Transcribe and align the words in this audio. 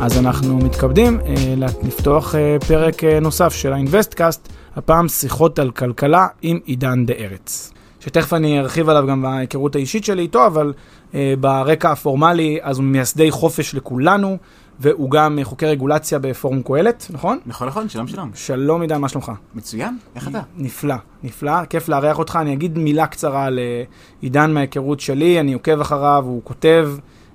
אז 0.00 0.18
אנחנו 0.18 0.58
מתכבדים 0.58 1.20
אה, 1.20 1.54
לפתוח 1.82 2.34
אה, 2.34 2.56
פרק 2.68 3.04
אה, 3.04 3.20
נוסף 3.20 3.52
של 3.52 3.72
האינוויסטקאסט, 3.72 4.48
הפעם 4.76 5.08
שיחות 5.08 5.58
על 5.58 5.70
כלכלה 5.70 6.26
עם 6.42 6.58
עידן 6.64 7.06
דה 7.06 7.14
ארץ. 7.14 7.72
שתכף 8.00 8.32
אני 8.32 8.60
ארחיב 8.60 8.88
עליו 8.88 9.06
גם 9.08 9.22
בהיכרות 9.22 9.74
האישית 9.74 10.04
שלי 10.04 10.22
איתו, 10.22 10.46
אבל 10.46 10.72
אה, 11.14 11.34
ברקע 11.40 11.90
הפורמלי, 11.92 12.58
אז 12.62 12.78
הוא 12.78 12.84
מייסדי 12.84 13.30
חופש 13.30 13.74
לכולנו, 13.74 14.36
והוא 14.80 15.10
גם 15.10 15.38
חוקר 15.42 15.66
רגולציה 15.66 16.18
בפורום 16.18 16.62
קהלת, 16.62 17.06
נכון? 17.10 17.38
נכון, 17.46 17.68
נכון, 17.68 17.88
שלום 17.88 18.06
שלום. 18.06 18.30
שלום 18.34 18.80
עידן, 18.80 19.00
מה 19.00 19.08
שלומך? 19.08 19.32
מצוין, 19.54 19.98
איך 20.16 20.28
אתה? 20.28 20.40
נפלא, 20.56 20.94
נפלא, 21.22 21.64
כיף 21.64 21.88
לארח 21.88 22.18
אותך. 22.18 22.38
אני 22.40 22.52
אגיד 22.52 22.78
מילה 22.78 23.06
קצרה 23.06 23.44
על 23.44 23.58
אה, 23.58 23.82
עידן 24.20 24.54
מההיכרות 24.54 25.00
שלי, 25.00 25.40
אני 25.40 25.52
עוקב 25.52 25.80
אחריו, 25.80 26.24
הוא 26.26 26.40
כותב 26.44 26.90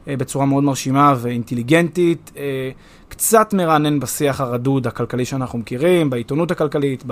בצורה 0.08 0.46
מאוד 0.46 0.64
מרשימה 0.64 1.14
ואינטליגנטית. 1.18 2.32
אה, 2.38 2.70
קצת 3.09 3.54
מרענן 3.54 4.00
בשיח 4.00 4.42
הרדוד 4.42 4.88
הכלכלי 4.88 5.26
שאנחנו 5.26 5.59
מכירים, 5.59 6.09
בעיתונות 6.09 6.52
הכלכלית, 6.52 7.04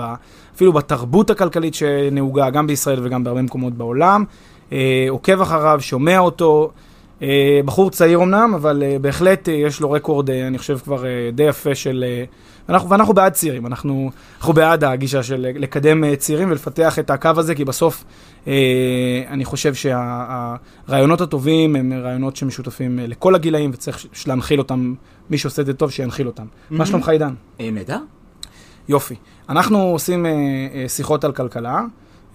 אפילו 0.54 0.72
בתרבות 0.72 1.30
הכלכלית 1.30 1.74
שנהוגה 1.74 2.50
גם 2.50 2.66
בישראל 2.66 3.00
וגם 3.02 3.24
בהרבה 3.24 3.42
מקומות 3.42 3.72
בעולם. 3.72 4.24
אה, 4.72 5.06
עוקב 5.08 5.40
אחריו, 5.40 5.78
שומע 5.80 6.18
אותו. 6.18 6.70
אה, 7.22 7.60
בחור 7.64 7.90
צעיר 7.90 8.22
אמנם, 8.22 8.52
אבל 8.54 8.82
אה, 8.82 8.96
בהחלט 9.00 9.48
אה, 9.48 9.54
יש 9.54 9.80
לו 9.80 9.90
רקורד, 9.90 10.30
אה, 10.30 10.46
אני 10.46 10.58
חושב, 10.58 10.78
כבר 10.78 11.06
אה, 11.06 11.30
די 11.32 11.42
יפה 11.42 11.74
של... 11.74 12.04
ואנחנו, 12.68 12.90
ואנחנו 12.90 13.14
בעד 13.14 13.32
צעירים, 13.32 13.66
אנחנו, 13.66 14.10
אנחנו 14.38 14.52
בעד 14.52 14.84
הגישה 14.84 15.22
של 15.22 15.46
לקדם 15.54 16.04
אה, 16.04 16.16
צעירים 16.16 16.50
ולפתח 16.50 16.98
את 16.98 17.10
הקו 17.10 17.30
הזה, 17.36 17.54
כי 17.54 17.64
בסוף 17.64 18.04
אה, 18.46 18.52
אני 19.28 19.44
חושב 19.44 19.74
שהרעיונות 19.74 21.18
שה, 21.18 21.24
הטובים 21.24 21.76
הם 21.76 21.92
רעיונות 21.92 22.36
שמשותפים 22.36 22.98
אה, 22.98 23.06
לכל 23.06 23.34
הגילאים, 23.34 23.70
וצריך 23.74 24.06
להנחיל 24.26 24.58
אותם, 24.58 24.94
מי 25.30 25.38
שעושה 25.38 25.62
את 25.62 25.66
זה 25.66 25.74
טוב, 25.74 25.90
שינחיל 25.90 26.26
אותם. 26.26 26.44
Mm-hmm. 26.44 26.74
מה 26.74 26.86
שלומך, 26.86 27.08
עידן? 27.08 27.34
אה, 27.60 27.70
נהדר. 27.72 27.98
יופי. 28.88 29.14
אנחנו 29.48 29.78
עושים 29.78 30.26
אה, 30.26 30.30
אה, 30.74 30.88
שיחות 30.88 31.24
על 31.24 31.32
כלכלה 31.32 31.80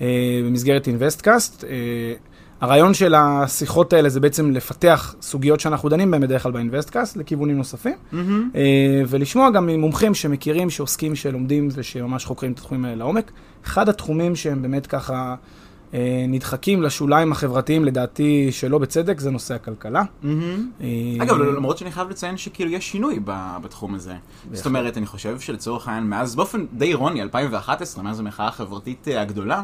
אה, 0.02 0.41
במסגרת 0.45 0.88
אינוויסטקאסט. 0.88 1.64
אה, 1.64 1.69
הרעיון 2.61 2.94
של 2.94 3.16
השיחות 3.16 3.94
האלה 3.94 4.09
זה 4.09 4.19
בעצם 4.19 4.52
לפתח 4.52 5.16
סוגיות 5.22 5.59
שאנחנו 5.59 5.89
דנים 5.89 6.11
בהן 6.11 6.22
בדרך 6.22 6.44
כלל 6.44 6.52
באינוויסטקאסט 6.52 7.17
לכיוונים 7.17 7.58
נוספים, 7.58 7.95
mm-hmm. 8.13 8.16
ולשמוע 9.08 9.50
גם 9.50 9.67
ממומחים 9.67 10.13
שמכירים, 10.13 10.69
שעוסקים, 10.69 11.16
שלומדים 11.16 11.67
ושממש 11.72 12.25
חוקרים 12.25 12.52
את 12.52 12.57
התחומים 12.57 12.85
האלה 12.85 12.95
לעומק. 12.95 13.31
אחד 13.66 13.90
התחומים 13.90 14.35
שהם 14.35 14.62
באמת 14.62 14.88
ככה 14.88 15.35
אה, 15.94 16.25
נדחקים 16.28 16.84
לשוליים 16.84 17.31
החברתיים, 17.31 17.85
לדעתי 17.85 18.51
שלא 18.51 18.78
בצדק, 18.78 19.19
זה 19.19 19.31
נושא 19.31 19.56
הכלכלה. 19.56 20.01
Mm-hmm. 20.01 20.28
אגב, 21.22 21.38
למרות 21.38 21.78
שאני 21.78 21.91
חייב 21.91 22.09
לציין 22.09 22.38
שכאילו 22.38 22.72
יש 22.72 22.91
שינוי 22.91 23.19
בתחום 23.62 23.95
הזה. 23.95 24.13
זאת 24.53 24.66
אומרת, 24.66 24.97
אני 24.97 25.06
חושב 25.06 25.39
שלצורך 25.39 25.88
העניין, 25.88 26.09
מאז, 26.09 26.35
באופן 26.35 26.66
די 26.74 26.85
אירוני, 26.85 27.22
2011, 27.22 28.03
מאז 28.03 28.19
המחאה 28.19 28.47
החברתית 28.47 29.07
הגדולה, 29.18 29.63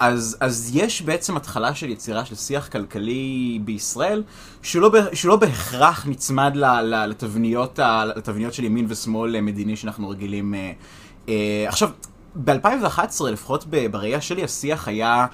אז, 0.00 0.36
אז 0.40 0.70
יש 0.74 1.02
בעצם 1.02 1.36
התחלה 1.36 1.74
של 1.74 1.90
יצירה 1.90 2.24
של 2.24 2.34
שיח 2.34 2.68
כלכלי 2.68 3.58
בישראל, 3.64 4.22
שלא, 4.62 4.90
שלא 5.12 5.36
בהכרח 5.36 6.06
נצמד 6.06 6.52
ל, 6.56 6.64
ל, 6.64 7.06
לתבניות, 7.06 7.78
ה, 7.78 8.04
לתבניות 8.04 8.54
של 8.54 8.64
ימין 8.64 8.86
ושמאל 8.88 9.40
מדיני 9.40 9.76
שאנחנו 9.76 10.08
רגילים. 10.08 10.54
אה, 10.54 10.72
אה, 11.28 11.64
עכשיו, 11.68 11.90
ב-2011, 12.34 13.24
לפחות 13.30 13.64
בראייה 13.90 14.20
שלי, 14.20 14.44
השיח 14.44 14.88
היה... 14.88 15.26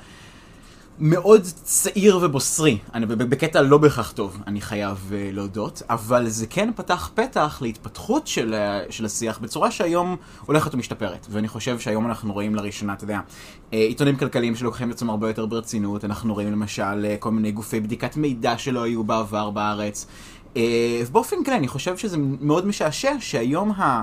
מאוד 0.99 1.43
צעיר 1.43 2.19
ובוסרי, 2.23 2.79
אני 2.95 3.07
בקטע 3.07 3.63
לא 3.63 3.79
בהכרח 3.79 4.13
טוב, 4.13 4.43
אני 4.47 4.61
חייב 4.61 5.11
uh, 5.11 5.35
להודות, 5.35 5.83
אבל 5.91 6.29
זה 6.29 6.47
כן 6.47 6.71
פתח 6.77 7.11
פתח 7.15 7.59
להתפתחות 7.63 8.27
של, 8.27 8.55
uh, 8.89 8.93
של 8.93 9.05
השיח 9.05 9.39
בצורה 9.39 9.71
שהיום 9.71 10.17
הולכת 10.47 10.75
ומשתפרת, 10.75 11.27
ואני 11.31 11.49
חושב 11.49 11.79
שהיום 11.79 12.07
אנחנו 12.07 12.33
רואים 12.33 12.55
לראשונה, 12.55 12.93
אתה 12.93 13.05
יודע, 13.05 13.21
uh, 13.21 13.75
עיתונים 13.75 14.17
כלכליים 14.17 14.57
שלוקחים 14.57 14.91
את 14.91 14.95
עצמם 14.95 15.11
הרבה 15.11 15.29
יותר 15.29 15.47
ברצינות, 15.47 16.05
אנחנו 16.05 16.35
רואים 16.35 16.53
למשל 16.53 16.83
uh, 17.05 17.19
כל 17.19 17.31
מיני 17.31 17.53
גופי 17.53 17.81
בדיקת 17.81 18.17
מידע 18.17 18.59
שלא 18.59 18.83
היו 18.83 19.05
בעבר 19.05 19.51
בארץ, 19.51 20.07
uh, 20.55 20.59
ובאופן 21.07 21.45
כללי 21.45 21.57
אני 21.59 21.69
חושב 21.69 21.97
שזה 21.97 22.17
מאוד 22.41 22.67
משעשע 22.67 23.13
שהיום 23.21 23.71
ה... 23.71 24.03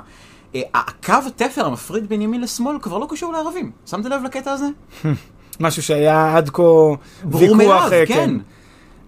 הקו 0.74 1.14
התפר 1.28 1.66
המפריד 1.66 2.10
בין 2.10 2.22
ימין 2.22 2.42
לשמאל 2.42 2.78
כבר 2.82 2.98
לא 2.98 3.08
קשור 3.10 3.32
לערבים. 3.32 3.72
שמת 3.86 4.06
לב 4.06 4.24
לקטע 4.24 4.52
הזה? 4.52 4.66
משהו 5.60 5.84
שהיה 5.84 6.38
עד 6.38 6.50
כה 6.50 6.64
ויכוח. 7.32 7.58
מאליו, 7.58 7.90
כן. 7.90 8.06
כן. 8.06 8.38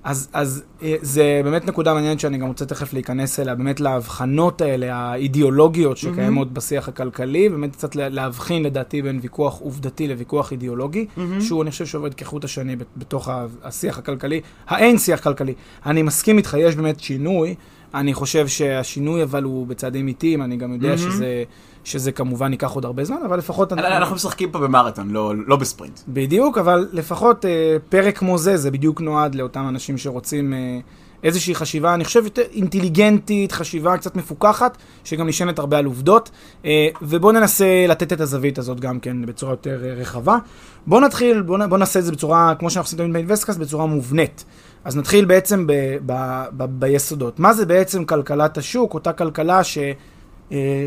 אז, 0.05 0.29
אז 0.33 0.63
אה, 0.83 0.95
זה 1.01 1.41
באמת 1.43 1.65
נקודה 1.65 1.93
מעניינת 1.93 2.19
שאני 2.19 2.37
גם 2.37 2.47
רוצה 2.47 2.65
תכף 2.65 2.93
להיכנס 2.93 3.39
אליה, 3.39 3.55
באמת 3.55 3.79
להבחנות 3.79 4.61
האלה, 4.61 4.95
האידיאולוגיות 4.95 5.97
שקיימות 5.97 6.47
mm-hmm. 6.47 6.55
בשיח 6.55 6.87
הכלכלי, 6.87 7.49
באמת 7.49 7.75
קצת 7.75 7.95
להבחין 7.95 8.63
לדעתי 8.63 9.01
בין 9.01 9.19
ויכוח 9.21 9.59
עובדתי 9.59 10.07
לוויכוח 10.07 10.51
אידיאולוגי, 10.51 11.05
mm-hmm. 11.05 11.41
שהוא 11.41 11.63
אני 11.63 11.71
חושב 11.71 11.85
שעובד 11.85 12.13
כחוט 12.13 12.43
השני 12.43 12.75
בתוך 12.97 13.29
השיח 13.63 13.97
הכלכלי, 13.97 14.41
האין 14.67 14.97
שיח 14.97 15.19
כלכלי. 15.19 15.53
אני 15.85 16.01
מסכים 16.01 16.37
איתך, 16.37 16.57
יש 16.59 16.75
באמת 16.75 16.99
שינוי, 16.99 17.55
אני 17.93 18.13
חושב 18.13 18.47
שהשינוי 18.47 19.23
אבל 19.23 19.43
הוא 19.43 19.67
בצעדים 19.67 20.07
איטיים, 20.07 20.41
אני 20.41 20.57
גם 20.57 20.73
יודע 20.73 20.93
mm-hmm. 20.93 20.97
שזה... 20.97 21.43
שזה 21.85 22.11
כמובן 22.11 22.51
ייקח 22.51 22.71
עוד 22.71 22.85
הרבה 22.85 23.03
זמן, 23.03 23.17
אבל 23.25 23.37
לפחות... 23.37 23.73
אנחנו 23.73 24.15
משחקים 24.15 24.51
פה 24.51 24.59
במרתון, 24.59 25.09
לא, 25.09 25.33
לא 25.47 25.55
בספרינט. 25.55 25.99
בדיוק, 26.07 26.57
אבל 26.57 26.87
לפחות 26.93 27.45
אה, 27.45 27.77
פרק 27.89 28.17
כמו 28.17 28.37
זה, 28.37 28.57
זה 28.57 28.71
בדיוק 28.71 29.01
נועד 29.01 29.35
לאותם 29.35 29.65
אנשים 29.69 29.97
שרוצים 29.97 30.53
אה, 30.53 30.79
איזושהי 31.23 31.55
חשיבה, 31.55 31.93
אני 31.93 32.05
חושב 32.05 32.23
יותר 32.23 32.41
אינטליגנטית, 32.53 33.51
חשיבה 33.51 33.97
קצת 33.97 34.15
מפוקחת, 34.15 34.77
שגם 35.03 35.27
נשענת 35.27 35.59
הרבה 35.59 35.77
על 35.77 35.85
עובדות, 35.85 36.31
אה, 36.65 36.87
ובואו 37.01 37.31
ננסה 37.31 37.85
לתת 37.87 38.13
את 38.13 38.21
הזווית 38.21 38.57
הזאת 38.57 38.79
גם 38.79 38.99
כן 38.99 39.25
בצורה 39.25 39.53
יותר 39.53 39.85
אה, 39.85 39.93
רחבה. 39.93 40.37
בואו 40.87 41.01
נתחיל, 41.01 41.41
בואו 41.41 41.69
בוא 41.69 41.77
נעשה 41.77 41.99
את 41.99 42.05
זה 42.05 42.11
בצורה, 42.11 42.53
כמו 42.59 42.69
שאנחנו 42.69 42.85
עושים 42.87 42.99
תמיד 42.99 43.13
באינבסטקאסט, 43.13 43.59
בצורה 43.59 43.85
מובנית. 43.85 44.45
אז 44.83 44.97
נתחיל 44.97 45.25
בעצם 45.25 45.67
ב, 45.67 45.73
ב, 46.05 46.43
ב, 46.51 46.65
ביסודות. 46.79 47.39
מה 47.39 47.53
זה 47.53 47.65
בעצם 47.65 48.05
כלכלת 48.05 48.57
השוק, 48.57 48.93
אותה 48.93 49.13
כלכלה 49.13 49.63
ש... 49.63 49.77
אה, 50.51 50.85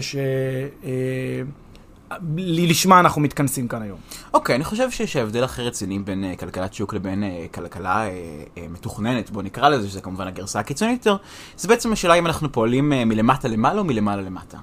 שלשמה 2.31 2.95
אה, 2.95 3.01
אנחנו 3.01 3.21
מתכנסים 3.21 3.69
כאן 3.69 3.83
היום. 3.83 3.99
אוקיי, 4.35 4.53
okay, 4.53 4.57
אני 4.57 4.65
חושב 4.65 4.91
שיש 4.91 5.17
הבדל 5.17 5.45
אחר 5.45 5.63
רציני 5.63 5.99
בין 5.99 6.25
uh, 6.35 6.41
כלכלת 6.41 6.75
שוק 6.75 6.95
לבין 6.95 7.23
uh, 7.23 7.55
כלכלה 7.55 8.07
uh, 8.07 8.11
uh, 8.57 8.61
מתוכננת, 8.71 9.31
בוא 9.31 9.43
נקרא 9.43 9.69
לזה, 9.69 9.89
שזה 9.89 10.01
כמובן 10.01 10.27
הגרסה 10.27 10.61
הקיצונית 10.61 11.07
יותר, 11.07 11.17
זה 11.57 11.69
בעצם 11.69 11.93
השאלה 11.93 12.15
אם 12.15 12.27
אנחנו 12.27 12.53
פועלים 12.53 12.93
uh, 12.93 13.05
מלמטה 13.05 13.49
למעלה 13.49 13.79
או 13.79 13.85
מלמעלה 13.85 14.23
למטה. 14.23 14.59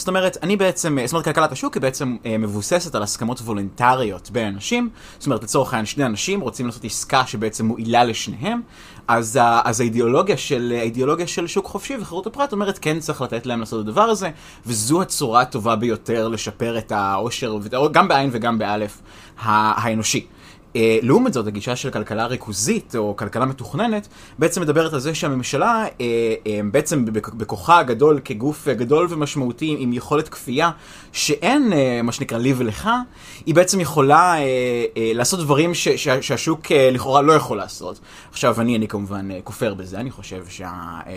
זאת 0.00 0.08
אומרת, 0.08 0.36
אני 0.42 0.56
בעצם, 0.56 0.98
זאת 1.04 1.12
אומרת, 1.12 1.24
כלכלת 1.24 1.52
השוק 1.52 1.74
היא 1.74 1.80
בעצם 1.80 2.16
אה, 2.26 2.38
מבוססת 2.38 2.94
על 2.94 3.02
הסכמות 3.02 3.40
וולונטריות 3.40 4.30
בין 4.30 4.54
אנשים. 4.54 4.88
זאת 5.18 5.26
אומרת, 5.26 5.42
לצורך 5.42 5.72
העניין, 5.72 5.86
שני 5.86 6.06
אנשים 6.06 6.40
רוצים 6.40 6.66
לעשות 6.66 6.84
עסקה 6.84 7.26
שבעצם 7.26 7.66
מועילה 7.66 8.04
לשניהם, 8.04 8.60
אז, 9.08 9.38
אז 9.64 9.80
האידיאולוגיה, 9.80 10.36
של, 10.36 10.74
האידיאולוגיה 10.78 11.26
של 11.26 11.46
שוק 11.46 11.66
חופשי 11.66 11.96
וחירות 12.00 12.26
הפרט 12.26 12.52
אומרת, 12.52 12.78
כן 12.78 13.00
צריך 13.00 13.22
לתת 13.22 13.46
להם 13.46 13.60
לעשות 13.60 13.80
את 13.82 13.88
הדבר 13.88 14.02
הזה, 14.02 14.30
וזו 14.66 15.02
הצורה 15.02 15.40
הטובה 15.40 15.76
ביותר 15.76 16.28
לשפר 16.28 16.78
את 16.78 16.92
העושר, 16.92 17.58
גם 17.92 18.08
בעין 18.08 18.30
וגם 18.32 18.58
באלף, 18.58 19.02
האנושי. 19.38 20.26
אה, 20.76 20.98
לעומת 21.02 21.32
זאת, 21.32 21.46
הגישה 21.46 21.76
של 21.76 21.90
כלכלה 21.90 22.26
ריכוזית 22.26 22.96
או 22.96 23.16
כלכלה 23.16 23.44
מתוכננת, 23.44 24.08
בעצם 24.38 24.60
מדברת 24.60 24.92
על 24.92 25.00
זה 25.00 25.14
שהממשלה, 25.14 25.84
אה, 26.00 26.34
אה, 26.46 26.60
בעצם 26.72 27.04
בכוחה 27.12 27.78
הגדול 27.78 28.20
כגוף 28.24 28.68
גדול 28.68 29.06
ומשמעותי 29.10 29.76
עם 29.78 29.92
יכולת 29.92 30.28
כפייה, 30.28 30.70
שאין 31.12 31.72
מה 32.04 32.12
שנקרא 32.12 32.38
לי 32.38 32.52
ולך, 32.56 32.90
היא 33.46 33.54
בעצם 33.54 33.80
יכולה 33.80 34.34
לעשות 34.96 35.40
דברים 35.40 35.74
ש, 35.74 35.88
ש, 35.88 36.08
שהשוק 36.08 36.60
לכאורה 36.72 37.22
לא 37.22 37.32
יכול 37.32 37.56
לעשות. 37.56 38.00
עכשיו, 38.30 38.60
אני, 38.60 38.76
אני 38.76 38.88
כמובן 38.88 39.28
כופר 39.44 39.74
בזה, 39.74 40.00
אני 40.00 40.10
חושב 40.10 40.44
שה, 40.48 40.72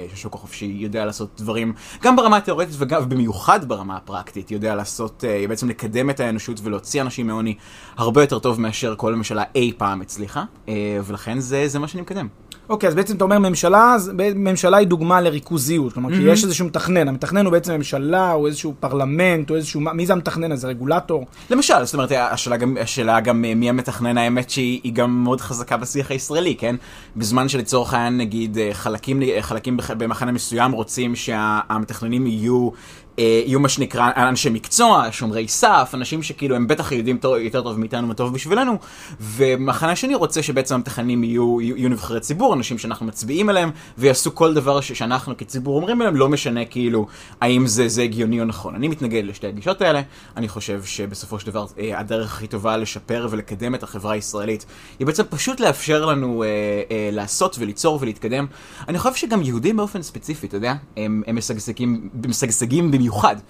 שהשוק 0.09 0.35
החופשי 0.35 0.65
יודע 0.65 1.05
לעשות 1.05 1.29
דברים, 1.37 1.73
גם 2.01 2.15
ברמה 2.15 2.37
התיאורטית 2.37 2.75
וגם 2.77 3.09
במיוחד 3.09 3.67
ברמה 3.67 3.97
הפרקטית, 3.97 4.51
יודע 4.51 4.75
לעשות, 4.75 5.23
בעצם 5.49 5.69
לקדם 5.69 6.09
את 6.09 6.19
האנושות 6.19 6.59
ולהוציא 6.63 7.01
אנשים 7.01 7.27
מעוני 7.27 7.55
הרבה 7.97 8.23
יותר 8.23 8.39
טוב 8.39 8.61
מאשר 8.61 8.95
כל 8.97 9.15
ממשלה 9.15 9.42
אי 9.55 9.71
פעם 9.77 10.01
הצליחה, 10.01 10.43
אה, 10.69 10.99
ולכן 11.05 11.39
זה, 11.39 11.67
זה 11.67 11.79
מה 11.79 11.87
שאני 11.87 12.01
מקדם. 12.01 12.27
אוקיי, 12.69 12.89
אז 12.89 12.95
בעצם 12.95 13.15
אתה 13.15 13.23
אומר 13.23 13.39
ממשלה, 13.39 13.95
ממשלה 14.35 14.77
היא 14.77 14.87
דוגמה 14.87 15.21
לריכוזיות, 15.21 15.93
כלומר, 15.93 16.09
mm-hmm. 16.09 16.13
שיש 16.13 16.43
איזשהו 16.43 16.65
מתכנן, 16.65 17.07
המתכנן 17.07 17.45
הוא 17.45 17.51
בעצם 17.51 17.73
ממשלה, 17.73 18.33
או 18.33 18.47
איזשהו 18.47 18.73
פרלמנט, 18.79 19.49
או 19.49 19.55
איזשהו, 19.55 19.81
מי 19.81 20.05
זה 20.05 20.13
המתכנן 20.13 20.51
הזה, 20.51 20.67
רגולטור? 20.67 21.25
למשל, 21.49 21.83
זאת 21.83 21.93
אומרת, 21.93 22.11
השאלה 22.11 22.57
גם, 22.57 22.77
השאלה 22.81 23.19
גם 23.19 23.45
אה, 23.45 23.55
מי 23.55 23.69
המתכנן, 23.69 24.17
האמת 24.17 24.49
שהיא 24.49 24.93
גם 24.93 25.23
מאוד 25.23 25.41
חזקה 25.41 25.77
בשיח 25.77 26.11
הישראלי, 26.11 26.55
כן? 26.55 26.75
בזמן 27.15 27.49
שלצורך 27.49 27.93
העניין, 27.93 28.17
נגיד, 28.17 28.57
אה, 28.57 28.69
חלקים, 28.73 29.21
חלקים 29.41 29.77
במחנה 29.97 30.31
מסוים 30.31 30.71
רוצים 30.71 31.15
שהמתכננים 31.15 32.27
יהיו 32.27 32.69
יהיו 33.17 33.59
מה 33.59 33.69
שנקרא 33.69 34.09
אנשי 34.17 34.49
מקצוע, 34.49 35.07
שומרי 35.11 35.47
סף, 35.47 35.91
אנשים 35.93 36.23
שכאילו 36.23 36.55
הם 36.55 36.67
בטח 36.67 36.91
יודעים 36.91 37.17
יותר 37.39 37.61
טוב 37.61 37.79
מאיתנו 37.79 38.07
מה 38.07 38.13
טוב 38.13 38.33
בשבילנו, 38.33 38.77
ומחנה 39.19 39.95
שני 39.95 40.15
רוצה 40.15 40.43
שבעצם 40.43 40.75
המתכננים 40.75 41.23
יהיו, 41.23 41.61
יהיו, 41.61 41.77
יהיו 41.77 41.89
נבחרי 41.89 42.19
ציבור, 42.19 42.53
אנשים 42.53 42.77
שאנחנו 42.77 43.05
מצביעים 43.05 43.49
עליהם, 43.49 43.71
ויעשו 43.97 44.35
כל 44.35 44.53
דבר 44.53 44.81
שאנחנו 44.81 45.37
כציבור 45.37 45.75
אומרים 45.75 45.99
להם, 45.99 46.15
לא 46.15 46.29
משנה 46.29 46.65
כאילו 46.65 47.07
האם 47.41 47.67
זה, 47.67 47.87
זה 47.87 48.01
הגיוני 48.01 48.39
או 48.39 48.45
נכון. 48.45 48.75
אני 48.75 48.87
מתנגד 48.87 49.23
לשתי 49.25 49.47
הגישות 49.47 49.81
האלה, 49.81 50.01
אני 50.37 50.47
חושב 50.47 50.83
שבסופו 50.83 51.39
של 51.39 51.47
דבר 51.47 51.65
אה, 51.79 51.99
הדרך 51.99 52.33
הכי 52.33 52.47
טובה 52.47 52.77
לשפר 52.77 53.27
ולקדם 53.29 53.75
את 53.75 53.83
החברה 53.83 54.13
הישראלית, 54.13 54.65
היא 54.99 55.07
בעצם 55.07 55.23
פשוט 55.29 55.59
לאפשר 55.59 56.05
לנו 56.05 56.43
אה, 56.43 56.47
אה, 56.91 57.09
לעשות 57.11 57.55
וליצור 57.59 57.97
ולהתקדם. 58.01 58.45
אני 58.87 58.99
חושב 58.99 59.15
שגם 59.15 59.41
יהודים 59.41 59.77
באופן 59.77 60.01
ספציפי, 60.01 60.47
אתה 60.47 60.57
יודע, 60.57 60.73
הם, 60.97 61.23
הם 61.27 61.35
משגשגים, 61.35 62.09
משגשגים 62.27 62.91
במיוחד 63.03 63.35
אה, 63.35 63.41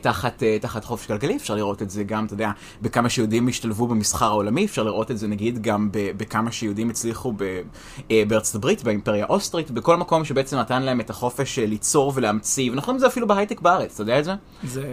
תחת, 0.00 0.42
אה, 0.42 0.58
תחת 0.60 0.84
חופש 0.84 1.06
כלכלי, 1.06 1.36
אפשר 1.36 1.54
לראות 1.54 1.82
את 1.82 1.90
זה 1.90 2.04
גם, 2.04 2.24
אתה 2.24 2.34
יודע, 2.34 2.50
בכמה 2.82 3.08
שיהודים 3.08 3.48
השתלבו 3.48 3.86
במסחר 3.86 4.26
העולמי, 4.26 4.64
אפשר 4.64 4.82
לראות 4.82 5.10
את 5.10 5.18
זה 5.18 5.28
נגיד 5.28 5.62
גם 5.62 5.88
בכמה 5.92 6.52
שיהודים 6.52 6.90
הצליחו 6.90 7.32
ב, 7.36 7.60
אה, 8.10 8.22
בארצות 8.28 8.54
הברית, 8.54 8.84
באימפריה 8.84 9.24
האוסטרית, 9.24 9.70
בכל 9.70 9.96
מקום 9.96 10.24
שבעצם 10.24 10.56
נתן 10.56 10.82
להם 10.82 11.00
את 11.00 11.10
החופש 11.10 11.58
אה, 11.58 11.66
ליצור 11.66 12.12
ולהמציא, 12.14 12.70
ואנחנו 12.70 12.86
רואים 12.86 12.96
את 12.96 13.00
זה 13.00 13.06
אפילו 13.06 13.26
בהייטק 13.26 13.60
בארץ, 13.60 13.92
אתה 13.94 14.02
יודע 14.02 14.18
את 14.18 14.24
זה? 14.24 14.32
זה, 14.64 14.84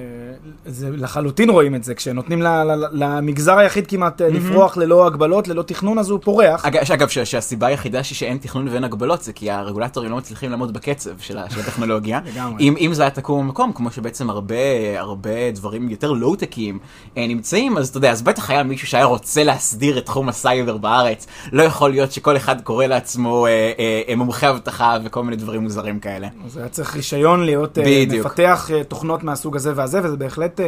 זה 0.65 0.89
לחלוטין 0.91 1.49
רואים 1.49 1.75
את 1.75 1.83
זה, 1.83 1.95
כשנותנים 1.95 2.41
ל, 2.41 2.47
ל, 2.47 2.85
למגזר 2.91 3.57
היחיד 3.57 3.87
כמעט 3.87 4.21
mm-hmm. 4.21 4.25
לפרוח 4.25 4.77
ללא 4.77 5.07
הגבלות, 5.07 5.47
ללא 5.47 5.61
תכנון, 5.61 5.99
אז 5.99 6.09
הוא 6.09 6.19
פורח. 6.23 6.65
אגב, 6.65 6.81
אגב 6.93 7.07
שהסיבה 7.07 7.67
היחידה 7.67 8.03
שאין 8.03 8.37
תכנון 8.37 8.67
ואין 8.67 8.83
הגבלות 8.83 9.23
זה 9.23 9.33
כי 9.33 9.51
הרגולטורים 9.51 10.11
לא 10.11 10.17
מצליחים 10.17 10.51
לעמוד 10.51 10.73
בקצב 10.73 11.19
של, 11.19 11.37
של 11.49 11.59
הטכנולוגיה. 11.59 12.19
אם, 12.59 12.75
אם 12.79 12.93
זה 12.93 13.01
היה 13.01 13.11
תקום 13.11 13.47
במקום, 13.47 13.73
כמו 13.73 13.91
שבעצם 13.91 14.29
הרבה, 14.29 14.55
הרבה 14.97 15.51
דברים 15.51 15.89
יותר 15.89 16.11
low-טקיים 16.11 16.79
אה, 17.17 17.27
נמצאים, 17.27 17.77
אז 17.77 17.89
אתה 17.89 17.97
יודע, 17.97 18.11
אז 18.11 18.21
בטח 18.21 18.49
היה 18.49 18.63
מישהו 18.63 18.87
שהיה 18.87 19.05
רוצה 19.05 19.43
להסדיר 19.43 19.97
את 19.97 20.05
תחום 20.05 20.29
הסייבר 20.29 20.77
בארץ. 20.77 21.27
לא 21.51 21.63
יכול 21.63 21.89
להיות 21.89 22.11
שכל 22.11 22.37
אחד 22.37 22.61
קורא 22.61 22.85
לעצמו 22.85 23.45
אה, 23.45 23.51
אה, 23.79 24.01
אה 24.07 24.15
מומחה 24.15 24.49
אבטחה 24.49 24.97
וכל 25.03 25.23
מיני 25.23 25.35
דברים 25.35 25.61
מוזרים 25.61 25.99
כאלה. 25.99 26.27
אז 26.45 26.57
היה 26.57 26.69
צריך 26.69 26.95
רישיון 26.95 27.43
להיות, 27.43 27.77
אה, 27.77 28.03
מפתח 28.19 28.69
אה, 28.73 28.83
תוכנות 28.83 29.23
מהסוג 29.23 29.55
הזה 29.55 29.73
והזה, 29.75 29.99
וזה 30.03 30.17
בהחלט, 30.17 30.59
אה, 30.59 30.65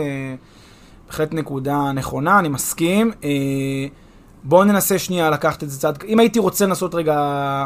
בהחלט 1.08 1.34
נקודה 1.34 1.92
נכונה, 1.92 2.40
אני 2.40 2.50
מסכים. 2.50 3.12
אה, 3.24 3.30
בואו 4.44 4.64
ננסה 4.64 5.00
שנייה 5.00 5.30
לקחת 5.30 5.64
את 5.64 5.70
זה 5.70 5.80
צעד, 5.80 6.04
אם 6.08 6.20
הייתי 6.20 6.40
רוצה 6.40 6.66
לנסות 6.66 6.96
רגע... 6.96 7.66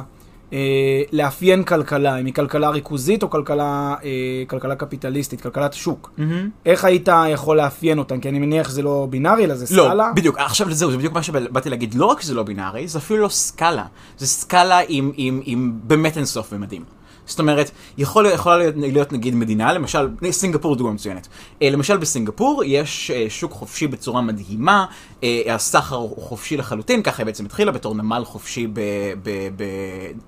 אה, 0.53 1.01
לאפיין 1.11 1.63
כלכלה, 1.63 2.19
אם 2.19 2.25
היא 2.25 2.33
כלכלה 2.33 2.69
ריכוזית 2.69 3.23
או 3.23 3.29
כלכלה, 3.29 3.95
אה, 4.03 4.43
כלכלה 4.47 4.75
קפיטליסטית, 4.75 5.41
כלכלת 5.41 5.73
שוק. 5.73 6.11
Mm-hmm. 6.17 6.21
איך 6.65 6.85
היית 6.85 7.09
יכול 7.29 7.57
לאפיין 7.57 7.99
אותן? 7.99 8.19
כי 8.19 8.29
אני 8.29 8.39
מניח 8.39 8.69
שזה 8.69 8.81
לא 8.81 9.07
בינארי, 9.09 9.45
אלא 9.45 9.55
זה 9.55 9.75
לא, 9.75 9.83
סקאלה. 9.83 9.93
לא, 9.93 10.13
בדיוק. 10.15 10.37
עכשיו 10.37 10.73
זהו, 10.73 10.91
זה 10.91 10.97
בדיוק 10.97 11.13
מה 11.13 11.23
שבאתי 11.23 11.69
להגיד. 11.69 11.93
לא 11.93 12.05
רק 12.05 12.21
שזה 12.21 12.33
לא 12.33 12.43
בינארי, 12.43 12.87
זה 12.87 12.99
אפילו 12.99 13.19
לא 13.19 13.29
סקאלה. 13.29 13.85
זה 14.17 14.27
סקאלה 14.27 14.79
עם, 14.87 15.11
עם, 15.15 15.41
עם 15.45 15.73
באמת 15.83 16.17
אינסוף 16.17 16.53
ממדים. 16.53 16.83
זאת 17.25 17.39
אומרת, 17.39 17.71
יכול, 17.97 18.25
יכולה 18.25 18.57
להיות, 18.57 18.75
להיות 18.77 19.13
נגיד 19.13 19.35
מדינה, 19.35 19.73
למשל, 19.73 20.07
סינגפור 20.31 20.75
דוגמה 20.75 20.93
מצוינת. 20.93 21.27
אה, 21.61 21.69
למשל 21.69 21.97
בסינגפור 21.97 22.63
יש 22.65 23.11
אה, 23.11 23.25
שוק 23.29 23.51
חופשי 23.51 23.87
בצורה 23.87 24.21
מדהימה, 24.21 24.85
אה, 25.23 25.41
הסחר 25.47 25.95
הוא 25.95 26.21
חופשי 26.21 26.57
לחלוטין, 26.57 27.01
ככה 27.01 27.23
היא 27.23 27.25
בעצם 27.25 27.45
התחילה 27.45 27.71
בתור 27.71 27.95
נמל 27.95 28.23
חופשי 28.25 28.67
ב, 28.67 28.79
ב, 29.23 29.29
ב, 29.55 29.63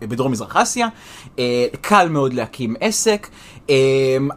בדרום 0.06 0.32
מזרח 0.32 0.56
אסיה. 0.56 0.88
קל 1.82 2.10
מאוד 2.10 2.34
להקים 2.34 2.76
עסק, 2.80 3.28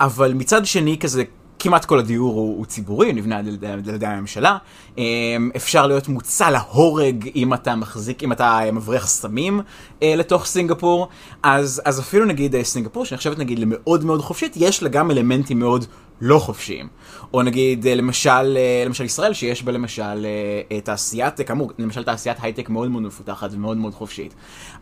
אבל 0.01 0.33
מצד 0.33 0.67
שני 0.67 0.99
כזה 0.99 1.25
כמעט 1.63 1.85
כל 1.85 1.99
הדיור 1.99 2.35
הוא, 2.35 2.57
הוא 2.57 2.67
ציבורי, 2.67 3.13
נבנה 3.13 3.39
על 3.39 3.49
ידי 3.95 4.07
הממשלה. 4.07 4.57
אמ, 4.99 5.51
אפשר 5.57 5.87
להיות 5.87 6.09
מוצא 6.09 6.51
להורג 6.51 7.31
אם 7.37 7.55
אתה 7.55 7.77
מחזיק, 7.77 8.23
אם 8.23 8.33
אתה 8.33 8.61
מבריח 8.73 9.07
סמים 9.07 9.61
אה, 10.03 10.15
לתוך 10.17 10.47
סינגפור. 10.47 11.09
אז, 11.43 11.83
אז 11.85 12.01
אפילו 12.01 12.25
נגיד 12.25 12.55
אה, 12.55 12.65
סינגפור, 12.65 13.05
שנחשבת 13.05 13.39
נגיד 13.39 13.59
למאוד 13.59 14.05
מאוד 14.05 14.21
חופשית, 14.21 14.53
יש 14.57 14.83
לה 14.83 14.89
גם 14.89 15.11
אלמנטים 15.11 15.59
מאוד 15.59 15.85
לא 16.21 16.39
חופשיים. 16.39 16.89
או 17.35 17.43
נגיד, 17.43 17.87
אה, 17.87 17.95
למשל, 17.95 18.57
אה, 18.57 18.83
למשל 18.87 19.05
ישראל, 19.05 19.33
שיש 19.33 19.63
בה 19.63 19.73
למשל 19.73 20.27
אה, 20.71 20.81
תעשיית, 20.81 21.41
כאמור, 21.41 21.73
למשל 21.79 22.03
תעשיית 22.05 22.37
הייטק 22.41 22.69
מאוד 22.69 22.91
מאוד 22.91 23.03
מפותחת 23.03 23.51
ומאוד 23.53 23.77
מאוד 23.77 23.95
חופשית. 23.95 24.35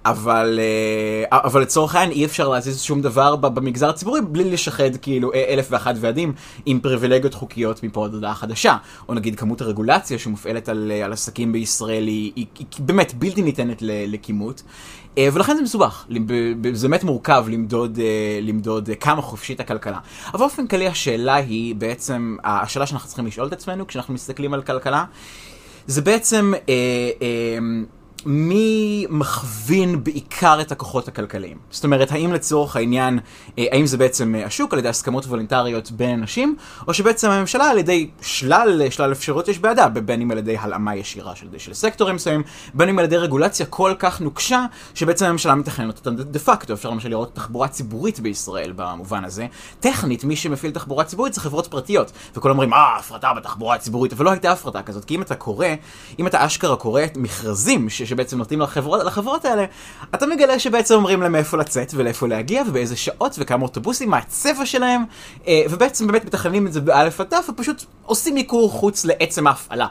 אבל, 0.06 0.60
אבל 1.30 1.62
לצורך 1.62 1.94
העניין 1.94 2.18
אי 2.18 2.24
אפשר 2.24 2.48
להזיז 2.48 2.80
שום 2.80 3.02
דבר 3.02 3.36
במגזר 3.36 3.88
הציבורי 3.88 4.20
בלי 4.20 4.50
לשחד 4.50 4.96
כאילו 5.02 5.32
אלף 5.34 5.66
ואחת 5.70 5.94
ועדים 6.00 6.32
עם 6.66 6.80
פריבילגיות 6.80 7.34
חוקיות 7.34 7.82
מפה 7.82 8.04
עד 8.04 8.14
הודעה 8.14 8.34
חדשה. 8.34 8.76
או 9.08 9.14
נגיד 9.14 9.36
כמות 9.36 9.60
הרגולציה 9.60 10.18
שמופעלת 10.18 10.68
על, 10.68 10.92
על 11.04 11.12
עסקים 11.12 11.52
בישראל 11.52 12.06
היא, 12.06 12.32
היא, 12.36 12.46
היא 12.58 12.66
באמת 12.78 13.14
בלתי 13.14 13.42
ניתנת 13.42 13.78
לכימות. 13.82 14.62
אה, 15.18 15.28
ולכן 15.32 15.56
זה 15.56 15.62
מסובך, 15.62 16.06
זה 16.72 16.88
באמת 16.88 17.04
מורכב 17.04 17.44
למדוד, 17.48 17.98
אה, 18.02 18.38
למדוד 18.42 18.88
אה, 18.88 18.94
כמה 18.94 19.22
חופשית 19.22 19.60
הכלכלה. 19.60 19.98
אבל 20.30 20.38
באופן 20.38 20.66
כללי 20.66 20.88
השאלה 20.88 21.34
היא 21.34 21.74
בעצם, 21.74 22.36
השאלה 22.44 22.86
שאנחנו 22.86 23.08
צריכים 23.08 23.26
לשאול 23.26 23.46
את 23.46 23.52
עצמנו 23.52 23.86
כשאנחנו 23.86 24.14
מסתכלים 24.14 24.54
על 24.54 24.62
כלכלה, 24.62 25.04
זה 25.86 26.02
בעצם 26.02 26.52
אה, 26.68 26.74
אה, 27.22 27.58
מי 28.26 29.06
מכווין 29.08 30.04
בעיקר 30.04 30.60
את 30.60 30.72
הכוחות 30.72 31.08
הכלכליים? 31.08 31.56
זאת 31.70 31.84
אומרת, 31.84 32.12
האם 32.12 32.32
לצורך 32.32 32.76
העניין, 32.76 33.18
אה, 33.58 33.64
האם 33.72 33.86
זה 33.86 33.96
בעצם 33.96 34.34
אה, 34.34 34.46
השוק 34.46 34.72
על 34.72 34.78
ידי 34.78 34.88
הסכמות 34.88 35.24
וולונטריות 35.24 35.90
בין 35.90 36.18
אנשים, 36.18 36.56
או 36.88 36.94
שבעצם 36.94 37.30
הממשלה 37.30 37.70
על 37.70 37.78
ידי 37.78 38.10
שלל, 38.22 38.82
אה, 38.84 38.90
שלל 38.90 39.12
אפשרויות 39.12 39.48
יש 39.48 39.58
בידה, 39.58 39.88
בין 39.88 40.20
אם 40.20 40.30
על 40.30 40.38
ידי 40.38 40.56
הלאמה 40.58 40.96
ישירה 40.96 41.36
של, 41.36 41.46
של 41.58 41.74
סקטורים 41.74 42.14
מסוימים, 42.14 42.42
בין 42.74 42.88
אם 42.88 42.98
על 42.98 43.04
ידי 43.04 43.16
רגולציה 43.16 43.66
כל 43.66 43.94
כך 43.98 44.20
נוקשה, 44.20 44.64
שבעצם 44.94 45.26
הממשלה 45.26 45.54
מתכננת 45.54 45.98
אותה 45.98 46.10
דה 46.10 46.38
פקטו. 46.38 46.74
אפשר 46.74 46.90
למשל 46.90 47.08
לראות 47.08 47.34
תחבורה 47.34 47.68
ציבורית 47.68 48.20
בישראל 48.20 48.72
במובן 48.76 49.24
הזה. 49.24 49.46
טכנית, 49.80 50.24
מי 50.24 50.36
שמפעיל 50.36 50.72
תחבורה 50.72 51.04
ציבורית 51.04 51.34
זה 51.34 51.40
חברות 51.40 51.66
פרטיות. 51.66 52.12
וכולם 52.36 52.52
אומרים, 52.54 52.74
אה, 52.74 52.96
הפרטה 52.98 53.32
בתחבורה 53.36 53.74
הציבורית, 53.74 54.12
אבל 54.12 54.24
לא 54.24 54.30
הייתה 54.30 54.52
הפרטה 54.52 54.82
כזאת, 54.82 55.04
כי 55.04 55.14
אם 55.14 55.22
אתה 55.22 55.34
קורא, 55.34 55.66
אם 56.18 56.26
אתה 56.26 56.46
אשכרה 56.46 56.76
קורא 56.76 57.02
מכרזים 57.16 57.88
שבעצם 58.08 58.38
נותנים 58.38 58.60
לחברות, 58.60 59.04
לחברות 59.04 59.44
האלה, 59.44 59.64
אתה 60.14 60.26
מגלה 60.26 60.58
שבעצם 60.58 60.94
אומרים 60.94 61.22
להם 61.22 61.34
איפה 61.34 61.56
לצאת 61.56 61.92
ולאיפה 61.96 62.28
להגיע 62.28 62.62
ובאיזה 62.68 62.96
שעות 62.96 63.36
וכמה 63.38 63.62
אוטובוסים, 63.62 64.10
מה 64.10 64.16
הצבע 64.18 64.66
שלהם, 64.66 65.04
אה, 65.46 65.62
ובעצם 65.70 66.06
באמת 66.06 66.24
מתכננים 66.24 66.66
את 66.66 66.72
זה 66.72 66.80
באלף 66.80 67.20
עד 67.20 67.26
תף 67.26 67.48
ופשוט 67.48 67.84
עושים 68.06 68.34
מיקור 68.34 68.70
חוץ 68.70 69.04
לעצם 69.04 69.46
ההפעלה. 69.46 69.86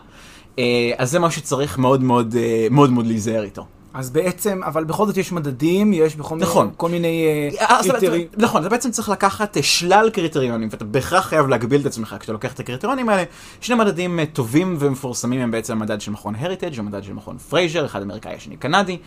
אה, 0.60 0.92
אז 0.98 1.12
זה 1.12 1.20
מה 1.20 1.32
שצריך 1.32 1.78
מאוד 1.78 2.04
מאוד, 2.04 2.36
אה, 2.40 2.68
מאוד 2.72 2.92
מאוד 2.92 3.08
להיזהר 3.08 3.44
איתו. 3.44 3.66
אז 3.98 4.10
בעצם, 4.10 4.60
אבל 4.66 4.84
בכל 4.84 5.06
זאת 5.08 5.18
יש 5.18 5.32
מדדים, 5.32 5.94
יש 5.94 6.16
בכל 6.16 6.36
נכון. 6.36 6.66
מיני, 6.66 6.77
כל 6.77 6.89
מיני 6.89 7.25
אז 7.60 7.86
אתה 7.86 8.00
קריטריונים. 8.00 8.22
בעצם- 8.32 8.42
נכון, 8.42 8.62
אתה 8.62 8.70
בעצם 8.70 8.92
צריך 8.92 9.10
לקחת 9.10 9.58
אה, 9.58 9.63
שלל 9.63 10.10
קריטריונים, 10.13 10.68
ואתה 10.72 10.86
בהכרח 10.86 11.25
חייב 11.25 11.48
להגביל 11.48 11.82
את 11.82 11.86
עצמך 11.86 12.16
כשאתה 12.20 12.34
לוקח 12.34 12.54
את 12.54 12.60
הקריטריונים 12.60 13.10
האלה. 13.10 13.24
שני 13.62 13.75
מדדים 13.75 14.20
אה, 14.20 14.25
טובים 14.25 14.75
ומפורסמים 14.80 15.42
הם 15.42 15.51
בעצם 15.51 15.74
המדד 15.74 16.01
של 16.01 16.12
מכון 16.12 16.36
הריטג' 16.39 16.70
והמדד 16.75 17.04
של 17.04 17.13
מכון 17.13 17.38
פרייזר, 17.38 17.86
אחד 17.86 18.01
אמריקאי, 18.01 18.34
השני 18.36 18.58
קנדי, 18.58 18.98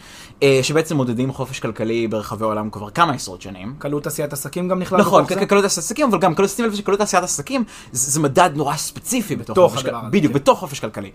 אה, 0.42 0.60
שבעצם 0.62 0.96
מודדים 0.96 1.32
חופש 1.32 1.60
כלכלי 1.60 2.08
ברחבי 2.08 2.44
העולם 2.44 2.70
כבר 2.70 2.90
כמה 2.90 3.12
עשרות 3.12 3.42
שנים. 3.42 3.74
קלות 3.78 4.06
עשיית 4.06 4.32
עסקים 4.32 4.68
גם 4.68 4.78
נכלל 4.78 5.00
נכון? 5.00 5.24
קלות 5.26 5.62
תעשיית 5.62 5.78
עסקים, 5.78 6.08
אבל 6.08 6.18
גם 6.18 6.34
קלות, 6.34 6.50
תעשיית 6.98 7.24
עסקים 7.24 7.64
זה, 7.92 8.20
מדד 8.20 8.50
נורא 8.54 8.76
ספציפי 8.76 9.36
בתוך 9.36 9.58
חופש 9.58 9.82
כלכלי. 9.82 9.98
בדיוק, 10.10 10.32
כן. 10.32 10.38
בתוך 10.38 10.58
חופש 10.58 10.80
כלכלי. 10.80 11.10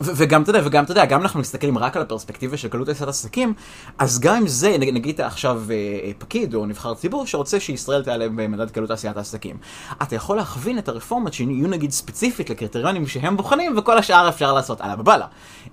וגם, 0.00 0.42
אתה 0.42 0.50
יודע, 0.50 0.60
וגם, 0.64 0.84
אתה 0.84 0.92
יודע, 0.92 1.04
גם 1.04 1.22
אנחנו 1.22 1.40
מסתכלים 1.40 1.78
רק 1.78 1.96
על 1.96 2.02
הפרספקטיבה 2.02 2.43
של 2.56 2.68
קלות 2.68 2.86
תעשיית 2.86 3.08
עסקים, 3.08 3.54
אז 3.98 4.20
גם 4.20 4.36
אם 4.36 4.46
זה, 4.46 4.76
נגיד, 4.78 4.94
נגיד 4.94 5.20
עכשיו 5.20 5.62
אה, 5.70 5.74
אה, 5.74 6.10
פקיד 6.18 6.54
או 6.54 6.66
נבחר 6.66 6.94
ציבור 6.94 7.26
שרוצה 7.26 7.60
שישראל 7.60 8.02
תעלה 8.02 8.28
במדד 8.28 8.70
קלות 8.70 8.88
תעשיית 8.88 9.16
העסקים, 9.16 9.56
אתה 10.02 10.16
יכול 10.16 10.36
להכווין 10.36 10.78
את 10.78 10.88
הרפורמות 10.88 11.32
שיהיו 11.32 11.68
נגיד 11.68 11.90
ספציפית 11.90 12.50
לקריטריונים 12.50 13.06
שהם 13.06 13.36
בוחנים, 13.36 13.78
וכל 13.78 13.98
השאר 13.98 14.28
אפשר 14.28 14.52
לעשות 14.52 14.80
על 14.80 14.90
הבבלה. 14.90 15.26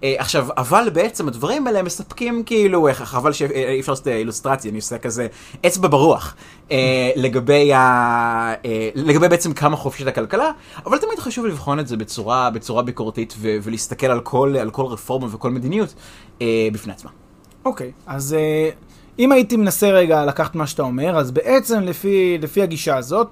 אה, 0.04 0.16
עכשיו, 0.18 0.48
אבל 0.58 0.90
בעצם 0.94 1.28
הדברים 1.28 1.68
האלה 1.68 1.84
מספקים 1.84 2.44
כאילו, 2.46 2.88
חבל 2.94 3.34
שאי 3.34 3.80
אפשר 3.80 3.92
לעשות 3.92 4.08
אילוסטרציה, 4.08 4.72
אני 4.72 4.78
עושה 4.78 4.98
כזה 4.98 5.28
אצבע 5.68 5.88
ברוח. 5.88 6.36
לגבי, 7.16 7.74
ה, 7.74 8.54
לגבי 8.96 9.28
בעצם 9.28 9.54
כמה 9.54 9.78
חופשית 9.78 10.08
הכלכלה, 10.08 10.52
אבל 10.86 10.98
תמיד 10.98 11.20
חשוב 11.20 11.46
לבחון 11.46 11.80
את 11.80 11.88
זה 11.88 11.98
בצורה, 11.98 12.50
בצורה 12.50 12.84
ביקורתית 12.84 13.34
ו, 13.38 13.58
ולהסתכל 13.64 14.08
על 14.08 14.20
כל, 14.20 14.56
על 14.62 14.70
כל 14.70 14.86
רפורמה 14.86 15.28
וכל 15.32 15.50
מדיניות 15.52 15.94
אה, 16.42 16.68
בפני 16.74 16.94
עצמה. 16.94 17.10
אוקיי, 17.66 17.92
אז 18.08 18.34
אה, 18.34 18.70
אם 19.20 19.32
הייתי 19.32 19.58
מנסה 19.58 19.90
רגע 19.92 20.26
לקחת 20.26 20.56
מה 20.56 20.68
שאתה 20.68 20.84
אומר, 20.84 21.18
אז 21.18 21.32
בעצם 21.32 21.80
לפי, 21.80 22.38
לפי 22.42 22.62
הגישה 22.62 22.98
הזאת, 22.98 23.28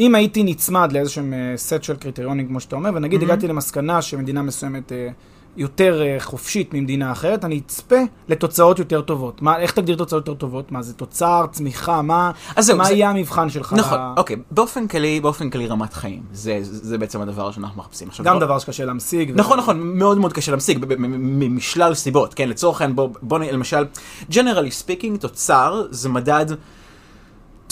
אם 0.00 0.14
הייתי 0.14 0.42
נצמד 0.42 0.92
לאיזשהם 0.92 1.32
אה, 1.34 1.52
סט 1.56 1.82
של 1.82 1.96
קריטריונים, 1.96 2.48
כמו 2.48 2.60
שאתה 2.60 2.76
אומר, 2.76 2.90
ונגיד 2.94 3.20
Mhm. 3.20 3.24
הגעתי 3.24 3.48
למסקנה 3.48 4.02
שמדינה 4.02 4.42
מסוימת 4.42 4.92
אה, 4.92 5.08
יותר 5.56 6.02
אה, 6.02 6.16
חופשית 6.20 6.74
ממדינה 6.74 7.12
אחרת, 7.12 7.44
אני 7.44 7.60
אצפה 7.66 7.96
לתוצאות 8.28 8.78
יותר 8.78 9.00
טובות. 9.00 9.42
מה, 9.42 9.58
איך 9.58 9.72
תגדיר 9.72 9.96
תוצאות 9.96 10.28
יותר 10.28 10.40
טובות? 10.40 10.72
מה 10.72 10.82
זה 10.82 10.94
תוצר, 10.94 11.46
צמיחה, 11.52 12.02
מה, 12.02 12.30
אז 12.56 12.66
זהו, 12.66 12.76
מה 12.78 12.84
זה- 12.84 12.92
יהיה 12.92 13.10
המבחן 13.10 13.50
שלך? 13.50 13.72
נכון, 13.72 13.98
ל- 13.98 14.12
אוקיי, 14.16 14.36
באופן 14.50 14.86
כללי, 14.86 15.20
באופן 15.20 15.50
כללי 15.50 15.66
רמת 15.66 15.92
חיים, 15.92 16.22
זה, 16.32 16.58
זה, 16.62 16.98
בעצם 16.98 17.20
הדבר 17.20 17.50
שאנחנו 17.50 17.82
מחפשים. 17.82 18.08
עכשיו, 18.08 18.26
גם 18.26 18.32
בוא- 18.38 18.40
דבר 18.46 18.58
שקשה 18.58 18.84
להמשיג. 18.84 19.32
נכון, 19.34 19.58
נכון, 19.58 19.80
מאוד 19.98 20.18
מאוד 20.18 20.32
קשה 20.32 20.50
להמשיג, 20.52 20.78
ב- 20.78 20.84
ב- 20.94 20.98
מ- 21.00 21.38
מ- 21.38 21.56
משלל 21.56 21.94
סיבות, 21.94 22.34
כן, 22.34 22.48
לצורך 22.48 22.80
העניין, 22.80 22.96
בוא, 22.96 23.08
בוא 23.22 23.38
נ... 23.38 23.42
למשל, 23.42 23.84
generally 24.30 24.72
speaking, 24.84 25.18
תוצר 25.20 25.86
זה 25.90 26.08
מדד 26.08 26.46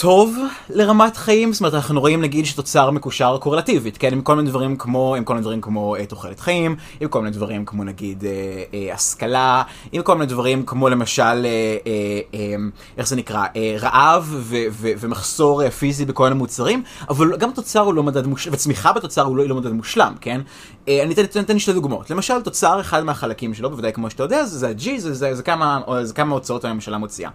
טוב 0.01 0.35
לרמת 0.69 1.17
חיים, 1.17 1.53
זאת 1.53 1.61
אומרת, 1.61 1.73
אנחנו 1.73 1.99
רואים 1.99 2.21
נגיד 2.21 2.45
שתוצר 2.45 2.91
מקושר 2.91 3.37
קורלטיבית, 3.37 3.97
כן, 3.97 4.13
עם 4.13 4.21
כל 4.21 4.35
מיני 4.35 4.49
דברים 4.49 4.75
כמו, 4.77 5.15
עם 5.15 5.23
כל 5.23 5.33
מיני 5.33 5.41
דברים 5.41 5.61
כמו 5.61 5.95
אה, 5.95 6.05
תוחלת 6.05 6.39
חיים, 6.39 6.75
עם 6.99 7.09
כל 7.09 7.19
מיני 7.19 7.31
דברים 7.31 7.65
כמו 7.65 7.83
נגיד 7.83 8.25
אה, 8.25 8.63
אה, 8.73 8.93
השכלה, 8.93 9.63
עם 9.91 10.01
כל 10.01 10.13
מיני 10.13 10.25
דברים 10.25 10.65
כמו 10.65 10.89
למשל, 10.89 11.21
אה, 11.21 11.37
אה, 11.45 12.19
אה, 12.33 12.55
איך 12.97 13.07
זה 13.07 13.15
נקרא, 13.15 13.45
אה, 13.55 13.75
רעב 13.79 14.27
ו- 14.29 14.65
ו- 14.71 14.91
ומחסור 14.99 15.63
אה, 15.63 15.71
פיזי 15.71 16.05
בכל 16.05 16.23
מיני 16.23 16.35
מוצרים, 16.35 16.83
אבל 17.09 17.37
גם 17.37 17.51
תוצר 17.51 17.79
הוא 17.79 17.93
לא 17.93 18.03
מדד 18.03 18.27
מושלם, 18.27 18.53
וצמיחה 18.53 18.93
בתוצר 18.93 19.21
הוא 19.21 19.37
לא, 19.37 19.45
לא 19.45 19.55
מדד 19.55 19.71
מושלם, 19.71 20.13
כן? 20.21 20.41
אה, 20.87 21.03
אני 21.03 21.13
אתן, 21.13 21.23
אתן, 21.23 21.39
אתן 21.39 21.59
שתי 21.59 21.73
דוגמאות. 21.73 22.09
למשל, 22.09 22.41
תוצר, 22.41 22.81
אחד 22.81 23.03
מהחלקים 23.03 23.53
שלו, 23.53 23.69
בוודאי 23.69 23.93
כמו 23.93 24.09
שאתה 24.09 24.23
יודע, 24.23 24.45
זה, 24.45 24.59
זה 24.59 24.67
ה-G, 24.67 24.99
זה, 24.99 25.13
זה, 25.13 25.35
זה, 25.35 25.43
כמה, 25.43 25.81
או 25.87 26.05
זה 26.05 26.13
כמה 26.13 26.33
הוצאות 26.33 26.65
הממשלה 26.65 26.97
מוציאה. 26.97 27.29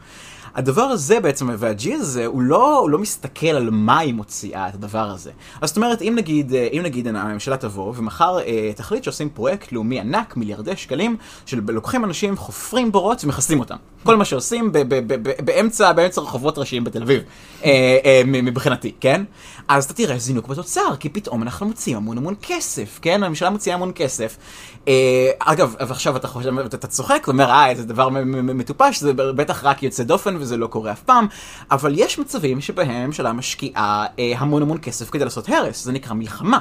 הדבר 0.56 0.82
הזה 0.82 1.20
בעצם, 1.20 1.48
וה-G 1.58 1.94
הזה, 1.94 2.26
הוא 2.26 2.42
לא, 2.42 2.78
הוא 2.78 2.90
לא 2.90 2.98
מסתכל 2.98 3.46
על 3.46 3.70
מה 3.70 3.98
היא 3.98 4.14
מוציאה 4.14 4.68
את 4.68 4.74
הדבר 4.74 5.10
הזה. 5.10 5.30
אז 5.60 5.68
זאת 5.68 5.76
אומרת, 5.76 6.02
אם 6.02 6.12
נגיד, 6.16 6.54
אה, 6.54 6.68
אם 6.72 6.82
נגיד 6.82 7.08
הממשלה 7.08 7.56
תבוא, 7.56 7.92
ומחר 7.96 8.38
אה, 8.38 8.72
תחליט 8.76 9.04
שעושים 9.04 9.28
פרויקט 9.28 9.72
לאומי 9.72 10.00
ענק, 10.00 10.36
מיליארדי 10.36 10.76
שקלים, 10.76 11.16
שלוקחים 11.46 12.04
אנשים, 12.04 12.36
חופרים 12.36 12.92
בורות 12.92 13.24
ומכסים 13.24 13.60
אותם. 13.60 13.76
כל 14.06 14.16
מה 14.16 14.24
שעושים 14.24 14.72
באמצע, 15.44 15.92
באמצע 15.92 16.20
רחובות 16.20 16.58
ראשיים 16.58 16.84
בתל 16.84 17.02
אביב, 17.02 17.22
אה, 17.64 17.98
אה, 18.04 18.22
מבחינתי, 18.26 18.92
כן? 19.00 19.24
אז 19.68 19.84
אתה 19.84 19.94
תראה 19.94 20.18
זינוק 20.18 20.48
בתוצר, 20.48 20.96
כי 21.00 21.08
פתאום 21.08 21.42
אנחנו 21.42 21.66
מוציאים 21.66 21.96
המון 21.96 22.18
המון 22.18 22.34
כסף, 22.42 22.98
כן? 23.02 23.22
הממשלה 23.22 23.50
מוציאה 23.50 23.74
המון 23.74 23.92
כסף. 23.94 24.36
אה, 24.88 25.30
אגב, 25.38 25.74
ועכשיו 25.88 26.16
אתה 26.16 26.28
חושב, 26.28 26.58
אתה 26.58 26.86
צוחק, 26.86 27.24
ואומר, 27.26 27.50
אה, 27.50 27.70
איזה 27.70 27.84
דבר 27.84 28.08
מטופש, 28.32 29.00
זה 29.00 29.12
בטח 29.12 29.64
רק 29.64 29.82
יוצא 29.82 30.02
דופן 30.02 30.36
וזה 30.36 30.56
לא 30.56 30.66
קורה 30.66 30.92
אף 30.92 31.02
פעם, 31.02 31.26
אבל 31.70 31.94
יש 31.96 32.18
מצבים 32.18 32.60
שבהם 32.60 32.90
הממשלה 32.90 33.32
משקיעה 33.32 34.06
המון 34.18 34.62
המון 34.62 34.78
כסף 34.82 35.10
כדי 35.10 35.24
לעשות 35.24 35.48
הרס, 35.48 35.84
זה 35.84 35.92
נקרא 35.92 36.14
מלחמה. 36.14 36.60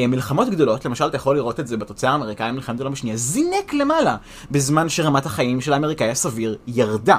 אה, 0.00 0.06
מלחמות 0.06 0.48
גדולות, 0.48 0.84
למשל 0.84 1.06
אתה 1.06 1.16
יכול 1.16 1.36
לראות 1.36 1.60
את 1.60 1.66
זה 1.66 1.76
בתוצאה 1.76 2.10
האמריקאי 2.10 2.52
במלחמת 2.52 2.80
העולם 2.80 2.92
השנייה, 2.92 3.16
זינק 3.16 3.72
למעלה, 3.72 4.16
בזמן 4.50 4.88
שרמת 4.88 5.26
החיים 5.26 5.60
של 5.60 5.72
האמריקאי 5.72 6.10
הסביר 6.10 6.56
ירדה. 6.66 7.18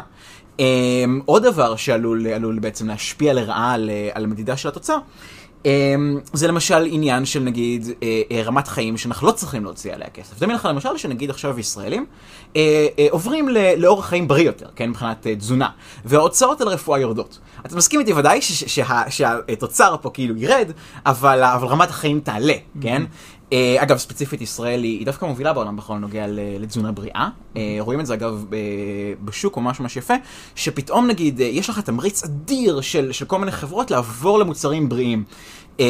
Um, 0.57 0.61
עוד 1.25 1.43
דבר 1.43 1.75
שעלול 1.75 2.27
עלול 2.27 2.59
בעצם 2.59 2.87
להשפיע 2.87 3.33
לרעה 3.33 3.73
על, 3.73 3.89
אה, 3.89 4.09
על 4.13 4.23
המדידה 4.23 4.57
של 4.57 4.67
התוצאה, 4.67 4.97
זה 6.33 6.47
למשל 6.47 6.87
עניין 6.91 7.25
של 7.25 7.39
נגיד 7.39 7.85
uh, 7.85 7.89
uh, 7.89 8.33
רמת 8.45 8.67
חיים 8.67 8.97
שאנחנו 8.97 9.27
לא 9.27 9.31
צריכים 9.31 9.63
להוציא 9.63 9.93
עליה 9.93 10.09
כסף. 10.09 10.39
דמיין 10.39 10.55
לך 10.59 10.65
למשל 10.65 10.97
שנגיד 10.97 11.29
עכשיו 11.29 11.59
ישראלים 11.59 12.05
uh, 12.53 12.57
עוברים 13.09 13.47
לאורח 13.77 14.05
חיים 14.05 14.27
בריא 14.27 14.45
יותר, 14.45 14.67
כן, 14.75 14.89
מבחינת 14.89 15.27
תזונה, 15.37 15.69
וההוצאות 16.05 16.61
על 16.61 16.67
רפואה 16.67 16.99
יורדות. 16.99 17.39
אתה 17.65 17.75
מסכים 17.75 17.99
איתי 17.99 18.13
ודאי 18.13 18.39
שהתוצר 19.09 19.95
פה 20.01 20.09
כאילו 20.09 20.37
ירד, 20.37 20.71
אבל, 21.05 21.43
אבל 21.43 21.67
רמת 21.67 21.89
החיים 21.89 22.19
תעלה, 22.19 22.53
כן? 22.81 23.03
Uh, 23.49 23.53
אגב, 23.77 23.97
ספציפית 23.97 24.41
ישראל 24.41 24.83
היא, 24.83 25.05
דווקא 25.05 25.25
מובילה 25.25 25.53
בעולם 25.53 25.75
בכל 25.75 25.93
הנוגע 25.93 26.25
לתזונה 26.59 26.91
בריאה. 26.91 27.29
Uh, 27.53 27.57
רואים 27.79 27.99
את 27.99 28.05
זה 28.05 28.13
אגב 28.13 28.45
ב- 28.49 28.55
בשוק 29.25 29.57
ממש 29.57 29.79
ממש 29.79 29.97
יפה, 29.97 30.13
שפתאום 30.55 31.07
נגיד 31.07 31.39
יש 31.39 31.69
לך 31.69 31.79
תמריץ 31.79 32.23
אדיר 32.23 32.81
של, 32.81 33.11
של 33.11 33.25
כל 33.25 33.39
מיני 33.39 33.51
חברות 33.51 33.91
לעבור 33.91 34.39
למוצרים 34.39 34.89
בריאים. 34.89 35.23
Uh, 35.79 35.81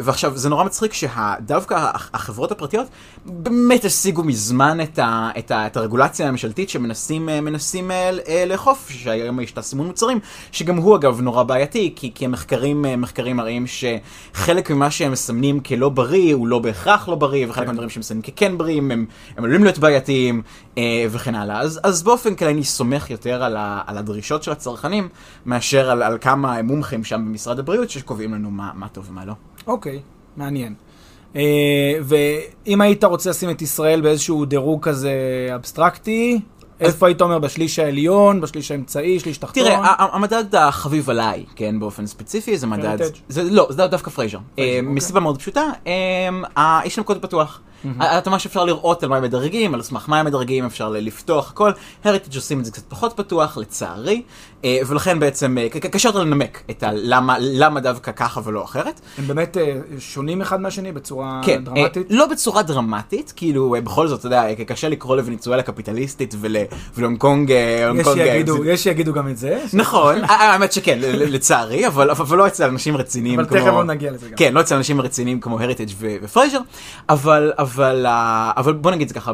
ועכשיו, 0.00 0.36
זה 0.36 0.48
נורא 0.48 0.64
מצחיק 0.64 0.92
שדווקא 0.92 1.90
החברות 1.94 2.52
הפרטיות 2.52 2.86
באמת 3.24 3.84
השיגו 3.84 4.24
מזמן 4.24 4.80
את, 4.80 4.98
ה, 4.98 5.30
את, 5.38 5.50
ה, 5.50 5.66
את 5.66 5.76
הרגולציה 5.76 6.28
הממשלתית 6.28 6.68
שמנסים 6.68 7.26
מנסים, 7.26 7.90
uh, 7.90 8.26
uh, 8.26 8.30
לאכוף, 8.46 8.90
שהיום 8.90 9.40
יש 9.40 9.52
את 9.52 9.58
הסימון 9.58 9.86
מוצרים, 9.86 10.18
שגם 10.52 10.76
הוא 10.76 10.96
אגב 10.96 11.20
נורא 11.20 11.42
בעייתי, 11.42 11.92
כי, 11.96 12.10
כי 12.14 12.24
המחקרים 12.24 12.84
מחקרים 12.98 13.36
מראים 13.36 13.64
שחלק 13.66 14.70
ממה 14.70 14.90
שהם 14.90 15.12
מסמנים 15.12 15.60
כלא 15.60 15.88
בריא 15.88 16.34
הוא 16.34 16.48
לא 16.48 16.58
בהכרח 16.58 17.08
לא 17.08 17.14
בריא, 17.14 17.46
וחלק 17.48 17.64
כן. 17.64 17.66
מהדברים 17.66 17.90
שהם 17.90 18.00
מסמנים 18.00 18.22
ככן 18.22 18.58
בריאים 18.58 18.90
הם, 18.90 19.06
הם 19.36 19.44
עלולים 19.44 19.64
להיות 19.64 19.78
בעייתיים 19.78 20.42
וכן 21.10 21.34
הלאה. 21.34 21.60
אז, 21.60 21.80
אז 21.82 22.02
באופן 22.02 22.34
כללי 22.34 22.52
אני 22.52 22.64
סומך 22.64 23.10
יותר 23.10 23.42
על, 23.42 23.56
ה, 23.56 23.82
על 23.86 23.98
הדרישות 23.98 24.42
של 24.42 24.52
הצרכנים, 24.52 25.08
מאשר 25.46 25.90
על, 25.90 26.02
על 26.02 26.18
כמה 26.20 26.62
מומחים 26.62 27.04
שם 27.04 27.24
במשרד 27.24 27.58
הבריאות 27.58 27.90
שקובעים 27.90 28.34
לנו 28.34 28.50
מה, 28.50 28.70
מה 28.74 28.88
טוב 28.88 29.06
ומה 29.10 29.23
לא. 29.24 29.34
אוקיי, 29.66 30.00
מעניין. 30.36 30.74
Uh, 31.32 31.36
ואם 32.02 32.80
היית 32.80 33.04
רוצה 33.04 33.30
לשים 33.30 33.50
את 33.50 33.62
ישראל 33.62 34.00
באיזשהו 34.00 34.44
דירוג 34.44 34.82
כזה 34.82 35.12
אבסטרקטי, 35.54 36.40
איפה 36.80 37.06
היית 37.06 37.20
אומר? 37.20 37.38
בשליש 37.38 37.78
העליון, 37.78 38.40
בשליש 38.40 38.70
האמצעי, 38.70 39.20
שליש 39.20 39.38
תחתון? 39.38 39.64
תראה, 39.64 39.94
המדד 39.98 40.54
החביב 40.54 41.10
עליי, 41.10 41.44
כן, 41.56 41.80
באופן 41.80 42.06
ספציפי, 42.06 42.58
זה 42.58 42.66
מדד... 42.66 42.98
זה, 43.28 43.42
לא, 43.42 43.66
זה 43.70 43.86
דווקא 43.86 44.10
פרייזר. 44.10 44.38
אה, 44.38 44.64
אוקיי. 44.64 44.80
מסיבה 44.80 45.20
מאוד 45.20 45.38
פשוטה, 45.38 45.64
אה, 45.86 45.92
אה, 46.58 46.80
יש 46.84 46.94
שם 46.94 47.02
קוד 47.02 47.22
פתוח. 47.22 47.60
אה, 48.00 48.18
אתה 48.18 48.30
ממש 48.30 48.46
אפשר 48.46 48.64
לראות 48.64 49.02
על 49.02 49.08
מה 49.08 49.16
הם 49.16 49.22
מדרגים, 49.22 49.74
על 49.74 49.82
סמך 49.82 50.04
מה 50.08 50.20
הם 50.20 50.26
מדרגים, 50.26 50.64
אפשר 50.64 50.88
לפתוח 50.90 51.50
הכל. 51.50 51.70
הריטג' 52.04 52.36
עושים 52.36 52.60
את 52.60 52.64
זה 52.64 52.72
קצת 52.72 52.82
פחות 52.88 53.12
פתוח, 53.16 53.56
לצערי, 53.58 54.22
אה, 54.64 54.78
ולכן 54.86 55.20
בעצם 55.20 55.58
אה, 55.58 55.68
קשה 55.68 56.08
יותר 56.08 56.18
לנמק 56.18 56.62
את 56.70 56.82
ה- 56.82 56.90
למה- 56.94 57.80
דווקא 57.80 58.12
ככה 58.12 58.40
ולא 58.44 58.64
אחרת. 58.64 59.00
הם 59.18 59.26
באמת 59.26 59.56
אה, 59.56 59.64
שונים 59.98 60.40
אחד 60.40 60.60
מהשני 60.60 60.92
בצורה 60.92 61.40
כן, 61.44 61.64
דרמטית? 61.64 62.06
לא 62.10 62.26
בצורה 62.26 62.62
דרמטית, 62.62 63.32
כאילו 63.36 63.76
בכל 63.84 64.08
זאת, 64.08 64.18
אתה 64.20 64.26
יודע, 64.26 64.54
קשה 64.66 64.88
לקרוא 64.88 65.16
לוונצואלה 65.16 65.62
קפיטליסטית 65.62 66.34
ול- 66.40 66.56
ולהונג 66.96 67.18
קונג... 67.18 67.50
יש 68.66 68.82
שיגידו, 68.84 69.12
גם 69.12 69.28
את 69.28 69.36
זה. 69.38 69.62
נכון, 69.72 70.16
האמת 70.28 70.72
שכן, 70.72 70.98
לצערי, 71.02 71.86
אבל 71.86 72.10
אבל 72.10 72.38
לא 72.38 72.46
אצל 72.46 72.64
אנשים 72.64 72.96
רציניים 72.96 73.40
אבל 73.40 73.48
כמו... 73.48 73.58
תכף 73.58 73.68
עוד 73.68 73.86
נגיע 73.86 74.10
לזה 74.10 74.28
גם. 74.28 74.36
כן, 74.36 74.54
לא 74.54 74.60
אצל 74.60 74.74
אנשים 74.76 75.00
רציניים 75.00 75.40
כמו 75.40 75.60
הריטג' 75.60 75.88
ופרייזר, 76.00 76.60
אבל, 77.08 77.52
אבל, 77.74 78.06
אבל, 78.56 78.72
בוא 78.72 78.90
נגיד 78.90 79.02
את 79.02 79.08
זה 79.08 79.14
ככה, 79.14 79.32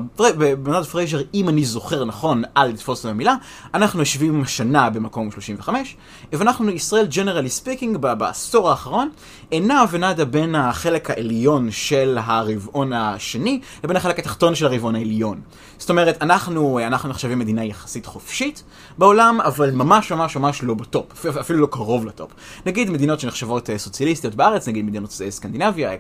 במדד 0.63 0.85
פרייזר, 0.85 1.21
אם 1.35 1.49
אני 1.49 1.65
זוכר 1.65 2.05
נכון, 2.05 2.43
אל 2.57 2.67
לתפוס 2.67 3.01
את 3.01 3.11
המילה, 3.11 3.35
אנחנו 3.75 4.01
יושבים 4.01 4.43
השנה 4.43 4.91
במקום 4.91 5.31
35, 5.31 5.97
ואנחנו 6.33 6.71
ישראל, 6.71 7.07
generally 7.07 7.49
speaking, 7.49 7.97
בעשור 7.97 8.71
האחרון, 8.71 9.11
נעה 9.53 9.85
ונדה 9.91 10.25
בין 10.25 10.55
החלק 10.55 11.11
העליון 11.11 11.71
של 11.71 12.19
הרבעון 12.21 12.93
השני, 12.93 13.61
לבין 13.85 13.97
החלק 13.97 14.19
התחתון 14.19 14.55
של 14.55 14.67
הרבעון 14.67 14.95
העליון. 14.95 15.41
זאת 15.81 15.91
אומרת, 15.91 16.23
אנחנו, 16.23 16.79
אנחנו 16.87 17.09
נחשבים 17.09 17.39
מדינה 17.39 17.65
יחסית 17.65 18.07
חופשית 18.07 18.63
בעולם, 18.99 19.41
אבל 19.41 19.71
ממש 19.71 20.13
ממש 20.13 20.37
ממש 20.37 20.63
לא 20.63 20.75
בטופ, 20.75 21.27
אפילו 21.27 21.59
לא 21.59 21.67
קרוב 21.67 22.07
לטופ. 22.07 22.31
נגיד 22.67 22.91
מדינות 22.91 23.21
שנחשבות 23.21 23.71
סוציאליסטיות 23.77 24.35
בארץ, 24.35 24.69
נגיד 24.69 24.85
מדינות 24.85 25.11
סקנדינביה, 25.11 25.91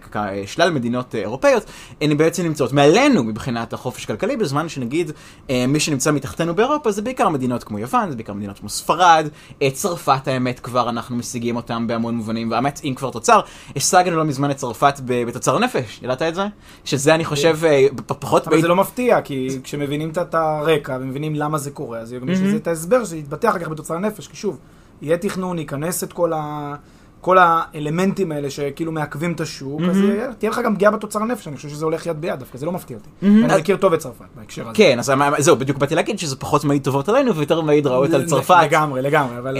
שלל 0.46 0.70
מדינות 0.70 1.14
אירופאיות, 1.14 1.64
הן 2.00 2.16
בעצם 2.16 2.42
נמצאות 2.42 2.72
מעלינו 2.72 3.24
מבחינת 3.24 3.72
החופש 3.72 4.06
כלכלי, 4.06 4.36
בזמן 4.36 4.68
שנגיד 4.68 5.12
מי 5.48 5.80
שנמצא 5.80 6.12
מתחתנו 6.12 6.54
באירופה 6.54 6.90
זה 6.90 7.02
בעיקר 7.02 7.28
מדינות 7.28 7.64
כמו 7.64 7.78
יוון, 7.78 8.10
זה 8.10 8.16
בעיקר 8.16 8.32
מדינות 8.32 8.58
כמו 8.58 8.68
ספרד, 8.68 9.28
צרפת 9.72 10.28
האמת 10.28 10.60
כבר 10.60 10.88
אנחנו 10.88 11.16
משיגים 11.16 11.56
אותם 11.56 11.86
בהמון 11.86 12.14
מובנים, 12.14 12.50
והאמת 12.50 12.80
אם 12.84 12.94
כבר 12.96 13.10
תוצר, 13.10 13.40
השגנו 13.76 14.16
לא 14.16 14.24
מזמן 14.24 14.50
את 14.50 14.56
צרפת 14.56 15.00
בתוצר 15.04 15.58
נפש, 15.58 16.00
ידעת 16.02 16.22
את 16.22 16.34
זה? 16.34 16.46
שזה 16.84 17.14
אני 17.14 17.24
חושב 17.24 17.58
פחות... 18.06 18.48
אבל 18.48 18.60
זה 18.60 18.68
לא 18.68 18.76
מפתיע, 18.76 19.20
כי 19.20 19.48
כשמבינים 19.70 20.10
את 20.10 20.34
הרקע 20.34 20.98
ומבינים 21.00 21.34
למה 21.34 21.58
זה 21.58 21.70
קורה, 21.70 21.98
אז 21.98 22.12
יש 22.12 22.40
לזה 22.40 22.56
את 22.56 22.66
ההסבר 22.66 23.04
שיתבטא 23.04 23.46
אחר 23.46 23.58
כך 23.58 23.68
בתוצר 23.68 23.98
נפש, 23.98 24.28
כי 24.28 24.36
שוב, 24.36 24.58
יהיה 25.02 25.18
תכנון, 25.18 25.58
ייכנס 25.58 26.04
את 26.04 26.12
כל 26.12 26.32
ה... 26.32 26.74
כל 27.20 27.38
האלמנטים 27.40 28.32
האלה 28.32 28.50
שכאילו 28.50 28.92
מעכבים 28.92 29.32
את 29.32 29.40
השוק, 29.40 29.80
אז 29.90 29.98
תהיה 30.38 30.50
לך 30.50 30.60
גם 30.64 30.74
פגיעה 30.74 30.90
בתוצר 30.90 31.22
הנפש, 31.22 31.48
אני 31.48 31.56
חושב 31.56 31.68
שזה 31.68 31.84
הולך 31.84 32.06
יד 32.06 32.20
ביד, 32.20 32.38
דווקא 32.38 32.58
זה 32.58 32.66
לא 32.66 32.72
מפתיע 32.72 32.96
אותי. 32.96 33.26
אני 33.44 33.60
מכיר 33.60 33.76
טוב 33.76 33.92
את 33.92 33.98
צרפת 33.98 34.24
בהקשר 34.36 34.62
הזה. 34.62 34.70
כן, 34.74 34.98
אז 34.98 35.12
זהו, 35.38 35.56
בדיוק 35.56 35.78
באתי 35.78 35.94
להגיד 35.94 36.18
שזה 36.18 36.36
פחות 36.36 36.64
מעיד 36.64 36.84
טובות 36.84 37.08
עלינו 37.08 37.36
ויותר 37.36 37.60
מעיד 37.60 37.86
רעות 37.86 38.10
על 38.10 38.26
צרפת. 38.26 38.56
לגמרי, 38.62 39.02
לגמרי, 39.02 39.38
אבל 39.38 39.56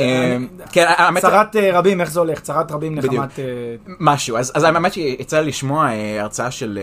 צרת 1.21 1.57
רבים, 1.73 2.01
איך 2.01 2.11
זה 2.11 2.21
הולך? 2.21 2.41
צרת 2.41 2.73
רבים 2.73 2.95
נחמת... 2.95 3.39
משהו, 4.01 4.37
אז 4.37 4.65
האמת 4.65 4.93
שיצא 4.93 5.41
לי 5.41 5.49
לשמוע 5.49 5.91
הרצאה 6.21 6.51
של 6.51 6.79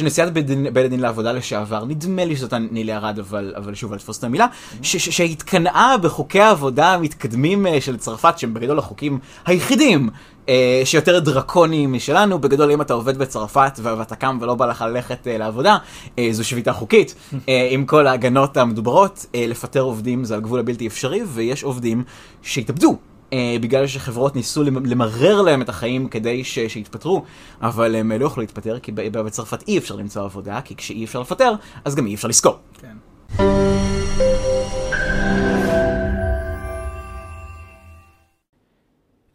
נשיאת 0.00 0.32
בית 0.32 0.84
הדין 0.84 1.00
לעבודה 1.00 1.32
לשעבר, 1.32 1.84
נדמה 1.84 2.24
לי 2.24 2.36
שזאת 2.36 2.54
נילי 2.70 2.94
ארד, 2.94 3.18
אבל 3.56 3.74
שוב, 3.74 3.92
אל 3.92 3.98
תפוס 3.98 4.18
את 4.18 4.24
המילה, 4.24 4.46
שהתקנאה 4.82 5.98
בחוקי 6.02 6.40
העבודה 6.40 6.94
המתקדמים 6.94 7.66
של 7.80 7.96
צרפת, 7.96 8.38
שהם 8.38 8.54
בגדול 8.54 8.78
החוקים 8.78 9.09
היחידים 9.46 10.10
אה, 10.48 10.82
שיותר 10.84 11.18
דרקוניים 11.18 11.92
משלנו, 11.92 12.38
בגדול 12.38 12.70
אם 12.70 12.80
אתה 12.80 12.94
עובד 12.94 13.18
בצרפת 13.18 13.72
ואתה 13.82 14.16
קם 14.16 14.38
ולא 14.40 14.54
בא 14.54 14.66
לך 14.66 14.84
ללכת 14.88 15.26
אה, 15.26 15.38
לעבודה, 15.38 15.76
אה, 16.18 16.28
זו 16.30 16.44
שביתה 16.44 16.72
חוקית, 16.72 17.14
אה, 17.48 17.68
עם 17.70 17.84
כל 17.84 18.06
ההגנות 18.06 18.56
המדוברות, 18.56 19.26
אה, 19.34 19.44
לפטר 19.48 19.80
עובדים 19.80 20.24
זה 20.24 20.34
על 20.34 20.40
גבול 20.40 20.60
הבלתי 20.60 20.86
אפשרי, 20.86 21.20
ויש 21.26 21.64
עובדים 21.64 22.04
שהתאבדו. 22.42 22.96
Uh, 23.30 23.32
בגלל 23.60 23.86
שחברות 23.86 24.36
ניסו 24.36 24.62
למרר 24.64 25.42
להם 25.42 25.62
את 25.62 25.68
החיים 25.68 26.08
כדי 26.08 26.44
ש- 26.44 26.58
שיתפטרו, 26.58 27.22
אבל 27.62 27.94
הם 27.94 28.12
לא 28.12 28.26
יכלו 28.26 28.40
להתפטר 28.40 28.78
כי 28.78 28.92
בצרפת 28.92 29.68
אי 29.68 29.78
אפשר 29.78 29.96
למצוא 29.96 30.22
עבודה, 30.22 30.60
כי 30.60 30.76
כשאי 30.76 31.04
אפשר 31.04 31.20
לפטר, 31.20 31.54
אז 31.84 31.94
גם 31.94 32.06
אי 32.06 32.14
אפשר 32.14 32.28
לשכור. 32.28 32.58
כן. 32.80 32.96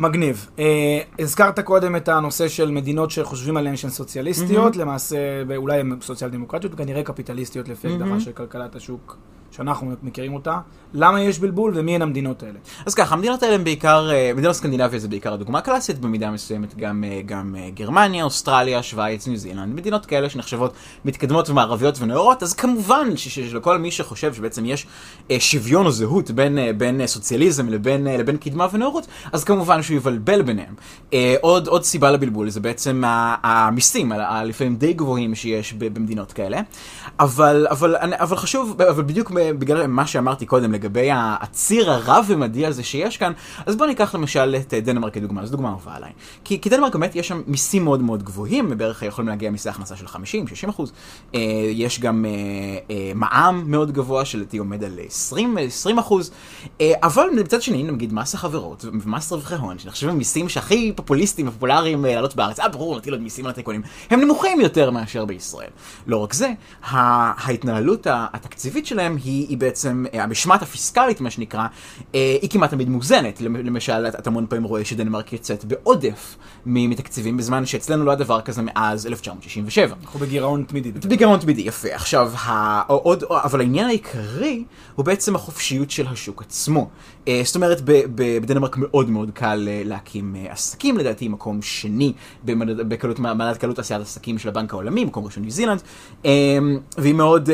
מגניב. 0.00 0.50
Uh, 0.56 0.60
הזכרת 1.18 1.60
קודם 1.60 1.96
את 1.96 2.08
הנושא 2.08 2.48
של 2.48 2.70
מדינות 2.70 3.10
שחושבים 3.10 3.56
עליהן 3.56 3.76
שהן 3.76 3.90
סוציאליסטיות, 3.90 4.74
mm-hmm. 4.74 4.78
למעשה 4.78 5.16
אולי 5.56 5.80
הן 5.80 5.96
סוציאל 6.00 6.30
דמוקרטיות, 6.30 6.72
וכנראה 6.74 7.02
קפיטליסטיות 7.02 7.68
לפי 7.68 7.88
mm-hmm. 7.88 7.90
הגדרה 7.90 8.20
של 8.20 8.32
כלכלת 8.32 8.76
השוק 8.76 9.16
שאנחנו 9.60 9.92
מכירים 10.02 10.34
אותה. 10.34 10.58
למה 10.94 11.20
יש 11.20 11.38
בלבול 11.38 11.72
ומי 11.74 11.94
הן 11.94 12.02
המדינות 12.02 12.42
האלה? 12.42 12.58
אז 12.86 12.94
ככה, 12.94 13.14
המדינות 13.14 13.42
האלה 13.42 13.54
הן 13.54 13.64
בעיקר, 13.64 14.10
מדינות 14.34 14.54
סקנדינביה 14.54 14.98
זה 14.98 15.08
בעיקר 15.08 15.32
הדוגמה 15.32 15.58
הקלאסית, 15.58 15.98
במידה 15.98 16.30
מסוימת 16.30 16.76
גם, 16.76 17.04
גם 17.26 17.56
גרמניה, 17.74 18.24
אוסטרליה, 18.24 18.82
שווייץ, 18.82 19.28
ניו 19.28 19.36
זילנד, 19.36 19.74
מדינות 19.74 20.06
כאלה 20.06 20.30
שנחשבות 20.30 20.72
מתקדמות 21.04 21.50
ומערביות 21.50 21.98
ונאורות, 22.00 22.42
אז 22.42 22.54
כמובן 22.54 23.16
שלכל 23.16 23.78
מי 23.78 23.90
שחושב 23.90 24.34
שבעצם 24.34 24.64
יש 24.64 24.86
שוויון 25.38 25.86
או 25.86 25.90
זהות 25.90 26.30
בין, 26.30 26.58
בין 26.78 27.06
סוציאליזם 27.06 27.68
לבין, 27.68 28.04
לבין 28.06 28.36
קדמה 28.36 28.66
ונאורות, 28.72 29.06
אז 29.32 29.44
כמובן 29.44 29.82
שהוא 29.82 29.96
יבלבל 29.96 30.42
ביניהם. 30.42 30.74
עוד, 31.40 31.66
עוד 31.68 31.84
סיבה 31.84 32.10
לבלבול 32.10 32.50
זה 32.50 32.60
בעצם 32.60 33.02
המיסים, 33.42 34.12
הלפעמים 34.12 34.76
די 34.76 34.92
גבוהים 34.92 35.34
שיש 35.34 35.72
במדינות 35.72 36.32
כאלה, 36.32 36.60
אבל, 37.20 37.66
אבל, 37.70 37.96
אבל 37.96 38.36
חשוב, 38.36 38.82
אבל 38.82 39.02
בדיוק 39.02 39.30
בגלל 39.58 39.86
מה 39.86 40.06
שאמרתי 40.06 40.46
קודם 40.46 40.72
לגבי 40.72 41.08
הציר 41.12 41.90
הרב-ממדי 41.90 42.66
הזה 42.66 42.82
שיש 42.84 43.16
כאן, 43.16 43.32
אז 43.66 43.76
בואו 43.76 43.88
ניקח 43.88 44.14
למשל 44.14 44.56
את 44.56 44.74
דנמרק 44.74 45.14
כדוגמה, 45.14 45.46
זו 45.46 45.52
דוגמה 45.52 45.68
אהובה 45.68 45.94
עליי. 45.94 46.10
כי, 46.44 46.60
כי 46.60 46.68
דנמרק 46.68 46.92
באמת 46.92 47.16
יש 47.16 47.28
שם 47.28 47.42
מיסים 47.46 47.84
מאוד 47.84 48.02
מאוד 48.02 48.22
גבוהים, 48.22 48.78
בערך 48.78 49.02
יכולים 49.02 49.28
להגיע 49.28 49.50
מיסי 49.50 49.68
הכנסה 49.68 49.96
של 49.96 50.06
50-60 50.06 50.70
אחוז. 50.70 50.92
אה, 51.34 51.40
יש 51.72 52.00
גם 52.00 52.24
אה, 52.24 52.30
אה, 52.90 53.12
מע"מ 53.14 53.62
מאוד 53.66 53.92
גבוה 53.92 54.24
שלדעתי 54.24 54.58
עומד 54.58 54.84
על 54.84 54.98
20, 55.06 55.58
20 55.58 55.98
אחוז, 55.98 56.30
אה, 56.80 56.92
אבל 57.02 57.26
מצד 57.36 57.62
שני, 57.62 57.82
נגיד 57.82 58.12
מס 58.12 58.34
החברות 58.34 58.84
ומס 58.84 59.32
רווחי 59.32 59.54
הון, 59.54 59.78
שנחשבים 59.78 60.18
מיסים 60.18 60.48
שהכי 60.48 60.92
פופוליסטיים 60.96 61.48
ופופולריים 61.48 62.06
אה, 62.06 62.14
לעלות 62.14 62.36
בארץ, 62.36 62.60
אה 62.60 62.68
ברור, 62.68 62.96
נטיל 62.96 63.12
עוד 63.12 63.22
מיסים 63.22 63.44
על 63.44 63.50
הטייקונים, 63.50 63.82
הם 64.10 64.20
נמוכים 64.20 64.60
יותר 64.60 64.90
מאשר 64.90 65.24
בישראל. 65.24 65.70
לא 66.06 66.16
רק 66.16 66.32
זה, 66.32 66.52
ההתנהלות 66.82 68.06
התקציבית 68.10 68.86
שלהם 68.86 69.16
היא, 69.24 69.29
היא 69.48 69.58
בעצם, 69.58 70.04
אה, 70.14 70.22
המשמעת 70.22 70.62
הפיסקלית, 70.62 71.20
מה 71.20 71.30
שנקרא, 71.30 71.66
אה, 72.14 72.36
היא 72.42 72.50
כמעט 72.50 72.70
תמיד 72.70 72.88
מאוזנת. 72.88 73.40
למשל, 73.40 74.06
אתה 74.06 74.30
המון 74.30 74.46
פעמים 74.48 74.64
רואה 74.64 74.84
שדנמרק 74.84 75.32
יוצאת 75.32 75.64
בעודף 75.64 76.36
מתקציבים, 76.66 77.36
בזמן 77.36 77.66
שאצלנו 77.66 78.04
לא 78.04 78.10
היה 78.10 78.18
דבר 78.18 78.40
כזה 78.40 78.62
מאז 78.62 79.06
1967. 79.06 79.96
אנחנו 80.02 80.20
בגירעון 80.20 80.64
תמידי. 80.68 80.90
בגירעון 80.90 81.40
תמידי, 81.40 81.62
יפה. 81.62 81.88
עכשיו, 81.94 82.32
העוד, 82.36 83.24
אבל 83.30 83.60
העניין 83.60 83.86
העיקרי 83.86 84.64
הוא 84.94 85.04
בעצם 85.04 85.34
החופשיות 85.34 85.90
של 85.90 86.06
השוק 86.06 86.42
עצמו. 86.42 86.90
אה, 87.30 87.40
זאת 87.44 87.56
אומרת, 87.56 87.80
בדנמרק 88.14 88.76
מאוד 88.76 89.10
מאוד 89.10 89.30
קל 89.34 89.68
להקים 89.84 90.36
עסקים, 90.48 90.98
לדעתי 90.98 91.28
מקום 91.28 91.62
שני 91.62 92.12
בקלות, 92.44 93.18
מעלת 93.18 93.56
קלות 93.56 93.78
עשיית 93.78 94.00
עסקים 94.00 94.38
של 94.38 94.48
הבנק 94.48 94.72
העולמי, 94.72 95.04
מקום 95.04 95.24
ראשון 95.24 95.42
ניו 95.42 95.52
זילנד, 95.52 95.82
והיא 96.98 97.14
מאוד 97.14 97.50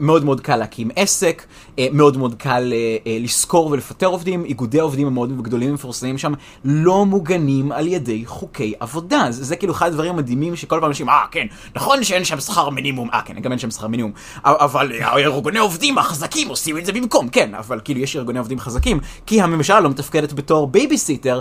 מאוד 0.00 0.24
מאוד 0.24 0.40
קל 0.40 0.56
להקים 0.56 0.90
עסק, 0.96 1.46
מאוד 1.92 2.16
מאוד 2.16 2.34
קל 2.34 2.72
לשכור 3.06 3.70
ולפטר 3.70 4.06
עובדים, 4.06 4.44
איגודי 4.44 4.80
העובדים 4.80 5.06
המאוד 5.06 5.42
גדולים 5.42 5.70
ומפורסמים 5.70 6.18
שם 6.18 6.32
לא 6.64 7.06
מוגנים 7.06 7.72
על 7.72 7.86
ידי 7.86 8.22
חוקי 8.26 8.74
עבודה. 8.80 9.26
זה, 9.30 9.44
זה 9.44 9.56
כאילו 9.56 9.72
אחד 9.72 9.86
הדברים 9.86 10.10
המדהימים 10.10 10.56
שכל 10.56 10.78
פעם 10.80 10.88
אנשים, 10.88 11.08
אה 11.08 11.24
כן, 11.30 11.46
נכון 11.74 12.04
שאין 12.04 12.24
שם 12.24 12.40
שכר 12.40 12.70
מינימום, 12.70 13.10
אה 13.10 13.22
כן, 13.24 13.40
גם 13.40 13.50
אין 13.50 13.58
שם 13.58 13.70
שכר 13.70 13.86
מינימום, 13.86 14.12
אבל 14.44 14.92
ארגוני 15.16 15.58
עובדים 15.58 15.98
החזקים 15.98 16.48
עושים 16.48 16.78
את 16.78 16.86
זה 16.86 16.92
במקום, 16.92 17.28
כן, 17.28 17.54
אבל 17.54 17.80
כאילו 17.84 18.00
יש 18.00 18.16
ארגוני 18.16 18.38
עובדים 18.38 18.58
חזקים, 18.60 18.73
כי 19.26 19.40
הממשלה 19.40 19.80
לא 19.80 19.90
מתפקדת 19.90 20.32
בתור 20.32 20.66
בייביסיטר 20.66 21.40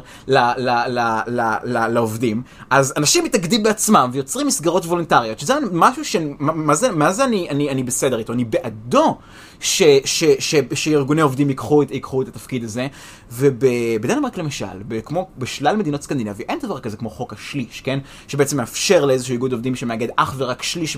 לעובדים, 1.64 2.44
אז 2.70 2.94
אנשים 2.98 3.24
מתאגדים 3.24 3.64
בעצמם 3.64 4.10
ויוצרים 4.14 4.48
מסגרות 4.48 4.86
וולונטריות, 4.86 5.40
שזה 5.40 5.54
משהו 5.72 6.06
ש... 6.06 6.16
מה 6.40 6.76
זה, 6.76 6.92
מה 6.92 7.12
זה 7.12 7.24
אני, 7.24 7.50
אני, 7.50 7.70
אני 7.70 7.84
בסדר 7.84 8.20
איתו, 8.20 8.34
אני 8.34 8.46
בעדו. 8.46 9.18
ש, 9.64 9.84
ש, 10.06 10.24
ש, 10.40 10.56
שארגוני 10.74 11.22
עובדים 11.22 11.50
ייקחו, 11.50 11.84
ייקחו 11.84 12.22
את 12.22 12.28
התפקיד 12.28 12.64
הזה. 12.64 12.88
ובדנמרק 13.32 14.38
למשל, 14.38 14.66
כמו 15.06 15.28
בשלל 15.38 15.76
מדינות 15.76 16.04
סקנדינביה, 16.04 16.46
אין 16.50 16.60
דבר 16.60 16.80
כזה 16.80 16.98
כמו 16.98 17.10
חוק 17.10 17.34
השליש, 17.34 17.82
כן? 17.82 18.00
שבעצם 18.28 18.58
מאפשר 18.58 19.06
לאיזשהו 19.06 19.34
איגוד 19.34 19.52
עובדים 19.52 19.76
שמאגד 19.76 20.08
אך 20.16 20.34
ורק 20.38 20.64
שליש 20.64 20.98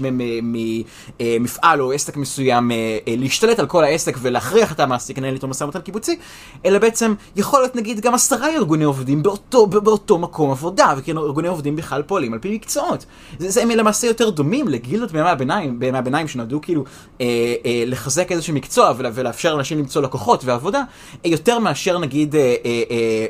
ממפעל 1.20 1.82
או 1.82 1.92
עסק 1.92 2.18
מסוים 2.18 2.72
אה, 2.72 2.98
אה, 3.08 3.16
להשתלט 3.18 3.60
על 3.60 3.66
כל 3.66 3.84
העסק 3.84 4.18
ולהכריח 4.22 4.72
את 4.72 4.80
המעסיק 4.80 5.18
לנהל 5.18 5.34
איתו 5.34 5.48
משא 5.48 5.64
ומתן 5.64 5.82
קיבוצי, 5.82 6.18
אלא 6.66 6.80
בעצם 6.80 7.14
יכול 7.36 7.60
להיות 7.60 7.76
נגיד 7.76 8.00
גם 8.00 8.14
עשרה 8.14 8.50
ארגוני 8.50 8.84
עובדים 8.84 9.24
באותו, 9.24 9.68
באותו 9.68 10.18
מקום 10.18 10.52
עבודה, 10.52 10.94
וכאילו 10.98 11.26
ארגוני 11.26 11.48
עובדים 11.48 11.76
בכלל 11.76 12.02
פועלים 12.02 12.34
על 12.34 12.40
פי 12.40 12.56
מקצועות. 12.56 13.06
זה, 13.40 13.50
זה 13.50 13.62
הם 13.62 13.70
למעשה 13.70 14.08
יותר 14.08 14.30
דומים 14.30 14.68
לגילדות 14.68 15.12
בימי 15.12 15.30
הביניים, 15.30 15.80
בימי 15.80 15.98
הביניים 15.98 16.28
שנועדו 16.28 16.62
כאילו 16.62 16.84
אה, 17.22 17.26
אה, 17.66 17.84
לחזק 17.86 18.32
איזשהם 18.32 18.55
מקצוע 18.56 18.94
ולאפשר 18.98 19.56
לאנשים 19.56 19.78
למצוא 19.78 20.02
לקוחות 20.02 20.46
ועבודה, 20.46 20.84
יותר 21.26 21.60
מאשר 21.60 21.98
נגיד 22.00 22.36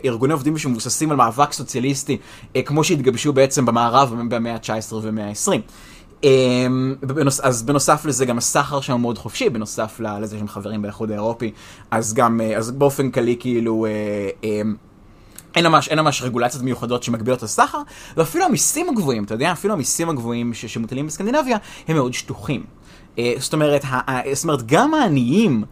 ארגוני 0.06 0.34
עובדים 0.34 0.58
שמבוססים 0.58 1.12
על 1.12 1.18
מאבק 1.18 1.54
סוציאליסטי, 1.54 2.18
כמו 2.66 2.84
שהתגבשו 2.84 3.34
בעצם 3.34 3.66
במערב 3.66 4.14
במאה 4.30 4.54
ה-19 4.54 4.94
ומאה 5.02 5.28
ה-20. 5.30 5.62
אז 7.44 7.64
בנוסף 7.64 8.06
לזה 8.06 8.26
גם 8.26 8.38
הסחר 8.38 8.82
שם 8.82 9.02
מאוד 9.02 9.18
חופשי, 9.18 9.50
בנוסף 9.50 10.00
לזה 10.22 10.38
שהם 10.38 10.48
חברים 10.48 10.82
באיחוד 10.82 11.12
האירופי, 11.12 11.52
אז 11.92 12.14
גם, 12.14 12.42
אז 12.58 12.72
באופן 12.72 13.12
כללי 13.12 13.36
כאילו... 13.40 13.86
אין 15.56 15.68
ממש, 15.68 15.88
אין 15.88 16.00
ממש 16.00 16.22
רגולציות 16.22 16.64
מיוחדות 16.64 17.04
שמגבילות 17.04 17.40
את 17.40 17.44
הסחר, 17.44 17.82
ואפילו 18.18 18.46
המיסים 18.46 18.90
הגבוהים, 18.90 19.24
אתה 19.24 19.34
יודע, 19.34 19.52
אפילו 19.52 19.74
המיסים 19.74 20.10
הגבוהים 20.10 20.54
שמוטלים 20.54 21.08
בסקנדינביה, 21.08 21.58
הם 21.88 21.96
מאוד 21.96 22.14
שטוחים. 22.14 22.64
זאת 23.38 23.54
אומרת, 23.54 23.82
זאת 24.34 24.44
אומרת, 24.44 24.66
גם 24.66 24.94
העניים 24.94 25.64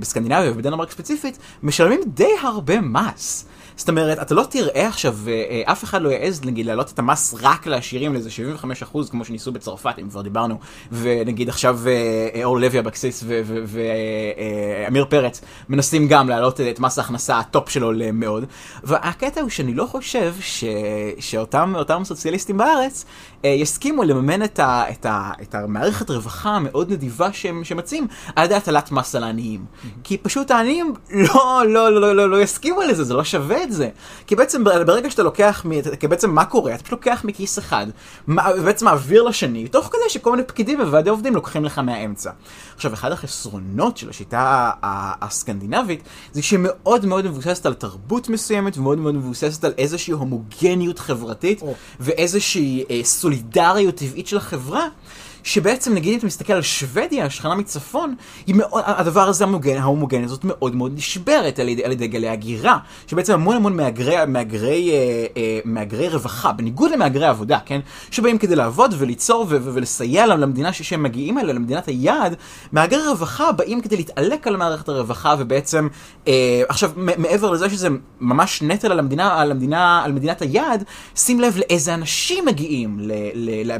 בסקנדינביה 0.00 0.50
ובדנמרק 0.52 0.90
ספציפית, 0.90 1.38
משלמים 1.62 2.00
די 2.06 2.30
הרבה 2.42 2.80
מס. 2.80 3.46
זאת 3.76 3.88
אומרת, 3.88 4.18
אתה 4.22 4.34
לא 4.34 4.44
תראה 4.50 4.88
עכשיו, 4.88 5.16
אה, 5.28 5.62
אף 5.64 5.84
אחד 5.84 6.02
לא 6.02 6.08
יעז, 6.08 6.44
נגיד, 6.44 6.66
להעלות 6.66 6.90
את 6.90 6.98
המס 6.98 7.34
רק 7.42 7.66
לעשירים 7.66 8.12
לאיזה 8.12 8.30
75 8.30 8.82
כמו 9.10 9.24
שניסו 9.24 9.52
בצרפת, 9.52 9.94
אם 10.02 10.08
כבר 10.08 10.22
דיברנו, 10.22 10.58
ונגיד 10.92 11.48
עכשיו 11.48 11.80
אה, 11.86 12.28
אה, 12.34 12.44
אורלי 12.44 12.58
לוי 12.58 12.78
אבקסיס 12.78 13.24
ועמיר 13.66 15.04
פרץ 15.04 15.40
מנסים 15.68 16.08
גם 16.08 16.28
להעלות 16.28 16.60
את 16.60 16.80
מס 16.80 16.98
ההכנסה 16.98 17.38
ה 17.38 17.45
top 17.45 17.68
שלו 17.68 17.92
למאוד, 17.92 18.44
והקטע 18.84 19.40
הוא 19.40 19.50
שאני 19.50 19.74
לא 19.74 19.86
חושב 19.86 20.34
ש... 20.40 20.64
שאותם 21.20 21.74
סוציאליסטים 22.04 22.56
בארץ 22.56 23.04
יסכימו 23.44 24.02
לממן 24.02 24.42
את, 24.42 24.58
ה... 24.58 24.84
את, 24.90 25.06
ה... 25.06 25.30
את 25.42 25.54
המערכת 25.54 26.10
רווחה 26.10 26.50
המאוד 26.50 26.92
נדיבה 26.92 27.32
שהם 27.32 27.62
מציעים 27.76 28.06
על 28.36 28.44
ידי 28.44 28.54
הטלת 28.54 28.92
מס 28.92 29.14
על 29.14 29.24
העניים. 29.24 29.60
Mm-hmm. 29.60 29.88
כי 30.04 30.18
פשוט 30.18 30.50
העניים 30.50 30.94
לא, 31.10 31.62
לא, 31.66 31.92
לא, 31.92 32.00
לא, 32.00 32.16
לא, 32.16 32.30
לא 32.30 32.42
יסכימו 32.42 32.82
לזה, 32.82 33.04
זה 33.04 33.14
לא 33.14 33.24
שווה 33.24 33.62
את 33.62 33.72
זה. 33.72 33.88
כי 34.26 34.36
בעצם 34.36 34.64
ברגע 34.64 35.10
שאתה 35.10 35.22
לוקח, 35.22 35.64
כי 36.00 36.08
בעצם 36.08 36.30
מה 36.30 36.44
קורה? 36.44 36.74
אתה 36.74 36.82
פשוט 36.82 36.92
לוקח 36.92 37.20
מכיס 37.24 37.58
אחד, 37.58 37.86
ובעצם 38.28 38.84
מעביר 38.84 39.22
לשני, 39.22 39.68
תוך 39.68 39.86
כדי 39.86 40.08
שכל 40.08 40.30
מיני 40.30 40.42
פקידים 40.42 40.80
וועדי 40.80 41.10
עובדים 41.10 41.34
לוקחים 41.34 41.64
לך 41.64 41.78
מהאמצע. 41.78 42.30
עכשיו, 42.74 42.94
אחד 42.94 43.12
החסרונות 43.12 43.96
של 43.96 44.10
השיטה 44.10 44.70
הסקנדינבית, 44.82 46.02
זה 46.32 46.42
שהיא 46.42 46.58
מאוד 46.62 47.06
מאוד 47.06 47.26
מבוססת 47.26 47.66
על 47.66 47.74
תרבות 47.74 48.28
מסוימת, 48.28 48.78
ומאוד 48.78 48.98
מאוד 48.98 49.14
מבוססת 49.14 49.64
על 49.64 49.72
איזושהי 49.78 50.12
הומוגניות 50.12 50.98
חברתית, 50.98 51.62
oh. 51.62 51.64
ואיזושהי 52.00 52.84
אה, 52.90 53.00
סולידריות 53.32 53.94
טבעית 53.94 54.26
של 54.26 54.36
החברה. 54.36 54.88
שבעצם 55.42 55.94
נגיד 55.94 56.12
אם 56.12 56.18
אתה 56.18 56.26
מסתכל 56.26 56.52
על 56.52 56.62
שוודיה, 56.62 57.24
השכנה 57.24 57.54
מצפון, 57.54 58.14
מאוד, 58.48 58.82
הדבר 58.86 59.28
הזה 59.28 59.44
המוגן, 59.44 59.76
ההומוגניה 59.76 60.24
הזאת 60.24 60.44
מאוד 60.44 60.76
מאוד 60.76 60.92
נשברת 60.96 61.58
על 61.58 61.68
ידי, 61.68 61.84
על 61.84 61.92
ידי 61.92 62.08
גלי 62.08 62.28
הגירה, 62.28 62.78
שבעצם 63.06 63.32
המון 63.32 63.56
המון 63.56 63.76
מהגרי, 63.76 64.16
מהגרי, 64.28 64.90
אה, 64.90 65.26
אה, 65.36 65.60
מהגרי 65.64 66.08
רווחה, 66.08 66.52
בניגוד 66.52 66.90
למהגרי 66.90 67.26
עבודה, 67.26 67.58
כן, 67.66 67.80
שבאים 68.10 68.38
כדי 68.38 68.56
לעבוד 68.56 68.94
וליצור 68.98 69.46
ו- 69.48 69.56
ו- 69.62 69.70
ולסייע 69.74 70.26
למדינה 70.26 70.72
שהם 70.72 71.02
מגיעים 71.02 71.38
אליה, 71.38 71.54
למדינת 71.54 71.88
היעד, 71.88 72.34
מהגרי 72.72 73.08
רווחה 73.08 73.52
באים 73.52 73.80
כדי 73.80 73.96
להתעלק 73.96 74.46
על 74.46 74.56
מערכת 74.56 74.88
הרווחה 74.88 75.34
ובעצם, 75.38 75.88
אה, 76.28 76.62
עכשיו 76.68 76.90
מעבר 76.96 77.50
לזה 77.50 77.70
שזה 77.70 77.88
ממש 78.20 78.62
נטל 78.62 78.92
על 78.92 78.98
המדינה, 78.98 79.40
על 79.40 79.50
המדינה, 79.50 80.04
על 80.04 80.12
מדינת 80.12 80.42
היעד, 80.42 80.84
שים 81.16 81.40
לב 81.40 81.56
לאיזה 81.56 81.94
אנשים 81.94 82.44
מגיעים 82.44 83.10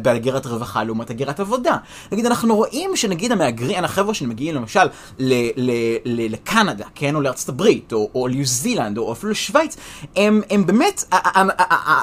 בהגירת 0.03 0.47
רווחה 0.47 0.85
לעומת 0.85 1.11
הגירת 1.11 1.41
עבודה. 1.41 1.52
עבודה. 1.53 1.77
נגיד, 2.13 2.27
אנחנו 2.27 2.57
רואים 2.57 2.97
שנגיד 2.97 3.33
המהגרים, 3.33 3.85
החבר'ה 3.85 4.15
שמגיעים 4.15 4.55
למשל 4.55 4.87
לקנדה, 6.05 6.85
כן, 6.95 7.15
או 7.15 7.21
לארצות 7.21 7.49
הברית, 7.49 7.93
או, 7.93 8.11
או 8.15 8.29
ניו 8.29 8.45
זילנד, 8.45 8.99
או 8.99 9.13
אפילו 9.13 9.33
לשוויץ, 9.33 9.77
הם, 10.17 10.43
הם 10.51 10.67
באמת 10.67 11.05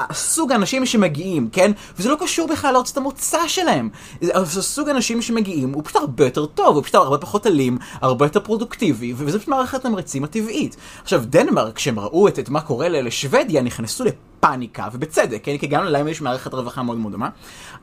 הסוג 0.08 0.52
האנשים 0.52 0.86
שמגיעים, 0.86 1.48
כן, 1.52 1.72
וזה 1.98 2.08
לא 2.08 2.16
קשור 2.20 2.48
בכלל 2.48 2.74
לארצות 2.74 2.96
המוצא 2.96 3.48
שלהם. 3.48 3.88
זה 4.20 4.62
סוג 4.62 4.88
האנשים 4.88 5.22
שמגיעים, 5.22 5.72
הוא 5.72 5.82
פשוט 5.84 5.96
הרבה 5.96 6.24
יותר 6.24 6.46
טוב, 6.46 6.76
הוא 6.76 6.82
פשוט 6.82 6.94
הרבה 6.94 7.18
פחות 7.18 7.46
אלים, 7.46 7.78
הרבה 8.00 8.26
יותר 8.26 8.40
פרודוקטיבי, 8.40 9.12
וזה 9.16 9.38
פשוט 9.38 9.48
מערכת 9.48 9.78
התמריצים 9.78 10.24
הטבעית. 10.24 10.76
עכשיו, 11.02 11.22
דנמרק, 11.24 11.76
כשהם 11.76 11.98
ראו 11.98 12.28
את, 12.28 12.38
את 12.38 12.48
מה 12.48 12.60
קורה 12.60 12.88
לשוודיה, 12.88 13.62
נכנסו 13.62 14.04
לפ... 14.04 14.14
פאניקה, 14.40 14.88
ובצדק, 14.92 15.40
כן? 15.42 15.58
כי 15.58 15.66
גם 15.66 15.84
להם 15.84 16.08
יש 16.08 16.20
מערכת 16.20 16.54
רווחה 16.54 16.82
מאוד 16.82 16.98
מאוד 16.98 17.12
דומה. 17.12 17.28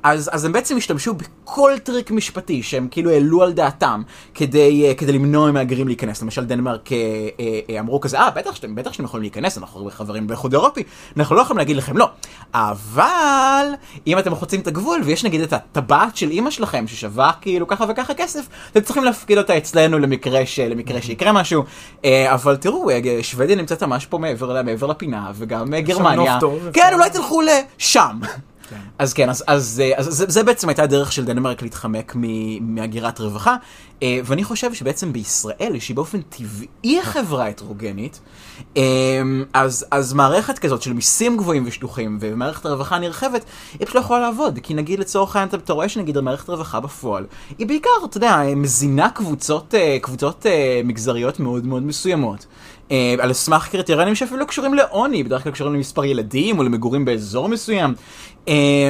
אז, 0.03 0.29
אז 0.33 0.45
הם 0.45 0.51
בעצם 0.51 0.77
השתמשו 0.77 1.13
בכל 1.13 1.71
טריק 1.83 2.11
משפטי 2.11 2.63
שהם 2.63 2.87
כאילו 2.91 3.11
העלו 3.11 3.43
על 3.43 3.53
דעתם 3.53 4.01
כדי, 4.33 4.91
uh, 4.91 4.99
כדי 4.99 5.11
למנוע 5.11 5.51
מהגרים 5.51 5.87
להיכנס. 5.87 6.21
למשל 6.21 6.45
דנמרק 6.45 6.87
uh, 6.87 6.91
uh, 6.91 7.79
אמרו 7.79 8.01
כזה, 8.01 8.19
אה, 8.19 8.31
בטח 8.31 8.55
שאתם, 8.55 8.75
בטח 8.75 8.93
שאתם 8.93 9.03
יכולים 9.03 9.21
להיכנס, 9.21 9.57
אנחנו 9.57 9.89
חברים 9.91 10.27
באיחוד 10.27 10.53
אירופי, 10.53 10.83
אנחנו 11.17 11.35
לא 11.35 11.41
יכולים 11.41 11.57
להגיד 11.57 11.77
לכם 11.77 11.97
לא. 11.97 12.09
אבל, 12.53 13.67
אם 14.07 14.19
אתם 14.19 14.35
חוצים 14.35 14.59
את 14.59 14.67
הגבול 14.67 15.01
ויש 15.03 15.25
נגיד 15.25 15.41
את 15.41 15.53
הטבעת 15.53 16.17
של 16.17 16.31
אימא 16.31 16.51
שלכם 16.51 16.87
ששווה 16.87 17.31
כאילו 17.41 17.67
ככה 17.67 17.85
וככה 17.89 18.13
כסף, 18.13 18.47
אתם 18.71 18.79
צריכים 18.79 19.03
להפקיד 19.03 19.37
אותה 19.37 19.57
אצלנו 19.57 19.99
למקרה, 19.99 20.45
ש, 20.45 20.59
למקרה 20.59 21.01
שיקרה 21.01 21.31
משהו. 21.31 21.63
אבל 22.05 22.55
תראו, 22.55 22.89
שוודיה 23.21 23.55
נמצאת 23.55 23.83
ממש 23.83 24.05
פה 24.05 24.17
מעבר, 24.17 24.63
מעבר 24.63 24.87
לפינה, 24.87 25.31
וגם 25.35 25.75
גרמניה. 25.75 26.39
כן, 26.73 26.89
אולי 26.93 27.09
תלכו 27.09 27.41
לשם. 27.41 28.19
כן. 28.69 28.75
אז 28.99 29.13
כן, 29.13 29.29
אז, 29.29 29.43
אז, 29.47 29.81
אז, 29.97 30.07
אז 30.07 30.13
זה, 30.13 30.25
זה 30.27 30.43
בעצם 30.43 30.69
הייתה 30.69 30.83
הדרך 30.83 31.11
של 31.11 31.25
דנמרק 31.25 31.61
להתחמק 31.61 32.15
מהגירת 32.61 33.19
רווחה, 33.19 33.55
אה, 34.03 34.19
ואני 34.25 34.43
חושב 34.43 34.73
שבעצם 34.73 35.13
בישראל, 35.13 35.75
שהיא 35.79 35.95
באופן 35.95 36.21
טבעי 36.21 37.01
חברה 37.01 37.47
הטרוגנית, 37.47 38.19
אה, 38.77 38.83
אז, 39.53 39.85
אז 39.91 40.13
מערכת 40.13 40.59
כזאת 40.59 40.81
של 40.81 40.93
מיסים 40.93 41.37
גבוהים 41.37 41.63
ושטוחים 41.67 42.17
ומערכת 42.21 42.65
הרווחה 42.65 42.95
הנרחבת, 42.95 43.45
היא 43.79 43.85
פשוט 43.85 43.95
לא 43.95 43.99
יכולה 43.99 44.19
לעבוד. 44.19 44.59
כי 44.63 44.73
נגיד 44.73 44.99
לצורך 44.99 45.35
העניין 45.35 45.59
אתה 45.63 45.73
רואה 45.73 45.89
שנגיד 45.89 46.19
מערכת 46.19 46.49
רווחה 46.49 46.79
בפועל, 46.79 47.25
היא 47.57 47.67
בעיקר, 47.67 47.89
אתה 48.05 48.17
יודע, 48.17 48.41
מזינה 48.55 49.09
קבוצות, 49.09 49.75
אה, 49.75 49.97
קבוצות 50.01 50.45
מגזריות 50.83 51.39
מאוד 51.39 51.65
מאוד 51.65 51.83
מסוימות. 51.83 52.45
אה, 52.91 53.15
על 53.19 53.33
סמך 53.33 53.67
קריטריונים 53.67 54.15
שאפילו 54.15 54.39
לא 54.39 54.45
קשורים 54.45 54.73
לעוני, 54.73 55.23
בדרך 55.23 55.43
כלל 55.43 55.51
קשורים 55.51 55.73
למספר 55.73 56.05
ילדים 56.05 56.59
או 56.59 56.63
למגורים 56.63 57.05
באזור 57.05 57.49
מסוים. 57.49 57.93
אה, 58.47 58.89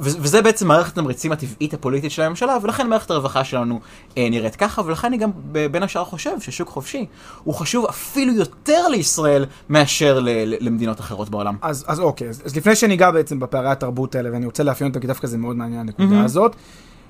וזה 0.00 0.42
בעצם 0.42 0.68
מערכת 0.68 0.92
התמריצים 0.92 1.32
הטבעית 1.32 1.74
הפוליטית 1.74 2.10
של 2.10 2.22
הממשלה, 2.22 2.56
ולכן 2.62 2.88
מערכת 2.88 3.10
הרווחה 3.10 3.44
שלנו 3.44 3.80
אה, 4.18 4.28
נראית 4.30 4.56
ככה, 4.56 4.82
ולכן 4.84 5.06
אני 5.08 5.16
גם 5.16 5.30
בין 5.70 5.82
השאר 5.82 6.04
חושב 6.04 6.40
ששוק 6.40 6.68
חופשי 6.68 7.06
הוא 7.44 7.54
חשוב 7.54 7.86
אפילו 7.86 8.32
יותר 8.32 8.88
לישראל 8.88 9.46
מאשר 9.68 10.18
למדינות 10.60 11.00
אחרות 11.00 11.28
בעולם. 11.28 11.56
אז, 11.62 11.84
אז 11.88 12.00
אוקיי, 12.00 12.28
אז, 12.28 12.42
אז 12.44 12.56
לפני 12.56 12.76
שניגע 12.76 13.10
בעצם 13.10 13.40
בפערי 13.40 13.70
התרבות 13.70 14.14
האלה, 14.14 14.32
ואני 14.32 14.46
רוצה 14.46 14.62
לאפיין 14.62 14.90
אותם, 14.90 15.00
כי 15.00 15.06
דווקא 15.06 15.26
זה 15.26 15.38
מאוד 15.38 15.56
מעניין 15.56 15.80
הנקודה 15.80 16.20
mm-hmm. 16.20 16.24
הזאת. 16.24 16.56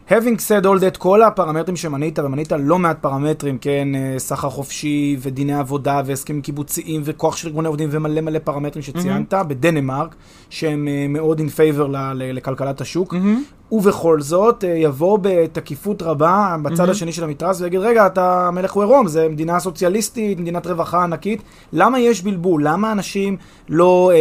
Having 0.08 0.38
said 0.38 0.66
all 0.66 0.78
that, 0.80 0.98
כל 0.98 1.22
הפרמטרים 1.22 1.76
שמנית, 1.76 2.18
ומנית 2.18 2.52
לא 2.58 2.78
מעט 2.78 2.98
פרמטרים, 3.00 3.58
כן, 3.58 3.88
אה, 3.94 4.14
סחר 4.18 4.50
חופשי 4.50 5.16
ודיני 5.20 5.54
עבודה 5.54 6.02
והסכמים 6.06 6.42
קיבוציים 6.42 7.02
וכוח 7.04 7.36
של 7.36 7.48
ארגוני 7.48 7.68
עובדים 7.68 7.88
ומלא 7.92 8.20
מלא 8.20 8.38
פרמטרים 8.38 8.82
שציינת, 8.82 9.34
mm-hmm. 9.34 9.42
בדנמרק, 9.42 10.14
שהם 10.50 10.88
אה, 10.88 11.06
מאוד 11.08 11.40
in 11.40 11.42
favor 11.56 11.88
לכלכלת 12.14 12.80
השוק. 12.80 13.14
Mm-hmm. 13.14 13.72
ובכל 13.72 14.20
זאת, 14.20 14.64
אה, 14.64 14.68
יבוא 14.68 15.18
בתקיפות 15.22 16.02
רבה 16.02 16.56
בצד 16.62 16.88
mm-hmm. 16.88 16.90
השני 16.90 17.12
של 17.12 17.24
המתרס 17.24 17.60
ויגיד, 17.60 17.80
רגע, 17.80 18.06
אתה 18.06 18.50
מלך 18.52 18.72
הוא 18.72 18.82
עירום, 18.82 19.08
זה 19.08 19.28
מדינה 19.28 19.60
סוציאליסטית, 19.60 20.40
מדינת 20.40 20.66
רווחה 20.66 21.04
ענקית. 21.04 21.42
למה 21.72 22.00
יש 22.00 22.22
בלבול? 22.22 22.64
למה 22.64 22.92
אנשים 22.92 23.36
לא... 23.68 24.12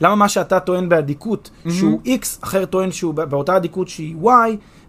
למה 0.00 0.14
מה 0.14 0.28
שאתה 0.28 0.60
טוען 0.60 0.88
באדיקות, 0.88 1.50
mm-hmm. 1.50 1.70
שהוא 1.70 2.00
X, 2.06 2.44
אחר 2.44 2.64
טוען 2.64 2.92
שהוא 2.92 3.14
באותה 3.14 3.56
אדיקות 3.56 3.88
שהיא 3.88 4.16
Y, 4.22 4.28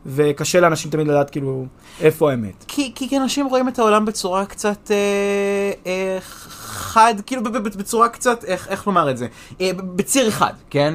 וקשה 0.08 0.60
לאנשים 0.60 0.92
תמיד 0.92 1.08
לדעת 1.08 1.30
כאילו 1.30 1.66
איפה 2.02 2.32
האמת. 2.32 2.66
כי, 2.68 2.92
כי 2.96 3.18
אנשים 3.18 3.46
רואים 3.46 3.68
את 3.68 3.80
העולם 3.80 4.06
בצורה 4.06 4.46
קצת 4.46 4.92
אה, 4.92 5.72
אה, 5.88 6.18
חד, 6.22 7.14
כאילו 7.26 7.44
בצורה 7.44 8.10
קצת, 8.10 8.44
איך, 8.44 8.68
איך 8.68 8.88
לומר 8.88 9.12
את 9.12 9.18
זה? 9.18 9.28
אה, 9.62 9.72
בציר 9.96 10.28
אחד, 10.28 10.54
כן? 10.70 10.94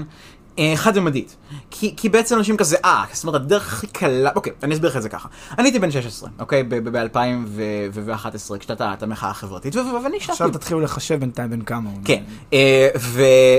אה, 0.59 0.73
חד-ממדית. 0.77 1.37
כי, 1.71 1.95
כי 1.97 2.09
בעצם 2.09 2.39
אנשים 2.39 2.57
כזה, 2.57 2.77
אה, 2.85 3.05
זאת 3.13 3.25
אומרת, 3.25 3.41
הדרך 3.41 3.73
הכי 3.73 3.87
קלה, 3.87 4.31
אוקיי, 4.35 4.53
אני 4.63 4.75
אסביר 4.75 4.91
לך 4.91 4.97
את 4.97 5.03
זה 5.03 5.09
ככה. 5.09 5.29
אני 5.59 5.69
הייתי 5.69 5.79
בן 5.79 5.91
16, 5.91 6.31
אוקיי, 6.39 6.63
ב-2011, 6.63 8.59
כשהייתה 8.59 8.93
את 8.93 9.03
המחאה 9.03 9.31
החברתית, 9.31 9.77
ואני 9.77 10.17
השתתפתי... 10.17 10.33
עכשיו 10.33 10.51
תתחילו 10.51 10.81
לחשב 10.81 11.21
בינתיים 11.21 11.51
בין 11.51 11.63
כמה. 11.63 11.91
כן, 12.05 12.23
אה, 12.53 12.89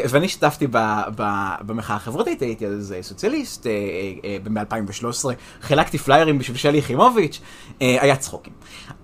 ואני 0.09 0.25
השתתפתי 0.25 0.67
במחאה 1.61 1.95
החברתית, 1.95 2.41
הייתי 2.41 2.67
אז 2.67 2.95
סוציאליסט, 3.01 3.67
ב-2013, 4.43 5.25
חילקתי 5.61 5.97
פליירים 5.97 6.37
בשביל 6.37 6.57
שלי 6.57 6.77
יחימוביץ', 6.77 7.41
היה 7.79 8.15
צחוקים. 8.15 8.53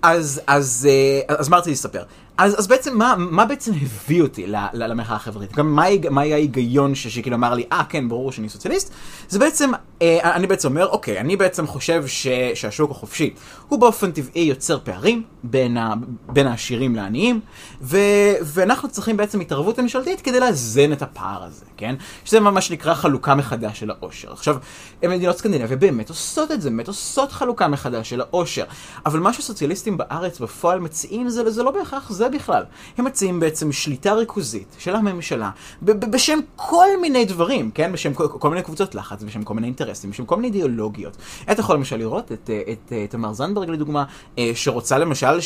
אז, 0.02 0.40
אז, 0.46 0.88
אה, 0.90 1.36
אז 1.36 1.48
מה 1.48 1.56
רציתי 1.56 1.72
לספר? 1.72 2.02
אז, 2.40 2.58
אז 2.58 2.66
בעצם, 2.66 2.98
מה, 2.98 3.14
מה 3.18 3.44
בעצם 3.44 3.72
הביא 3.82 4.22
אותי 4.22 4.46
למחאה 4.72 5.16
החברתית? 5.16 5.52
גם 5.52 5.74
מה, 5.76 5.84
מה 6.10 6.20
היה 6.20 6.36
ההיגיון 6.36 6.94
שכאילו 6.94 7.36
אמר 7.36 7.54
לי, 7.54 7.64
אה, 7.72 7.80
ah, 7.80 7.84
כן, 7.84 8.08
ברור 8.08 8.32
שאני 8.32 8.48
סוציאליסט? 8.48 8.92
זה 9.28 9.38
בעצם, 9.38 9.70
אה, 10.02 10.34
אני 10.34 10.46
בעצם 10.46 10.68
אומר, 10.68 10.86
אוקיי, 10.88 11.20
אני 11.20 11.36
בעצם 11.36 11.66
חושב 11.66 12.06
ש, 12.06 12.26
שהשוק 12.54 12.90
החופשי 12.90 13.34
הוא 13.68 13.78
באופן 13.78 14.10
טבעי 14.10 14.42
יוצר 14.42 14.78
פערים 14.84 15.22
בין, 15.44 15.76
ה, 15.76 15.94
בין 16.28 16.46
העשירים 16.46 16.96
לעניים, 16.96 17.40
ו, 17.82 17.98
ואנחנו 18.42 18.88
צריכים 18.88 19.16
בעצם 19.16 19.40
התערבות 19.40 19.78
ממשלתית 19.78 20.20
כדי 20.20 20.40
לאזן 20.40 20.92
את 20.92 21.02
הפער 21.02 21.44
הזה, 21.44 21.64
כן? 21.76 21.94
שזה 22.24 22.40
מה 22.40 22.60
שנקרא 22.60 22.94
חלוקה 22.94 23.34
מחדש 23.34 23.80
של 23.80 23.90
העושר. 23.90 24.32
עכשיו, 24.32 24.56
מדינות 25.02 25.38
סקנדינביה 25.38 25.76
באמת 25.76 26.08
עושות 26.08 26.50
את 26.50 26.62
זה, 26.62 26.70
באמת 26.70 26.88
עושות 26.88 27.32
חלוקה 27.32 27.68
מחדש 27.68 28.10
של 28.10 28.20
העושר, 28.20 28.64
אבל 29.06 29.20
מה 29.20 29.32
שסוציאליסטים 29.32 29.96
בארץ 29.96 30.40
בפועל 30.40 30.80
מציעים 30.80 31.28
זה, 31.28 31.50
זה 31.50 31.62
לא 31.62 31.70
בהכרח 31.70 32.12
זה 32.12 32.29
בכלל. 32.30 32.62
הם 32.98 33.04
מציעים 33.04 33.40
בעצם 33.40 33.72
שליטה 33.72 34.12
ריכוזית 34.12 34.76
של 34.78 34.94
הממשלה 34.94 35.50
בשם 35.82 36.38
כל 36.56 36.86
מיני 37.00 37.24
דברים, 37.24 37.70
כן? 37.70 37.92
בשם 37.92 38.14
כל, 38.14 38.28
כל 38.28 38.50
מיני 38.50 38.62
קבוצות 38.62 38.94
לחץ, 38.94 39.22
בשם 39.22 39.42
כל 39.42 39.54
מיני 39.54 39.66
אינטרסים, 39.66 40.10
בשם 40.10 40.24
כל 40.24 40.36
מיני 40.36 40.48
אידיאולוגיות. 40.48 41.16
אתה 41.50 41.60
יכול 41.60 41.76
למשל 41.76 41.96
לראות 41.96 42.32
את, 42.32 42.50
את, 42.72 42.92
את 43.04 43.10
תמר 43.10 43.32
זנדברג 43.32 43.70
לדוגמה, 43.70 44.04
אה, 44.38 44.50
שרוצה 44.54 44.98
למשל 44.98 45.38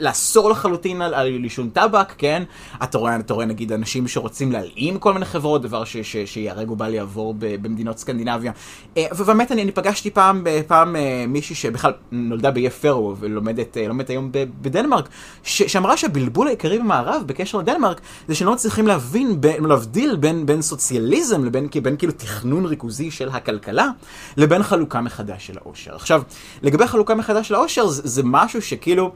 לאסור 0.00 0.50
לחלוטין 0.50 1.02
על, 1.02 1.14
על 1.14 1.26
עישון 1.42 1.70
טבק, 1.70 2.12
כן? 2.18 2.42
אתה 2.82 2.98
רואה, 2.98 3.16
אתה 3.16 3.34
רואה 3.34 3.46
נגיד 3.46 3.72
אנשים 3.72 4.08
שרוצים 4.08 4.52
להלאים 4.52 4.98
כל 4.98 5.12
מיני 5.12 5.24
חברות, 5.24 5.62
דבר 5.62 5.82
שייהרג 6.24 6.70
ובל 6.70 6.94
יעבור 6.94 7.34
במדינות 7.38 7.98
סקנדינביה. 7.98 8.52
אה, 8.96 9.06
ובאמת 9.16 9.52
אני, 9.52 9.62
אני 9.62 9.72
פגשתי 9.72 10.10
פעם, 10.10 10.44
פעם 10.66 10.96
אה, 10.96 11.24
מישהי 11.28 11.54
שבכלל 11.54 11.92
נולדה 12.12 12.50
באיי 12.50 12.70
פרו 12.70 13.16
ולומדת 13.18 13.76
היום 14.08 14.30
בדנמרק, 14.60 15.08
ש, 15.42 15.45
שאמרה 15.46 15.96
שהבלבול 15.96 16.46
העיקרי 16.46 16.78
במערב 16.78 17.22
בקשר 17.26 17.58
לדנמרק 17.58 18.00
זה 18.28 18.34
שלא 18.34 18.52
מצליחים 18.52 18.86
להבין, 18.86 19.40
בין, 19.40 19.64
להבדיל 19.64 20.16
בין, 20.16 20.46
בין 20.46 20.62
סוציאליזם 20.62 21.44
לבין 21.44 21.68
בין 21.82 21.96
כאילו 21.96 22.12
תכנון 22.12 22.66
ריכוזי 22.66 23.10
של 23.10 23.28
הכלכלה, 23.28 23.88
לבין 24.36 24.62
חלוקה 24.62 25.00
מחדש 25.00 25.46
של 25.46 25.58
העושר. 25.58 25.94
עכשיו, 25.94 26.22
לגבי 26.62 26.86
חלוקה 26.86 27.14
מחדש 27.14 27.48
של 27.48 27.54
העושר, 27.54 27.86
זה, 27.86 28.02
זה 28.04 28.22
משהו 28.24 28.62
שכאילו... 28.62 29.12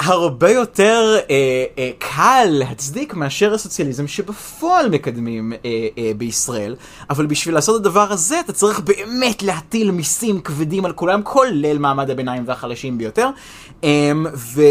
הרבה 0.00 0.50
יותר 0.50 1.16
אה, 1.30 1.64
אה, 1.78 1.90
קל 1.98 2.46
להצדיק 2.50 3.14
מאשר 3.14 3.54
הסוציאליזם 3.54 4.06
שבפועל 4.06 4.88
מקדמים 4.88 5.52
אה, 5.52 5.58
אה, 5.98 6.12
בישראל, 6.16 6.76
אבל 7.10 7.26
בשביל 7.26 7.54
לעשות 7.54 7.80
את 7.80 7.86
הדבר 7.86 8.12
הזה 8.12 8.40
אתה 8.40 8.52
צריך 8.52 8.80
באמת 8.80 9.42
להטיל 9.42 9.90
מיסים 9.90 10.40
כבדים 10.40 10.84
על 10.84 10.92
כולם, 10.92 11.22
כולל 11.22 11.78
מעמד 11.78 12.10
הביניים 12.10 12.42
והחלשים 12.46 12.98
ביותר, 12.98 13.30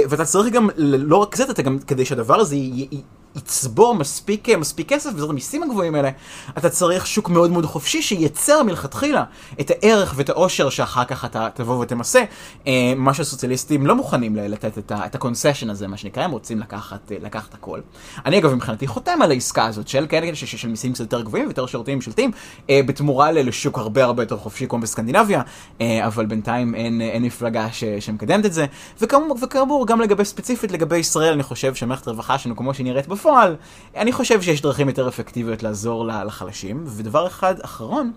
ואתה 0.09 0.25
צריך 0.25 0.53
גם, 0.53 0.69
לא 0.77 1.17
רק 1.17 1.35
זה, 1.35 1.43
אתה 1.43 1.61
גם, 1.61 1.79
כדי 1.79 2.05
שהדבר 2.05 2.35
הזה 2.35 2.55
יצבור 3.35 3.95
מספיק, 3.95 4.49
מספיק 4.49 4.89
כסף, 4.89 5.09
וזאת 5.15 5.29
המיסים 5.29 5.63
הגבוהים 5.63 5.95
האלה, 5.95 6.09
אתה 6.57 6.69
צריך 6.69 7.07
שוק 7.07 7.29
מאוד 7.29 7.51
מאוד 7.51 7.65
חופשי 7.65 8.01
שייצר 8.01 8.63
מלכתחילה 8.63 9.23
את 9.59 9.71
הערך 9.71 10.13
ואת 10.15 10.29
העושר 10.29 10.69
שאחר 10.69 11.05
כך 11.05 11.25
אתה 11.25 11.47
תבוא 11.53 11.79
ותמסה, 11.79 12.23
אה, 12.67 12.93
מה 12.95 13.13
שהסוציאליסטים 13.13 13.87
לא 13.87 13.95
מוכנים 13.95 14.35
לתת 14.35 14.77
את, 14.77 14.91
את 15.05 15.15
הקונסשן 15.15 15.69
הזה, 15.69 15.87
מה 15.87 15.97
שנקרא, 15.97 16.23
הם 16.23 16.31
רוצים 16.31 16.59
לקחת, 16.59 17.11
אה, 17.11 17.17
לקחת 17.21 17.53
הכל. 17.53 17.79
אני 18.25 18.39
אגב 18.39 18.53
מבחינתי 18.53 18.87
חותם 18.87 19.21
על 19.21 19.31
העסקה 19.31 19.65
הזאת 19.65 19.87
של 19.87 20.05
כאלה 20.09 20.35
של, 20.35 20.57
של 20.57 20.67
מיסים 20.67 20.93
קצת 20.93 20.99
יותר 20.99 21.21
גבוהים 21.21 21.45
ויותר 21.45 21.65
שירותים 21.65 21.95
ממשלתיים, 21.95 22.31
אה, 22.69 22.81
בתמורה 22.85 23.31
לשוק 23.31 23.77
הרבה 23.77 24.03
הרבה 24.03 24.23
יותר 24.23 24.37
חופשי 24.37 24.67
כמו 24.67 24.79
בסקנדינביה, 24.79 25.41
אבל 25.81 26.25
בינתיים 26.25 26.75
אין, 26.75 27.01
אין 27.01 27.23
מפלגה 27.23 27.67
ש, 27.71 27.83
שמקדמת 27.99 28.45
את 28.45 28.53
זה, 28.53 28.65
וכאמור, 29.01 29.37
וכאמור 29.41 29.87
גם 29.87 30.01
לגבי 30.01 30.25
ספציפית 30.25 30.71
לגבי 30.71 30.97
ישראל, 30.97 31.33
אני 31.33 31.43
חושב 31.43 31.75
שמערכת 31.75 32.07
הרווחה 32.07 32.37
שלנו 32.37 32.55
כמו 32.55 32.73
שהיא 32.73 32.85
בפועל, 33.19 33.55
אני 33.95 34.11
חושב 34.11 34.41
שיש 34.41 34.61
דרכים 34.61 34.87
יותר 34.87 35.07
אפקטיביות 35.07 35.63
לעזור 35.63 36.07
לחלשים. 36.07 36.83
ודבר 36.87 37.27
אחד 37.27 37.55
אחרון, 37.61 38.11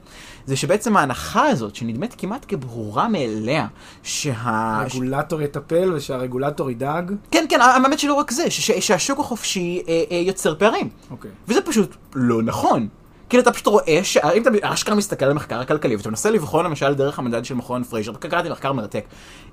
זה 0.46 0.56
שבעצם 0.56 0.96
ההנחה 0.96 1.46
הזאת, 1.46 1.76
שנדמת 1.76 2.14
כמעט 2.18 2.44
כברורה 2.48 3.08
מאליה, 3.08 3.66
שה... 4.02 4.32
הרגולטור 4.44 5.42
יטפל 5.42 5.92
ושהרגולטור 5.94 6.70
ידאג? 6.70 7.12
כן, 7.30 7.44
כן, 7.48 7.60
האמת 7.60 7.98
שלא 7.98 8.14
רק 8.14 8.30
זה, 8.30 8.50
שהשוק 8.50 9.18
החופשי 9.18 9.82
אה, 9.88 10.02
אה, 10.10 10.16
יוצר 10.16 10.54
פערים. 10.54 10.88
אוקיי. 11.10 11.30
וזה 11.48 11.60
פשוט 11.60 11.96
לא 12.14 12.42
נכון. 12.42 12.88
כאילו 13.32 13.42
אתה 13.42 13.52
פשוט 13.52 13.66
רואה 13.66 14.00
שאם 14.02 14.42
אתה 14.42 14.50
אשכרה 14.62 14.94
מסתכל 14.94 15.24
על 15.24 15.32
מחקר 15.32 15.60
הכלכלי 15.60 15.96
ואתה 15.96 16.08
מנסה 16.08 16.30
לבחון 16.30 16.64
למשל 16.64 16.94
דרך 16.94 17.18
המדד 17.18 17.44
של 17.44 17.54
מכון 17.54 17.84
פרייזר, 17.84 18.12
קראתי 18.14 18.48
מחקר 18.48 18.72
מרתק, 18.72 19.04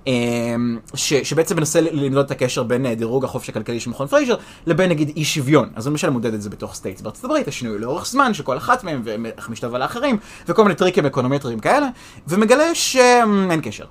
אמ, 0.08 0.80
ש, 0.96 1.14
שבעצם 1.14 1.58
מנסה 1.58 1.82
למדוד 1.82 2.26
את 2.26 2.32
הקשר 2.32 2.64
בין 2.64 2.86
אה, 2.86 2.96
דירוג 2.96 3.26
החופש 3.26 3.50
הכלכלי 3.50 3.80
של 3.80 3.90
מכון 3.90 4.08
פרייזר 4.08 4.36
לבין 4.66 4.90
נגיד 4.90 5.12
אי 5.16 5.26
שוויון. 5.26 5.70
אז 5.76 5.88
למשל 5.88 6.10
מודד 6.10 6.34
את 6.34 6.42
זה 6.42 6.50
בתוך 6.50 6.76
states 6.76 7.02
בארצות 7.02 7.24
הברית, 7.24 7.48
השינוי 7.48 7.80
לאורך 7.80 8.06
זמן 8.06 8.34
של 8.34 8.44
כל 8.44 8.58
אחת 8.58 8.84
מהם 8.84 9.02
ואיך 9.04 9.50
משתווה 9.50 9.80
לאחרים 9.80 10.18
וכל 10.48 10.64
מיני 10.64 10.76
טריקים 10.76 11.06
אקונומטריים 11.06 11.60
כאלה, 11.60 11.88
ומגלה 12.28 12.76
שאין 12.76 13.62
קשר. 13.62 13.86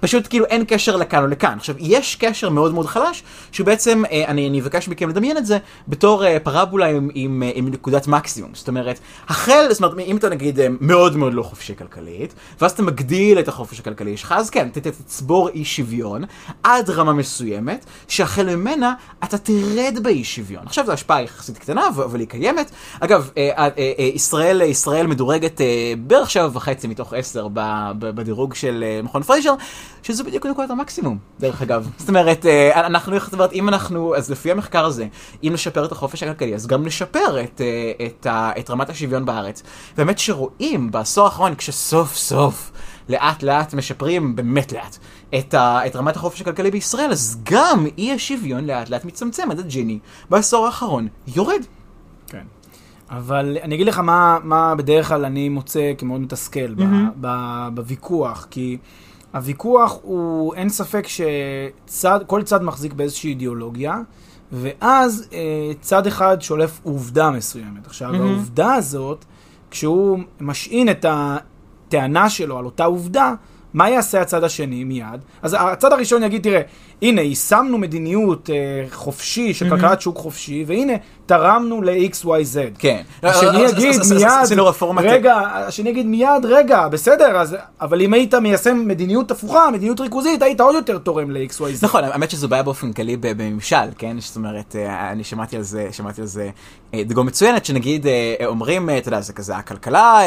פשוט 0.00 0.26
כאילו 0.30 0.44
אין 0.44 0.64
קשר 0.68 0.96
לכאן 0.96 1.22
או 1.22 1.26
לכאן. 1.26 1.56
עכשיו, 1.56 1.74
יש 1.78 2.16
קשר 2.16 2.50
מאוד 2.50 2.74
מאוד 2.74 2.86
חלש, 2.86 3.22
שהוא 3.52 3.66
בעצם, 3.66 4.02
אה, 4.12 4.24
אני, 4.28 4.48
אני 4.48 4.60
אבקש 4.60 4.88
מכם 4.88 5.08
לדמיין 5.08 5.36
את 5.36 5.46
זה, 5.46 5.58
בתור 5.88 6.26
אה, 6.26 6.40
פרבולה 6.40 6.86
עם, 6.86 7.08
עם, 7.14 7.42
אה, 7.42 7.50
עם 7.54 7.68
נקודת 7.68 8.06
מקסימום. 8.06 8.50
זאת 8.54 8.68
אומרת, 8.68 9.00
החל, 9.28 9.66
זאת 9.70 9.82
אומרת, 9.82 9.98
אם 10.06 10.16
אתה 10.16 10.28
נגיד 10.28 10.60
אה, 10.60 10.66
מאוד 10.80 11.16
מאוד 11.16 11.34
לא 11.34 11.42
חופשי 11.42 11.76
כלכלית, 11.76 12.34
ואז 12.60 12.70
אתה 12.70 12.82
מגדיל 12.82 13.38
את 13.38 13.48
החופש 13.48 13.80
הכלכלי 13.80 14.16
שלך, 14.16 14.34
אז 14.38 14.50
כן, 14.50 14.68
אתה 14.72 14.90
תצבור 14.90 15.48
אי 15.48 15.64
שוויון 15.64 16.24
עד 16.62 16.90
רמה 16.90 17.12
מסוימת, 17.12 17.86
שהחל 18.08 18.56
ממנה 18.56 18.94
אתה 19.24 19.38
תרד 19.38 19.98
באי 20.02 20.24
שוויון. 20.24 20.62
עכשיו 20.66 20.86
זו 20.86 20.92
השפעה 20.92 21.22
יחסית 21.22 21.58
קטנה, 21.58 21.88
אבל 21.88 22.20
היא 22.20 22.28
קיימת. 22.28 22.70
אגב, 23.00 23.30
אה, 23.36 23.50
אה, 23.58 23.68
אה, 23.78 23.92
אה 23.98 24.04
ישראל, 24.14 24.62
ישראל 24.62 25.06
מדורגת 25.06 25.60
אה, 25.60 25.92
בערך 25.98 26.30
שבע 26.30 26.48
וחצי 26.52 26.86
מתוך 26.88 27.12
עשר 27.12 27.48
בדירוג 27.98 28.54
של 28.54 28.84
אה, 28.86 29.02
מכון 29.02 29.22
פרייזר. 29.22 29.54
שזה 30.02 30.24
בדיוק 30.24 30.46
נקודת 30.46 30.70
המקסימום, 30.70 31.18
דרך 31.40 31.62
אגב. 31.62 31.90
זאת 31.98 32.08
אומרת, 32.08 32.46
אה, 32.46 32.86
אנחנו, 32.86 33.20
זאת 33.20 33.32
אומרת, 33.32 33.52
אם 33.52 33.68
אנחנו, 33.68 34.16
אז 34.16 34.30
לפי 34.30 34.50
המחקר 34.50 34.84
הזה, 34.84 35.06
אם 35.42 35.50
נשפר 35.52 35.84
את 35.84 35.92
החופש 35.92 36.22
הכלכלי, 36.22 36.54
אז 36.54 36.66
גם 36.66 36.86
נשפר 36.86 37.40
את, 37.44 37.60
אה, 37.60 38.06
את, 38.06 38.26
את 38.58 38.70
רמת 38.70 38.90
השוויון 38.90 39.24
בארץ. 39.24 39.62
באמת 39.96 40.18
שרואים 40.18 40.90
בעשור 40.90 41.24
האחרון, 41.24 41.54
כשסוף 41.54 42.16
סוף, 42.16 42.72
לאט 43.08 43.42
לאט 43.42 43.74
משפרים, 43.74 44.36
באמת 44.36 44.72
לאט, 44.72 44.98
את, 45.38 45.54
ה, 45.54 45.86
את 45.86 45.96
רמת 45.96 46.16
החופש 46.16 46.40
הכלכלי 46.40 46.70
בישראל, 46.70 47.10
אז 47.10 47.40
גם 47.42 47.86
אי 47.98 48.12
השוויון 48.12 48.64
לאט 48.64 48.90
לאט 48.90 49.04
מצמצם 49.04 49.50
עד 49.50 49.58
הג'יני 49.58 49.98
בעשור 50.30 50.66
האחרון 50.66 51.08
יורד. 51.36 51.62
כן. 52.26 52.44
אבל 53.10 53.58
אני 53.62 53.74
אגיד 53.74 53.86
לך 53.86 53.98
מה, 53.98 54.38
מה 54.42 54.74
בדרך 54.74 55.08
כלל 55.08 55.24
אני 55.24 55.48
מוצא 55.48 55.92
כמאוד 55.98 56.20
מתסכל 56.20 56.74
mm-hmm. 56.78 57.26
בוויכוח, 57.74 58.46
כי... 58.50 58.78
הוויכוח 59.34 59.98
הוא, 60.02 60.54
אין 60.54 60.68
ספק 60.68 61.06
שכל 61.08 62.42
צד 62.42 62.62
מחזיק 62.62 62.92
באיזושהי 62.92 63.30
אידיאולוגיה, 63.30 64.00
ואז 64.52 65.28
אה, 65.32 65.72
צד 65.80 66.06
אחד 66.06 66.42
שולף 66.42 66.80
עובדה 66.82 67.30
מסוימת. 67.30 67.86
עכשיו, 67.86 68.14
mm-hmm. 68.14 68.18
העובדה 68.18 68.74
הזאת, 68.74 69.24
כשהוא 69.70 70.18
משעין 70.40 70.90
את 70.90 71.06
הטענה 71.08 72.30
שלו 72.30 72.58
על 72.58 72.64
אותה 72.64 72.84
עובדה, 72.84 73.34
מה 73.74 73.90
יעשה 73.90 74.20
הצד 74.20 74.44
השני 74.44 74.84
מיד? 74.84 75.20
אז 75.42 75.56
הצד 75.58 75.92
הראשון 75.92 76.22
יגיד, 76.22 76.42
תראה, 76.42 76.60
הנה, 77.02 77.20
יישמנו 77.20 77.78
מדיניות 77.78 78.50
אה, 78.50 78.84
חופשי, 78.90 79.54
של 79.54 79.70
כלכלת 79.70 80.00
שוק 80.00 80.16
חופשי, 80.18 80.64
והנה, 80.66 80.92
תרמנו 81.30 81.82
ל-XYZ. 81.82 82.56
כן. 82.78 83.02
השני 83.22 83.62
יגיד 83.62 84.00
מיד, 84.10 85.02
רגע, 85.02 85.36
השני 85.36 85.90
יגיד 85.90 86.06
מיד, 86.06 86.44
רגע, 86.44 86.88
בסדר, 86.88 87.36
אז, 87.36 87.56
אבל 87.80 88.00
אם 88.00 88.12
היית 88.12 88.34
מיישם 88.34 88.82
מדיניות 88.86 89.30
הפוכה, 89.30 89.70
מדיניות 89.72 90.00
ריכוזית, 90.00 90.42
היית 90.42 90.60
עוד 90.60 90.74
יותר 90.74 90.98
תורם 90.98 91.30
ל-XYZ. 91.30 91.64
נכון, 91.82 92.04
האמת 92.04 92.30
שזו 92.30 92.48
בעיה 92.48 92.62
באופן 92.62 92.92
כללי 92.92 93.16
בממשל, 93.16 93.76
כן? 93.98 94.16
זאת 94.20 94.36
אומרת, 94.36 94.76
אה, 94.76 95.10
אני 95.10 95.24
שמעתי 95.24 95.56
על 95.56 95.62
זה, 95.62 95.88
שמעתי 95.92 96.20
על 96.20 96.26
זה 96.26 96.50
אה, 96.94 97.04
דגו 97.04 97.24
מצוינת, 97.24 97.64
שנגיד 97.64 98.06
אה, 98.06 98.34
אומרים, 98.46 98.90
אתה 98.90 99.08
יודע, 99.08 99.20
זה 99.20 99.32
כזה, 99.32 99.56
הכלכלה 99.56 100.20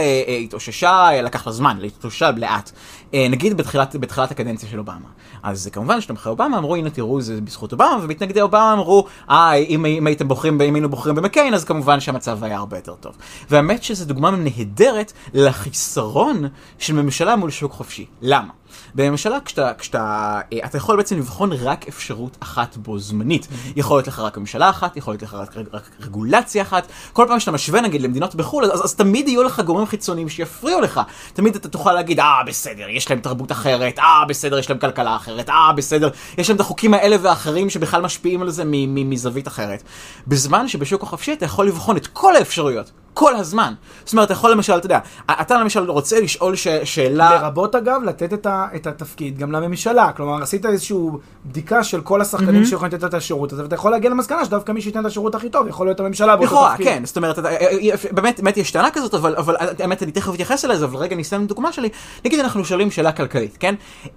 התאוששה, 0.43 1.21
לקח 1.23 1.47
לה 1.47 1.53
זמן, 1.53 1.77
להתאוששה 1.79 2.31
לאט. 2.31 2.71
נגיד 3.13 3.57
בתחילת, 3.57 3.95
בתחילת 3.95 4.31
הקדנציה 4.31 4.69
של 4.69 4.79
אובמה. 4.79 5.07
אז 5.43 5.69
כמובן 5.71 6.01
שתומכי 6.01 6.29
אובמה 6.29 6.57
אמרו, 6.57 6.75
הנה 6.75 6.89
תראו, 6.89 7.21
זה 7.21 7.41
בזכות 7.41 7.71
אובמה, 7.71 7.97
ומתנגדי 8.03 8.41
אובמה 8.41 8.73
אמרו, 8.73 9.05
אה, 9.29 9.53
אם, 9.53 9.85
אם 9.85 10.07
הייתם 10.07 10.27
בוחרים, 10.27 10.61
אם 10.61 10.75
היינו 10.75 10.89
בוחרים 10.95 11.15
במקיין, 11.15 11.53
אז 11.53 11.65
כמובן 11.65 11.99
שהמצב 11.99 12.43
היה 12.43 12.57
הרבה 12.57 12.77
יותר 12.77 12.95
טוב. 12.95 13.17
והאמת 13.49 13.83
שזו 13.83 14.05
דוגמה 14.05 14.31
נהדרת 14.31 15.13
לחיסרון 15.33 16.43
של 16.79 16.93
ממשלה 16.93 17.35
מול 17.35 17.51
שוק 17.51 17.71
חופשי. 17.71 18.05
למה? 18.21 18.49
בממשלה 18.95 19.37
כשאתה, 19.45 19.71
כשאתה, 19.77 20.39
אה, 20.53 20.59
אתה 20.65 20.77
יכול 20.77 20.97
בעצם 20.97 21.17
לבחון 21.17 21.51
רק 21.53 21.87
אפשרות 21.87 22.37
אחת 22.39 22.77
בו 22.77 22.99
זמנית. 22.99 23.43
Mm-hmm. 23.43 23.73
יכול 23.75 23.97
להיות 23.97 24.07
לך 24.07 24.19
רק 24.19 24.37
ממשלה 24.37 24.69
אחת, 24.69 24.97
יכול 24.97 25.13
להיות 25.13 25.23
לך 25.23 25.33
רק, 25.33 25.57
רק 25.73 25.89
רגולציה 25.99 26.61
אחת. 26.61 26.87
כל 27.13 27.25
פעם 27.27 27.39
שאתה 27.39 27.51
משווה 27.51 27.81
נגיד 27.81 28.01
למדינות 28.01 28.35
בחו"ל, 28.35 28.63
אז, 28.65 28.85
אז 28.85 28.95
תמיד 28.95 29.27
יהיו 29.27 29.43
לך 29.43 29.59
גורמים 29.59 29.87
חיצוניים 29.87 30.29
שיפריעו 30.29 30.81
לך. 30.81 31.01
תמיד 31.33 31.55
אתה 31.55 31.69
תוכל 31.69 31.93
להגיד, 31.93 32.19
אה, 32.19 32.43
בסדר, 32.47 32.89
יש 32.89 33.09
להם 33.09 33.19
תרבות 33.19 33.51
אחרת, 33.51 33.99
אה, 33.99 34.25
בסדר, 34.27 34.59
יש 34.59 34.69
להם 34.69 34.79
כלכלה 34.79 35.15
אחרת, 35.15 35.49
אה, 35.49 35.73
בסדר, 35.73 36.09
יש 36.37 36.49
להם 36.49 36.55
את 36.55 36.61
החוקים 36.61 36.93
האלה 36.93 37.15
ואחרים 37.21 37.69
שבכלל 37.69 38.01
משפיעים 38.01 38.41
על 38.41 38.49
זה 38.49 38.63
מזווית 38.67 39.47
אחרת. 39.47 39.83
בזמן 40.27 40.67
שבשוק 40.67 41.03
החופשי 41.03 41.33
אתה 41.33 41.45
יכול 41.45 41.67
לבחון 41.67 41.97
את 41.97 42.07
כל 42.07 42.35
האפשרויות. 42.35 43.02
כל 43.13 43.35
הזמן. 43.35 43.73
זאת 44.05 44.13
אומרת, 44.13 44.25
אתה 44.25 44.33
יכול 44.33 44.51
למשל, 44.51 44.77
אתה 44.77 44.85
יודע, 44.85 44.99
אתה 45.41 45.57
למשל 45.57 45.91
רוצה 45.91 46.19
לשאול 46.19 46.55
ש- 46.55 46.67
שאלה... 46.83 47.35
לרבות 47.35 47.75
אגב, 47.75 48.01
לתת 48.05 48.33
את, 48.33 48.45
ה- 48.45 48.67
את 48.75 48.87
התפקיד 48.87 49.37
גם 49.37 49.51
לממשלה. 49.51 50.11
כלומר, 50.11 50.43
עשית 50.43 50.65
איזושהי 50.65 50.97
בדיקה 51.45 51.83
של 51.83 52.01
כל 52.01 52.21
השחקנים 52.21 52.61
mm-hmm. 52.61 52.65
שיכולים 52.65 52.93
לתת 52.93 53.03
את 53.03 53.13
השירות 53.13 53.53
הזה, 53.53 53.63
ואתה 53.63 53.75
יכול 53.75 53.91
להגיע 53.91 54.09
למסקנה 54.09 54.45
שדווקא 54.45 54.71
מי 54.71 54.81
שייתן 54.81 54.99
את 54.99 55.05
השירות 55.05 55.35
הכי 55.35 55.49
טוב, 55.49 55.67
יכול 55.67 55.87
להיות 55.87 55.99
הממשלה 55.99 56.35
באותו 56.35 56.67
תפקיד. 56.71 56.87
כן, 56.87 57.05
זאת 57.05 57.17
אומרת, 57.17 57.39
אתה, 57.39 57.49
אה, 57.49 57.55
אה, 57.55 57.95
באמת, 58.11 58.39
באמת 58.39 58.57
יש 58.57 58.71
טענה 58.71 58.91
כזאת, 58.91 59.13
אבל, 59.13 59.35
אבל 59.35 59.55
האמת, 59.79 60.03
אני 60.03 60.11
תכף 60.11 60.33
אתייחס 60.33 60.65
אליה, 60.65 60.77
אבל 60.77 60.97
רגע 60.97 61.15
אני 61.15 61.21
אסיים 61.21 61.45
דוגמה 61.45 61.73
שלי. 61.73 61.89
נגיד 62.25 62.39
אנחנו 62.39 62.65
שואלים 62.65 62.91
שאלה 62.91 63.11
כלכלית, 63.11 63.57
כן? 63.59 63.75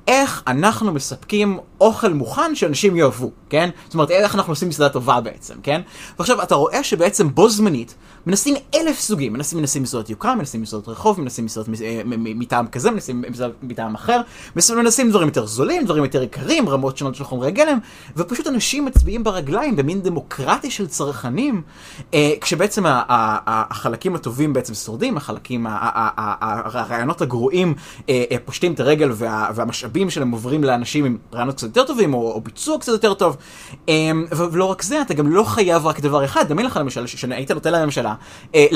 איך 0.09 0.43
אנחנו 0.47 0.93
מספקים 0.93 1.59
אוכל 1.81 2.13
מוכן 2.13 2.55
שאנשים 2.55 2.97
יאהבו, 2.97 3.31
כן? 3.51 3.71
זאת 3.85 3.95
אומרת, 3.95 4.11
איך 4.11 4.35
אנחנו 4.35 4.53
עושים 4.53 4.69
מסעדה 4.69 4.89
טובה 4.89 5.21
בעצם, 5.21 5.55
כן? 5.63 5.81
ועכשיו, 6.19 6.43
אתה 6.43 6.55
רואה 6.55 6.83
שבעצם 6.83 7.35
בו 7.35 7.49
זמנית, 7.49 7.95
מנסים 8.27 8.55
אלף 8.87 9.01
סוגים, 9.01 9.33
מנסים, 9.33 9.59
מנסים 9.59 9.83
מסעדות 9.83 10.11
יוקרה, 10.11 10.35
מנסים 10.35 10.63
מסעדות 10.63 10.89
רחוב, 10.89 11.21
מנסים 11.21 11.45
מסעדות 11.45 11.69
אה, 11.83 12.01
מטעם 12.07 12.67
כזה, 12.67 12.91
מנסים 12.91 13.25
מטעם 13.63 13.95
אחר, 13.95 14.21
מנסים 14.57 15.11
דברים 15.11 15.29
יותר 15.29 15.47
זולים, 15.47 15.85
דברים 15.85 16.05
יותר 16.05 16.23
יקרים, 16.23 16.69
רמות 16.69 16.97
שונות 16.97 17.15
של 17.15 17.25
חומרי 17.25 17.51
גלם, 17.51 17.79
ופשוט 18.17 18.47
אנשים 18.47 18.85
מצביעים 18.85 19.25
ברגליים 19.25 19.77
במין 19.77 20.03
דמוקרטי 20.03 20.71
של 20.71 20.87
צרכנים, 20.87 21.63
אה, 22.15 22.33
כשבעצם 22.41 22.83
החלקים 22.87 24.15
הטובים 24.15 24.53
בעצם 24.53 24.75
שורדים, 24.75 25.17
החלקים, 25.17 25.67
הרעיונות 25.71 27.23
הגרועים 27.23 27.75
אה, 28.09 28.25
פושטים 28.45 28.73
את 28.73 28.81
הרגל 28.81 29.11
והמשאבים 29.55 30.11
שלהם 30.11 30.31
עוברים 30.31 30.65
לאנשים 30.65 31.05
עם 31.05 31.17
רעיונות 31.35 31.55
קצת 31.57 31.67
יותר 31.67 31.85
טובים, 31.85 32.15
או 32.15 32.41
ביצוע 32.41 32.79
קצת 32.79 32.93
יותר 32.93 33.15
טוב, 33.15 33.37
ולא 34.37 34.65
רק 34.65 34.83
זה, 34.83 35.01
אתה 35.01 35.15
גם 35.15 35.33
לא 35.33 35.43
חייב 35.43 35.87
רק 35.87 36.01
דבר 36.01 36.25
אחד, 36.25 36.49
דמיין 36.49 36.67
לך 36.67 36.77
למשל, 36.77 37.07
שהיית 37.07 37.51
נותן 37.51 37.73
לממשלה 37.73 38.15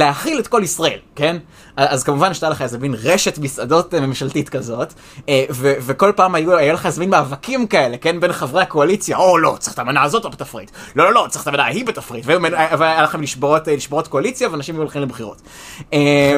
אה, 0.02 0.06
להכיל 0.06 0.38
את 0.38 0.48
כל 0.48 0.60
ישראל, 0.64 0.98
כן? 1.16 1.36
אז 1.76 2.04
כמובן 2.04 2.34
שתהיה 2.34 2.50
לך 2.50 2.62
איזה 2.62 2.78
מין 2.78 2.94
רשת 3.02 3.38
מסעדות 3.38 3.94
אה, 3.94 4.00
ממשלתית 4.00 4.48
כזאת, 4.48 4.92
אה, 5.28 5.44
ו- 5.50 5.74
וכל 5.80 6.12
פעם 6.16 6.34
היו, 6.34 6.56
היה 6.56 6.72
לך 6.72 6.86
איזה 6.86 7.00
מין 7.00 7.10
מאבקים 7.10 7.66
כאלה, 7.66 7.96
כן? 7.96 8.20
בין 8.20 8.32
חברי 8.32 8.62
הקואליציה, 8.62 9.16
או 9.16 9.38
לא, 9.38 9.56
צריך 9.58 9.74
את 9.74 9.78
המנה 9.78 10.02
הזאת 10.02 10.26
בתפריט, 10.34 10.70
לא, 10.96 11.04
לא, 11.04 11.14
לא, 11.14 11.26
צריך 11.28 11.42
את 11.42 11.48
המנה 11.48 11.64
ההיא 11.64 11.84
בתפריט, 11.84 12.24
והיה 12.26 13.02
לכם 13.02 13.22
לשבורות, 13.22 13.68
לשבורות 13.68 14.08
קואליציה, 14.08 14.48
ואנשים 14.50 14.74
היו 14.74 14.82
הולכים 14.82 15.02
לבחירות. 15.02 15.42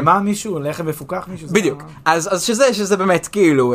מה 0.03 0.20
מישהו, 0.20 0.59
לחם 0.59 0.87
מפוקח 0.87 1.29
מישהו? 1.29 1.48
בדיוק. 1.48 1.83
אז, 2.05 2.35
אז 2.35 2.42
שזה, 2.42 2.75
שזה 2.75 2.96
באמת, 2.96 3.27
כאילו, 3.27 3.75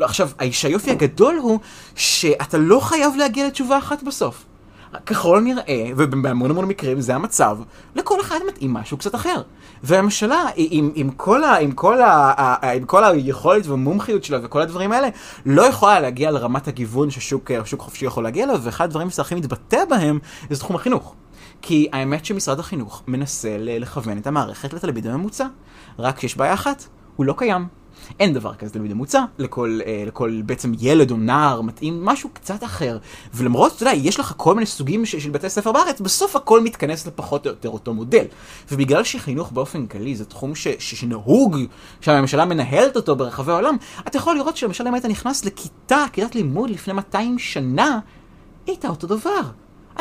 עכשיו, 0.00 0.30
היופי 0.38 0.90
הגדול 0.90 1.36
הוא 1.42 1.58
שאתה 1.96 2.58
לא 2.58 2.80
חייב 2.80 3.12
להגיע 3.16 3.46
לתשובה 3.46 3.78
אחת 3.78 4.02
בסוף. 4.02 4.44
ככל 5.06 5.40
נראה, 5.40 5.90
ובהמון 5.96 6.50
המון 6.50 6.64
מקרים 6.64 7.00
זה 7.00 7.14
המצב, 7.14 7.58
לכל 7.94 8.20
אחד 8.20 8.38
מתאים 8.48 8.72
משהו 8.72 8.96
קצת 8.96 9.14
אחר. 9.14 9.42
והממשלה, 9.82 10.44
עם, 10.56 10.90
עם, 10.94 11.10
כל 11.10 11.44
ה, 11.44 11.56
עם, 11.56 11.72
כל 11.72 12.02
ה, 12.02 12.72
עם 12.74 12.84
כל 12.84 13.04
היכולת 13.04 13.66
והמומחיות 13.66 14.24
שלה 14.24 14.38
וכל 14.42 14.60
הדברים 14.60 14.92
האלה, 14.92 15.08
לא 15.46 15.62
יכולה 15.62 16.00
להגיע 16.00 16.30
לרמת 16.30 16.68
הגיוון 16.68 17.10
ששוק 17.10 17.50
חופשי 17.78 18.06
יכול 18.06 18.24
להגיע 18.24 18.44
אליו, 18.44 18.60
ואחד 18.62 18.84
הדברים 18.84 19.10
שהכי 19.10 19.34
מתבטא 19.34 19.84
בהם 19.90 20.18
זה 20.50 20.60
תחום 20.60 20.76
החינוך. 20.76 21.14
כי 21.62 21.88
האמת 21.92 22.24
שמשרד 22.24 22.58
החינוך 22.58 23.02
מנסה 23.06 23.56
לכוון 23.58 24.18
את 24.18 24.26
המערכת 24.26 24.72
לתלמיד 24.72 25.06
הממוצע. 25.06 25.46
רק 25.98 26.20
שיש 26.20 26.36
בעיה 26.36 26.54
אחת, 26.54 26.84
הוא 27.16 27.26
לא 27.26 27.34
קיים. 27.38 27.66
אין 28.20 28.34
דבר 28.34 28.54
כזה 28.54 28.72
תלמיד 28.72 28.92
ממוצע, 28.92 29.24
לכל, 29.38 29.80
אה, 29.86 30.04
לכל 30.06 30.42
בעצם 30.46 30.72
ילד 30.80 31.10
או 31.10 31.16
נער 31.16 31.60
מתאים 31.60 32.04
משהו 32.04 32.30
קצת 32.32 32.64
אחר. 32.64 32.98
ולמרות, 33.34 33.72
אתה 33.76 33.82
יודע, 33.82 33.94
יש 33.94 34.20
לך 34.20 34.34
כל 34.36 34.54
מיני 34.54 34.66
סוגים 34.66 35.06
של, 35.06 35.20
של 35.20 35.30
בתי 35.30 35.50
ספר 35.50 35.72
בארץ, 35.72 36.00
בסוף 36.00 36.36
הכל 36.36 36.60
מתכנס 36.60 37.06
לפחות 37.06 37.46
או 37.46 37.50
יותר 37.50 37.68
אותו 37.68 37.94
מודל. 37.94 38.24
ובגלל 38.72 39.04
שחינוך 39.04 39.52
באופן 39.52 39.86
כללי 39.86 40.16
זה 40.16 40.24
תחום 40.24 40.54
ש, 40.54 40.68
ש, 40.68 40.94
שנהוג, 40.94 41.56
שהממשלה 42.00 42.44
מנהלת 42.44 42.96
אותו 42.96 43.16
ברחבי 43.16 43.52
העולם, 43.52 43.76
אתה 44.06 44.18
יכול 44.18 44.36
לראות 44.36 44.56
שלמשל 44.56 44.88
אם 44.88 44.94
היית 44.94 45.04
נכנס 45.04 45.44
לכיתה, 45.44 46.04
כיתת 46.12 46.34
לימוד 46.34 46.70
לפני 46.70 46.94
200 46.94 47.38
שנה, 47.38 47.98
היית 48.66 48.84
אותו 48.84 49.06
דבר. 49.06 49.40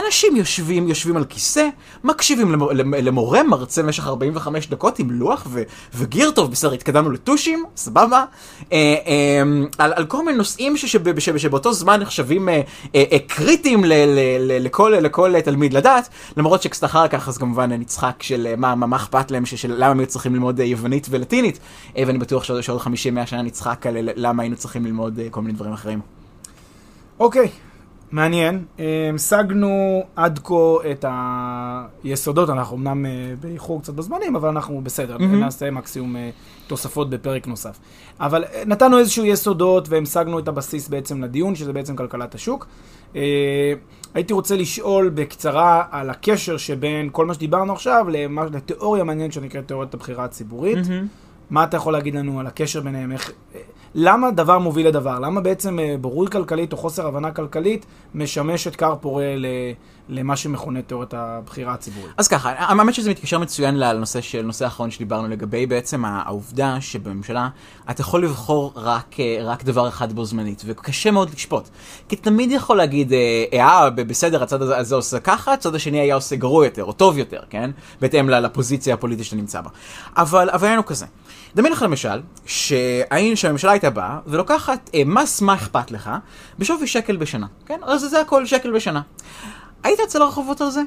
אנשים 0.05 0.35
יושבים, 0.35 0.87
יושבים 0.87 1.17
על 1.17 1.25
כיסא, 1.25 1.67
מקשיבים 2.03 2.51
למור, 2.51 2.71
למורה, 2.73 3.43
מרצה 3.43 3.83
במשך 3.83 4.07
45 4.07 4.67
דקות 4.67 4.99
עם 4.99 5.11
לוח 5.11 5.47
ו, 5.49 5.63
וגיר 5.93 6.31
טוב, 6.31 6.51
בסדר, 6.51 6.73
התקדמנו 6.73 7.11
לטושים, 7.11 7.65
סבבה, 7.75 8.25
אה, 8.71 8.77
אה, 9.07 9.41
על, 9.77 9.93
על 9.95 10.05
כל 10.05 10.25
מיני 10.25 10.37
נושאים 10.37 10.77
ש, 10.77 10.85
שב, 10.85 11.37
שבאותו 11.37 11.73
זמן 11.73 11.99
נחשבים 11.99 12.49
אה, 12.49 12.61
אה, 12.95 13.03
אה, 13.11 13.17
קריטיים 13.27 13.85
ל, 13.85 13.93
ל, 13.93 14.19
ל, 14.39 14.65
לכל, 14.65 14.93
לכל 15.01 15.41
תלמיד 15.41 15.73
לדעת, 15.73 16.09
למרות 16.37 16.61
שקצת 16.61 16.83
אחר 16.83 17.07
כך 17.07 17.27
אז 17.27 17.37
כמובן 17.37 17.71
נצחק 17.71 18.23
של 18.23 18.47
אה, 18.47 18.55
מה, 18.55 18.75
מה 18.75 18.95
אכפת 18.95 19.31
להם, 19.31 19.45
של 19.45 19.73
למה 19.77 19.91
הם 19.91 19.99
היו 19.99 20.07
צריכים 20.07 20.33
ללמוד 20.33 20.59
אה, 20.59 20.65
יוונית 20.65 21.07
ולטינית, 21.09 21.59
אה, 21.97 22.03
ואני 22.07 22.17
בטוח 22.17 22.43
שעוד 22.43 22.81
50-100 22.81 22.85
שנה 23.25 23.41
נצחק 23.41 23.85
על 23.85 23.97
למה 24.15 24.43
היינו 24.43 24.55
צריכים 24.55 24.85
ללמוד 24.85 25.19
אה, 25.19 25.27
כל 25.29 25.41
מיני 25.41 25.53
דברים 25.53 25.73
אחרים. 25.73 25.99
אוקיי, 27.19 27.45
okay. 27.45 27.66
מעניין. 28.11 28.65
אה, 28.79 29.11
השגנו 29.15 30.03
עד 30.15 30.39
כה 30.43 30.55
את 30.91 31.05
היסודות, 32.03 32.49
אנחנו 32.49 32.77
אמנם 32.77 33.05
אה, 33.05 33.11
באיחור 33.39 33.81
קצת 33.81 33.93
בזמנים, 33.93 34.35
אבל 34.35 34.49
אנחנו 34.49 34.81
בסדר, 34.81 35.17
mm-hmm. 35.17 35.21
נעשה 35.21 35.71
מקסימום 35.71 36.15
אה, 36.15 36.29
תוספות 36.67 37.09
בפרק 37.09 37.47
נוסף. 37.47 37.79
אבל 38.19 38.43
נתנו 38.65 38.99
איזשהו 38.99 39.25
יסודות 39.25 39.89
והמשגנו 39.89 40.39
את 40.39 40.47
הבסיס 40.47 40.89
בעצם 40.89 41.23
לדיון, 41.23 41.55
שזה 41.55 41.73
בעצם 41.73 41.95
כלכלת 41.95 42.35
השוק. 42.35 42.67
הייתי 44.13 44.33
רוצה 44.33 44.55
לשאול 44.55 45.09
בקצרה 45.09 45.83
על 45.91 46.09
הקשר 46.09 46.57
שבין 46.57 47.09
כל 47.11 47.25
מה 47.25 47.33
שדיברנו 47.33 47.73
עכשיו 47.73 48.05
לתיאוריה 48.51 49.03
מעניינת 49.03 49.33
שנקראת 49.33 49.67
תיאוריית 49.67 49.93
הבחירה 49.93 50.25
הציבורית. 50.25 50.77
Mm-hmm. 50.77 51.49
מה 51.49 51.63
אתה 51.63 51.77
יכול 51.77 51.93
להגיד 51.93 52.15
לנו 52.15 52.39
על 52.39 52.47
הקשר 52.47 52.81
ביניהם? 52.81 53.11
איך, 53.11 53.31
למה 53.95 54.31
דבר 54.31 54.59
מוביל 54.59 54.87
לדבר? 54.87 55.19
למה 55.19 55.41
בעצם 55.41 55.79
אה, 55.79 55.95
בורות 56.01 56.29
כלכלית 56.29 56.71
או 56.73 56.77
חוסר 56.77 57.07
הבנה 57.07 57.31
כלכלית 57.31 57.85
משמשת 58.15 58.75
כר 58.75 58.95
פורה 59.01 59.35
ל, 59.35 59.45
למה 60.09 60.35
שמכונה 60.35 60.81
תיאוריית 60.81 61.13
הבחירה 61.13 61.73
הציבורית? 61.73 62.11
אז 62.17 62.27
ככה, 62.27 62.53
האמת 62.57 62.93
שזה 62.93 63.09
מתקשר 63.09 63.39
מצוין 63.39 63.79
לנושא 63.79 64.21
של, 64.21 64.41
נושא 64.41 64.65
האחרון 64.65 64.91
שדיברנו 64.91 65.27
לגבי 65.27 65.65
בעצם 65.65 66.05
העובדה 66.05 66.81
שבממשלה 66.81 67.49
אתה 67.89 68.01
יכול 68.01 68.23
לבחור 68.23 68.73
רק, 68.75 69.19
אה, 69.19 69.37
רק 69.41 69.63
דבר 69.63 69.87
אחד 69.87 70.13
בו 70.13 70.25
זמנית, 70.25 70.61
וקשה 70.65 71.11
מאוד 71.11 71.29
לשפוט. 71.33 71.69
כי 72.09 72.15
תמיד 72.15 72.51
יכול 72.51 72.77
להגיד, 72.77 73.13
אה, 73.13 73.45
אה 73.53 73.89
בסדר, 73.89 74.43
הצד 74.43 74.61
הזה 74.61 74.95
עושה 74.95 75.19
ככה, 75.19 75.53
הצד 75.53 75.75
השני 75.75 75.99
היה 75.99 76.15
עושה 76.15 76.35
גרוע 76.35 76.65
יותר, 76.65 76.83
או 76.83 76.93
טוב 76.93 77.17
יותר, 77.17 77.39
כן? 77.49 77.71
בהתאם 78.01 78.29
לפוזיציה 78.29 78.93
הפוליטית 78.93 79.25
שאתה 79.25 79.35
נמצא 79.35 79.61
בה. 79.61 79.69
אבל, 80.17 80.49
אבל 80.49 80.67
כזה. 80.85 81.05
דמיין 81.55 81.73
לך 81.73 81.81
למשל, 81.81 82.21
שהממשלה 82.45 83.71
הייתה 83.71 83.89
באה 83.89 84.19
ולוקחת 84.27 84.89
אה, 84.93 85.01
מס 85.05 85.41
מה 85.41 85.53
אכפת 85.53 85.91
לך 85.91 86.09
בשווי 86.59 86.87
שקל 86.87 87.17
בשנה, 87.17 87.47
כן? 87.65 87.79
אז 87.83 88.01
זה 88.01 88.21
הכל 88.21 88.45
שקל 88.45 88.71
בשנה. 88.71 89.01
היית 89.87 89.99
יוצא 89.99 90.19
לרחובות 90.19 90.61
על 90.61 90.69
זה? 90.69 90.81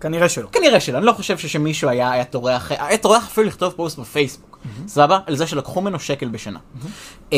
כנראה 0.00 0.28
שלא. 0.28 0.48
כנראה 0.52 0.80
שלא, 0.80 0.98
אני 0.98 1.06
לא 1.06 1.12
חושב 1.12 1.38
שמישהו 1.38 1.88
היה, 1.88 2.10
היה 2.10 2.24
טורח, 2.24 2.72
היה 2.72 2.98
טורח 2.98 3.26
אפילו 3.26 3.46
לכתוב 3.46 3.72
פוסט 3.72 3.98
בפייסבוק, 3.98 4.58
mm-hmm. 4.58 4.88
סבבה? 4.88 5.18
על 5.26 5.36
זה 5.36 5.46
שלקחו 5.46 5.80
ממנו 5.80 6.00
שקל 6.00 6.28
בשנה. 6.28 6.58
Mm-hmm. 6.58 7.34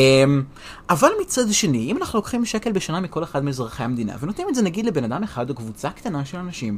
אבל 0.89 1.09
מצד 1.21 1.51
שני, 1.51 1.91
אם 1.91 1.97
אנחנו 1.97 2.19
לוקחים 2.19 2.45
שקל 2.45 2.71
בשנה 2.71 2.99
מכל 2.99 3.23
אחד 3.23 3.43
מאזרחי 3.43 3.83
המדינה, 3.83 4.15
ונותנים 4.19 4.49
את 4.49 4.55
זה 4.55 4.61
נגיד 4.61 4.85
לבן 4.85 5.03
אדם 5.03 5.23
אחד 5.23 5.49
או 5.49 5.55
קבוצה 5.55 5.89
קטנה 5.89 6.25
של 6.25 6.37
אנשים, 6.37 6.77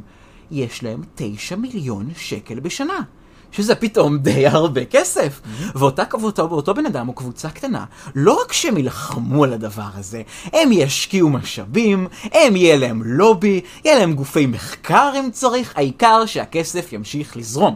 יש 0.50 0.82
להם 0.82 1.02
תשע 1.14 1.56
מיליון 1.56 2.10
שקל 2.16 2.60
בשנה. 2.60 3.00
שזה 3.56 3.74
פתאום 3.74 4.18
די 4.18 4.46
הרבה 4.46 4.84
כסף. 4.84 5.40
ואותה, 5.74 6.02
ואותו, 6.20 6.50
ואותו 6.50 6.74
בן 6.74 6.86
אדם 6.86 7.08
או 7.08 7.12
קבוצה 7.12 7.50
קטנה, 7.50 7.84
לא 8.14 8.40
רק 8.44 8.52
שהם 8.52 8.76
יילחמו 8.76 9.44
על 9.44 9.52
הדבר 9.52 9.88
הזה, 9.94 10.22
הם 10.52 10.72
ישקיעו 10.72 11.30
משאבים, 11.30 12.06
הם 12.32 12.56
יהיה 12.56 12.76
להם 12.76 13.02
לובי, 13.04 13.60
יהיה 13.84 13.98
להם 13.98 14.12
גופי 14.12 14.46
מחקר 14.46 15.12
אם 15.18 15.30
צריך, 15.32 15.72
העיקר 15.76 16.26
שהכסף 16.26 16.92
ימשיך 16.92 17.36
לזרום. 17.36 17.74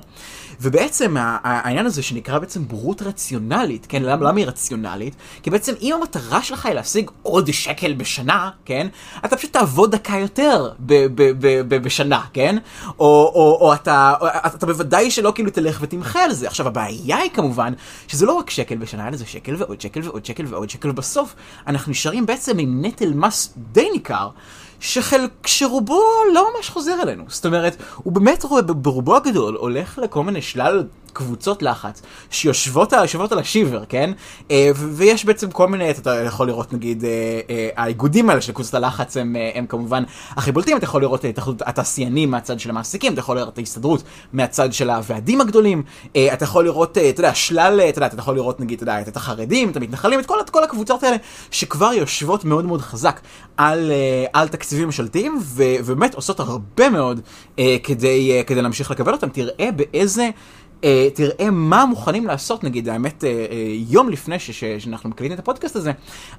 ובעצם 0.60 1.14
העניין 1.18 1.86
הזה 1.86 2.02
שנקרא 2.02 2.38
בעצם 2.38 2.68
בורות 2.68 3.02
רציונלית, 3.02 3.86
כן, 3.88 4.02
למה, 4.02 4.28
למה 4.28 4.38
היא 4.38 4.46
רציונלית? 4.46 5.14
כי 5.42 5.50
בעצם 5.50 5.72
אם 5.82 5.94
המטרה 6.00 6.42
שלך 6.42 6.66
היא 6.66 6.74
להשיג 6.74 7.10
עוד 7.22 7.50
שקל 7.50 7.92
בשנה, 7.92 8.50
כן, 8.64 8.86
אתה 9.24 9.36
פשוט 9.36 9.52
תעבוד 9.52 9.90
דקה 9.90 10.16
יותר 10.16 10.70
ב- 10.78 11.06
ב- 11.14 11.32
ב- 11.38 11.68
ב- 11.68 11.82
בשנה, 11.82 12.20
כן? 12.32 12.56
או, 12.98 13.32
או, 13.34 13.58
או 13.60 13.74
אתה, 13.74 14.14
או, 14.20 14.26
אתה 14.46 14.66
בוודאי 14.66 15.10
שלא 15.10 15.32
כאילו 15.34 15.50
תלך 15.50 15.78
ותמחה 15.80 16.24
על 16.24 16.32
זה. 16.32 16.46
עכשיו 16.46 16.66
הבעיה 16.66 17.16
היא 17.16 17.30
כמובן 17.34 17.72
שזה 18.08 18.26
לא 18.26 18.32
רק 18.32 18.50
שקל 18.50 18.76
בשנה, 18.76 19.08
אלא 19.08 19.16
זה 19.16 19.26
שקל 19.26 19.54
ועוד 19.58 19.80
שקל 19.80 20.00
ועוד 20.04 20.24
שקל 20.26 20.44
ועוד 20.48 20.70
שקל, 20.70 20.90
ובסוף 20.90 21.34
אנחנו 21.66 21.90
נשארים 21.90 22.26
בעצם 22.26 22.58
עם 22.58 22.84
נטל 22.84 23.12
מס 23.14 23.54
די 23.72 23.88
ניכר. 23.92 24.28
שחלק, 24.80 25.46
שרובו 25.46 26.02
לא 26.34 26.46
ממש 26.56 26.70
חוזר 26.70 27.02
אלינו. 27.02 27.24
זאת 27.28 27.46
אומרת, 27.46 27.76
הוא 27.96 28.12
באמת 28.12 28.44
רואה 28.44 28.62
ברובו 28.62 29.16
הגדול 29.16 29.56
הולך 29.56 29.98
לכל 30.02 30.24
מיני 30.24 30.42
שלל 30.42 30.84
קבוצות 31.10 31.62
לחץ 31.62 32.02
שיושבות 32.30 32.92
שיושבות 33.06 33.32
על 33.32 33.38
השיבר, 33.38 33.84
כן? 33.88 34.10
אה, 34.50 34.70
ויש 34.74 35.24
בעצם 35.24 35.50
כל 35.50 35.68
מיני, 35.68 35.90
אתה 35.90 36.22
יכול 36.22 36.46
לראות 36.46 36.72
נגיד, 36.72 37.04
אה, 37.04 37.10
אה, 37.50 37.68
האיגודים 37.76 38.30
האלה 38.30 38.40
של 38.40 38.52
קבוצות 38.52 38.74
הלחץ 38.74 39.16
הם, 39.16 39.36
הם 39.54 39.66
כמובן 39.66 40.04
הכי 40.30 40.52
בולטים, 40.52 40.76
אתה 40.76 40.84
יכול 40.84 41.02
לראות 41.02 41.24
את 41.24 41.38
התעשיינים 41.66 42.30
מהצד 42.30 42.60
של 42.60 42.70
המעסיקים, 42.70 43.12
אתה 43.12 43.20
יכול 43.20 43.36
לראות 43.36 43.52
את 43.52 43.58
ההסתדרות 43.58 44.02
מהצד 44.32 44.72
של 44.72 44.90
הוועדים 44.90 45.40
הגדולים, 45.40 45.82
אתה 46.10 46.44
יכול 46.44 46.64
לראות, 46.64 46.98
אתה 46.98 47.20
יודע, 47.20 47.34
שלל, 47.34 47.80
אתה 47.88 47.98
יודע, 47.98 48.06
אתה 48.06 48.18
יכול 48.18 48.34
לראות 48.34 48.60
נגיד, 48.60 48.76
אתה 48.76 48.82
יודע, 48.82 49.00
את 49.00 49.16
החרדים, 49.16 49.70
את 49.70 49.76
המתנחלים, 49.76 50.20
את 50.20 50.26
כל, 50.26 50.40
את 50.40 50.50
כל 50.50 50.64
הקבוצות 50.64 51.02
האלה 51.02 51.16
שכבר 51.50 51.92
יושבות 51.92 52.44
מאוד 52.44 52.64
מאוד 52.64 52.80
חזק 52.80 53.20
על, 53.56 53.92
על 54.32 54.48
תקציבים 54.48 54.86
ממשלתיים, 54.86 55.38
ובאמת 55.54 56.14
עושות 56.14 56.40
הרבה 56.40 56.90
מאוד 56.90 57.20
כדי, 57.82 58.42
כדי 58.46 58.62
להמשיך 58.62 58.90
לקבל 58.90 59.12
אותם. 59.12 59.28
תראה 59.28 59.68
באיזה... 59.76 60.30
Uh, 60.82 60.84
תראה 61.14 61.50
מה 61.50 61.84
מוכנים 61.86 62.26
לעשות, 62.26 62.64
נגיד, 62.64 62.88
האמת, 62.88 63.20
uh, 63.20 63.24
uh, 63.24 63.52
יום 63.88 64.08
לפני 64.08 64.38
ש- 64.38 64.50
ש- 64.50 64.64
שאנחנו 64.64 65.08
מקליטים 65.10 65.34
את 65.34 65.38
הפודקאסט 65.38 65.76
הזה, 65.76 65.92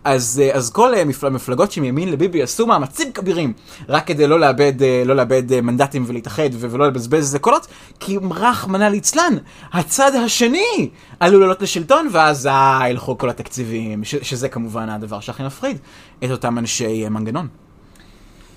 אז, 0.04 0.42
אז 0.54 0.70
כל 0.70 0.94
uh, 0.94 1.06
מפל- 1.06 1.30
מפלגות 1.30 1.72
שמימין 1.72 2.12
לביבי 2.12 2.42
עשו 2.44 2.68
מאמצים 2.68 3.12
כבירים, 3.12 3.54
רק 3.90 4.08
כדי 4.08 4.28
לא 4.28 4.40
לאבד, 4.40 4.74
לא 5.06 5.16
לאבד 5.16 5.62
מנדטים 5.62 6.04
ולהתאחד 6.08 6.50
ולא 6.60 6.88
לבזבז 6.88 7.14
איזה 7.18 7.40
קולות, 7.40 7.68
כי 8.00 8.18
רחמנא 8.32 8.84
ליצלן, 8.84 9.34
הצד 9.74 10.12
השני 10.16 10.90
עלול 11.20 11.42
לעלות 11.42 11.62
לשלטון, 11.62 12.08
ואז 12.12 12.48
אה, 12.48 12.82
ילכו 12.90 13.18
כל 13.18 13.30
התקציבים, 13.30 14.04
ש- 14.04 14.16
שזה 14.16 14.50
כמובן 14.50 14.90
הדבר 14.90 15.20
שהכי 15.20 15.44
מפחיד 15.44 15.78
את 16.24 16.32
אותם 16.32 16.58
אנשי 16.58 17.10
מנגנון. 17.10 17.48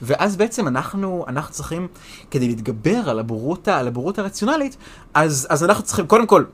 ואז 0.03 0.37
בעצם 0.37 0.69
אנחנו, 0.69 1.25
אנחנו 1.29 1.53
צריכים, 1.53 1.89
כדי 2.31 2.49
להתגבר 2.49 3.11
על 3.11 3.19
הבורות, 3.19 3.69
על 3.69 3.89
הבורות 3.89 4.19
הרציונלית, 4.19 4.77
אז, 5.15 5.47
אז 5.51 5.65
אנחנו 5.65 5.85
צריכים 5.85 6.07
קודם 6.07 6.27
כל 6.27 6.45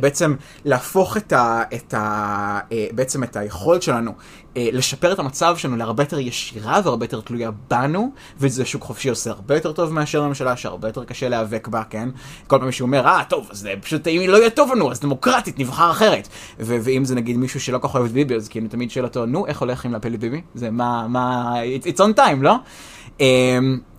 בעצם 0.00 0.34
להפוך 0.64 1.16
את, 1.16 1.32
ה, 1.32 1.62
את, 1.74 1.94
ה, 1.94 2.60
אה, 2.72 2.86
בעצם 2.92 3.24
את 3.24 3.36
היכולת 3.36 3.82
שלנו 3.82 4.12
אה, 4.56 4.68
לשפר 4.72 5.12
את 5.12 5.18
המצב 5.18 5.56
שלנו 5.56 5.76
להרבה 5.76 6.02
יותר 6.02 6.18
ישירה 6.18 6.80
והרבה 6.84 7.04
יותר 7.04 7.20
תלויה 7.20 7.50
בנו, 7.70 8.10
וזה 8.38 8.64
שוק 8.64 8.82
חופשי 8.82 9.08
עושה 9.08 9.30
הרבה 9.30 9.54
יותר 9.54 9.72
טוב 9.72 9.92
מאשר 9.92 10.22
הממשלה, 10.22 10.56
שהרבה 10.56 10.88
יותר 10.88 11.04
קשה 11.04 11.28
להיאבק 11.28 11.68
בה, 11.68 11.82
כן? 11.90 12.08
כל 12.46 12.58
פעם 12.58 12.72
שהוא 12.72 12.86
אומר, 12.86 13.06
אה, 13.06 13.22
טוב, 13.28 13.48
אז 13.50 13.68
פשוט 13.82 14.08
אם 14.08 14.22
לא 14.28 14.36
יהיה 14.36 14.50
טוב 14.50 14.72
לנו, 14.72 14.90
אז 14.90 15.00
דמוקרטית, 15.00 15.58
נבחר 15.58 15.90
אחרת. 15.90 16.28
ו- 16.60 16.76
ואם 16.82 17.04
זה 17.04 17.14
נגיד 17.14 17.36
מישהו 17.36 17.60
שלא 17.60 17.78
כל 17.78 17.88
כך 17.88 17.94
אוהב 17.94 18.06
את 18.06 18.12
ביבי, 18.12 18.34
אז 18.34 18.48
כאילו 18.48 18.68
תמיד 18.68 18.90
שואל 18.90 19.04
אותו, 19.04 19.26
נו, 19.26 19.46
איך 19.46 19.60
הולך 19.60 19.84
עם 19.84 19.92
להפיל 19.92 20.14
את 20.14 20.20
ביבי? 20.20 20.40
זה 20.54 20.70
מה, 20.70 21.08
מה, 21.08 21.54
it's, 21.84 21.98
on 21.98 22.18
time, 22.18 22.42
לא? 22.42 22.54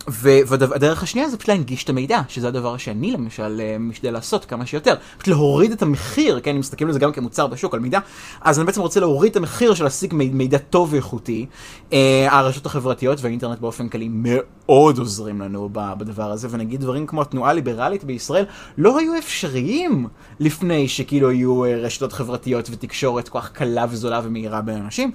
והדרך 0.07 1.03
השנייה 1.03 1.29
זה 1.29 1.37
פשוט 1.37 1.49
להנגיש 1.49 1.83
את 1.83 1.89
המידע, 1.89 2.21
שזה 2.27 2.47
הדבר 2.47 2.77
שאני 2.77 3.11
למשל 3.11 3.61
אה, 3.63 3.77
משתדל 3.79 4.11
לעשות 4.11 4.45
כמה 4.45 4.65
שיותר. 4.65 4.95
פשוט 5.17 5.27
להוריד 5.27 5.71
את 5.71 5.81
המחיר, 5.81 6.39
כן, 6.39 6.51
אם 6.51 6.59
מסתכלים 6.59 6.87
על 6.87 6.93
זה 6.93 6.99
גם 6.99 7.11
כמוצר 7.11 7.47
בשוק, 7.47 7.73
על 7.73 7.79
מידע, 7.79 7.99
אז 8.41 8.59
אני 8.59 8.65
בעצם 8.65 8.81
רוצה 8.81 8.99
להוריד 8.99 9.31
את 9.31 9.35
המחיר 9.35 9.73
של 9.73 9.83
להשיג 9.83 10.13
מידע 10.13 10.57
טוב 10.57 10.93
ואיכותי. 10.93 11.45
אה, 11.93 12.27
הרשתות 12.31 12.65
החברתיות 12.65 13.21
והאינטרנט 13.21 13.59
באופן 13.59 13.89
כללי 13.89 14.09
מאוד 14.11 14.97
עוזרים 14.97 15.41
לנו 15.41 15.69
בדבר 15.73 16.31
הזה, 16.31 16.47
ונגיד 16.51 16.81
דברים 16.81 17.07
כמו 17.07 17.21
התנועה 17.21 17.51
הליברלית 17.51 18.03
בישראל 18.03 18.45
לא 18.77 18.99
היו 18.99 19.17
אפשריים 19.17 20.07
לפני 20.39 20.87
שכאילו 20.87 21.29
היו 21.29 21.65
אה, 21.65 21.75
רשתות 21.75 22.13
חברתיות 22.13 22.69
ותקשורת 22.71 23.29
כל 23.29 23.39
כך 23.39 23.51
קלה 23.51 23.85
וזולה 23.89 24.21
ומהירה 24.23 24.61
בין 24.61 24.75
אנשים. 24.75 25.11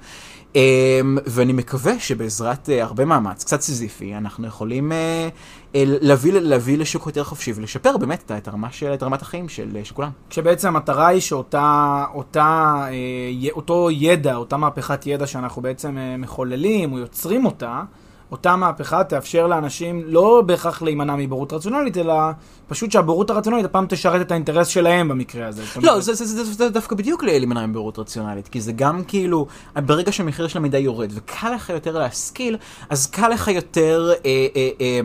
Um, 0.53 0.55
ואני 1.25 1.53
מקווה 1.53 1.99
שבעזרת 1.99 2.69
uh, 2.69 2.83
הרבה 2.83 3.05
מאמץ, 3.05 3.43
קצת 3.43 3.61
סיזיפי, 3.61 4.15
אנחנו 4.15 4.47
יכולים 4.47 4.91
uh, 4.91 4.95
uh, 4.95 5.75
להביא, 5.75 6.33
להביא 6.33 6.77
לשוק 6.77 7.07
יותר 7.07 7.23
חופשי 7.23 7.53
ולשפר 7.55 7.97
באמת 7.97 8.31
את, 8.37 8.47
הרמה 8.47 8.71
של, 8.71 8.93
את 8.93 9.03
רמת 9.03 9.21
החיים 9.21 9.49
של, 9.49 9.77
של 9.83 9.95
כולם. 9.95 10.09
כשבעצם 10.29 10.67
המטרה 10.67 11.07
היא 11.07 11.21
שאותה, 11.21 12.05
אותה, 12.13 12.85
אותו 13.51 13.89
ידע, 13.91 14.35
אותה 14.35 14.57
מהפכת 14.57 15.07
ידע 15.07 15.27
שאנחנו 15.27 15.61
בעצם 15.61 15.97
מחוללים 16.17 16.93
או 16.93 16.97
יוצרים 16.97 17.45
אותה, 17.45 17.81
אותה 18.33 18.55
מהפכה 18.55 19.03
תאפשר 19.03 19.47
לאנשים 19.47 20.01
לא 20.05 20.43
בהכרח 20.45 20.81
להימנע 20.81 21.15
מבורות 21.15 21.53
רציונלית, 21.53 21.97
אלא 21.97 22.13
פשוט 22.67 22.91
שהבורות 22.91 23.29
הרציונלית 23.29 23.65
הפעם 23.65 23.85
תשרת 23.89 24.21
את 24.21 24.31
האינטרס 24.31 24.67
שלהם 24.67 25.07
במקרה 25.07 25.47
הזה. 25.47 25.63
לא, 25.81 25.99
זה, 25.99 26.13
זה, 26.13 26.25
זה, 26.25 26.43
זה, 26.43 26.53
זה 26.53 26.69
דווקא 26.69 26.95
בדיוק 26.95 27.23
להימנע 27.23 27.65
מבורות 27.65 27.99
רציונלית, 27.99 28.47
כי 28.47 28.61
זה 28.61 28.71
גם 28.71 29.03
כאילו, 29.07 29.47
ברגע 29.75 30.11
שהמחיר 30.11 30.47
של 30.47 30.57
המידע 30.57 30.77
יורד 30.77 31.11
וקל 31.15 31.53
לך 31.55 31.69
יותר 31.69 31.97
להשכיל, 31.97 32.57
אז 32.89 33.07
קל 33.07 33.27
לך 33.27 33.47
יותר... 33.47 34.11
אה, 34.25 34.47
אה, 34.55 34.69
אה, 34.81 34.99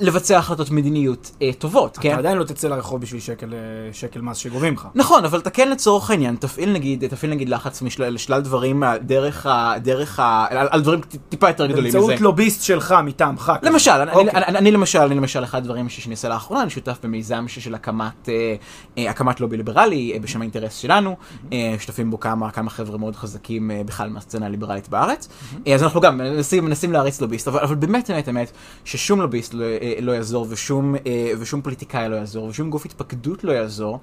לבצע 0.00 0.38
החלטות 0.38 0.70
מדיניות 0.70 1.30
אה, 1.42 1.50
טובות, 1.58 1.92
אתה 1.92 2.00
כן? 2.00 2.10
אתה 2.10 2.18
עדיין 2.18 2.38
לא 2.38 2.44
תצא 2.44 2.68
לרחוב 2.68 3.00
בשביל 3.00 3.20
שקל, 3.20 3.54
אה, 3.54 3.58
שקל 3.92 4.20
מס 4.20 4.36
שגובים 4.36 4.74
לך. 4.74 4.88
נכון, 4.94 5.24
אבל 5.24 5.38
אתה 5.38 5.50
כן 5.50 5.70
לצורך 5.70 6.10
העניין, 6.10 6.36
תפעיל 6.36 6.72
נגיד, 6.72 7.06
תפעיל 7.06 7.30
נגיד 7.32 7.48
לחץ 7.48 7.82
משל, 7.82 8.08
לשלל 8.08 8.40
דברים 8.40 8.82
דרך 9.00 9.46
ה... 9.46 9.74
דרך 9.82 10.20
ה... 10.20 10.46
על, 10.50 10.68
על 10.70 10.80
דברים 10.80 11.00
טיפה 11.28 11.48
יותר 11.48 11.66
גדולים 11.66 11.84
מזה. 11.84 11.98
באמצעות 11.98 12.20
לוביסט 12.20 12.62
שלך 12.62 12.94
מטעמך. 13.04 13.52
למשל, 13.62 13.90
אני, 13.90 14.12
אוקיי. 14.12 14.30
אני, 14.30 14.44
אני, 14.46 14.58
אני 14.58 14.70
למשל, 14.70 14.98
אני 14.98 15.14
למשל, 15.14 15.44
אחד 15.44 15.58
הדברים 15.58 15.88
שאני 15.88 16.14
עושה 16.14 16.28
לאחרונה, 16.28 16.62
אני 16.62 16.70
שותף 16.70 16.98
במיזם 17.02 17.44
של 17.48 17.74
הקמת, 17.74 18.28
אה, 18.28 18.54
אה, 18.98 19.10
הקמת 19.10 19.40
לובי 19.40 19.56
ליברלי 19.56 20.12
אה, 20.14 20.18
בשם 20.18 20.40
האינטרס 20.40 20.76
שלנו, 20.76 21.16
אה, 21.52 21.74
שותפים 21.78 22.10
בו 22.10 22.20
כמה, 22.20 22.50
כמה 22.50 22.70
חבר'ה 22.70 22.98
מאוד 22.98 23.16
חזקים 23.16 23.70
אה, 23.70 23.82
בכלל 23.86 24.08
מהסצנה 24.08 24.46
הליברלית 24.46 24.88
בארץ, 24.88 25.28
אה, 25.66 25.74
אז 25.74 25.82
אנחנו 25.82 26.00
גם 26.00 26.18
מנסים, 26.18 26.64
מנסים 26.64 26.92
להריץ 26.92 27.20
לוביסט, 27.20 27.48
אבל, 27.48 27.60
אבל 27.60 27.74
באמת, 27.74 28.10
באמת, 28.10 28.26
באמת, 28.26 28.50
ששום 28.84 29.20
לוביסט 29.20 29.54
לא, 29.54 29.64
אה, 29.64 29.75
לא 30.00 30.12
יעזור 30.12 30.46
ושום, 30.48 30.94
אה, 30.94 31.32
ושום 31.38 31.62
פוליטיקאי 31.62 32.08
לא 32.08 32.16
יעזור 32.16 32.46
ושום 32.46 32.70
גוף 32.70 32.84
התפקדות 32.84 33.44
לא 33.44 33.52
יעזור, 33.52 34.00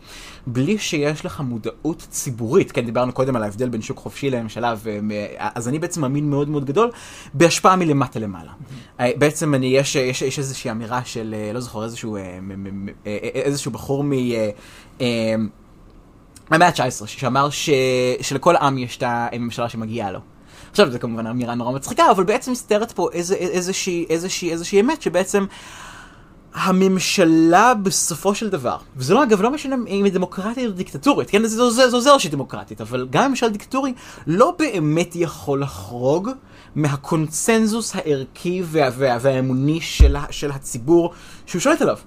בלי 0.48 0.78
שיש 0.78 1.26
לך 1.26 1.40
מודעות 1.40 2.08
ציבורית, 2.10 2.72
כן, 2.72 2.86
דיברנו 2.86 3.12
קודם 3.14 3.36
על 3.36 3.44
ההבדל 3.44 3.70
בין 3.70 3.82
שוק 3.82 3.98
חופשי 3.98 4.30
לממשלה, 4.30 4.76
ו- 4.78 5.00
אז 5.40 5.68
אני 5.68 5.80
בעצם 5.80 6.02
מאמין 6.02 6.30
מאוד 6.30 6.50
מאוד 6.50 6.66
גדול 6.66 6.92
בהשפעה 7.34 7.76
מלמטה 7.76 8.20
למעלה. 8.20 8.52
אה, 9.00 9.12
בעצם 9.18 9.54
אני, 9.54 9.68
יש, 9.68 9.96
יש, 9.96 10.22
יש 10.22 10.40
איזושהי 10.40 10.72
אמירה 10.72 11.02
של, 11.06 11.36
אה, 11.38 11.54
לא 11.54 11.60
זוכר, 11.60 11.84
איזשהו, 11.84 12.16
אה, 12.16 12.40
אה, 13.08 13.18
איזשהו 13.34 13.72
בחור 13.72 14.04
מ... 14.04 14.14
אה, 14.14 14.50
אה, 15.02 15.36
מהמאה 16.52 16.68
ה-19, 16.68 17.08
שאמר 17.08 17.50
ש... 17.50 17.70
שלכל 18.22 18.56
עם 18.56 18.78
יש 18.78 18.98
את 18.98 19.04
הממשלה 19.06 19.70
שמגיעה 19.70 20.12
לו. 20.12 20.20
עכשיו, 20.72 20.92
זו 20.92 21.00
כמובן 21.00 21.28
אמירה 21.28 21.56
נורא 21.56 21.72
מצחיקה, 21.72 22.12
אבל 22.12 22.24
בעצם 22.24 22.52
מסתרת 22.52 22.92
פה 22.92 23.10
איזה, 23.14 23.36
איזושהי, 23.36 24.06
איזושהי, 24.10 24.52
איזושהי 24.52 24.82
אמת 24.82 25.02
שבעצם 25.02 25.46
הממשלה 26.54 27.74
בסופו 27.74 28.36
של 28.36 28.50
דבר, 28.50 28.78
וזה 28.96 29.14
לא 29.14 29.24
אגב 29.24 29.42
לא 29.42 29.52
משנה 29.52 29.76
אם 29.88 30.04
היא 30.04 30.14
דמוקרטית 30.14 30.66
או 30.66 30.72
דיקטטורית, 30.72 31.30
כן 31.30 31.46
זה 31.46 31.62
עוזר, 31.62 31.90
זה 31.90 31.96
עוזר 31.96 32.18
שהיא 32.18 32.32
דמוקרטית, 32.32 32.82
אבל 32.82 33.08
גם 33.10 33.30
ממשל 33.30 33.50
דיקטטורי 33.50 33.94
לא 34.28 34.56
באמת 34.60 35.16
יכול 35.16 35.62
לחרוג 35.62 36.30
מהקונצנזוס 36.76 37.96
הערכי 37.96 38.62
וה, 38.66 38.90
וה, 38.98 39.18
והאמוני 39.22 39.82
של, 39.82 40.16
של 40.30 40.52
הציבור 40.52 41.14
שהוא 41.46 41.60
שולט 41.62 41.82
עליו. 41.82 41.98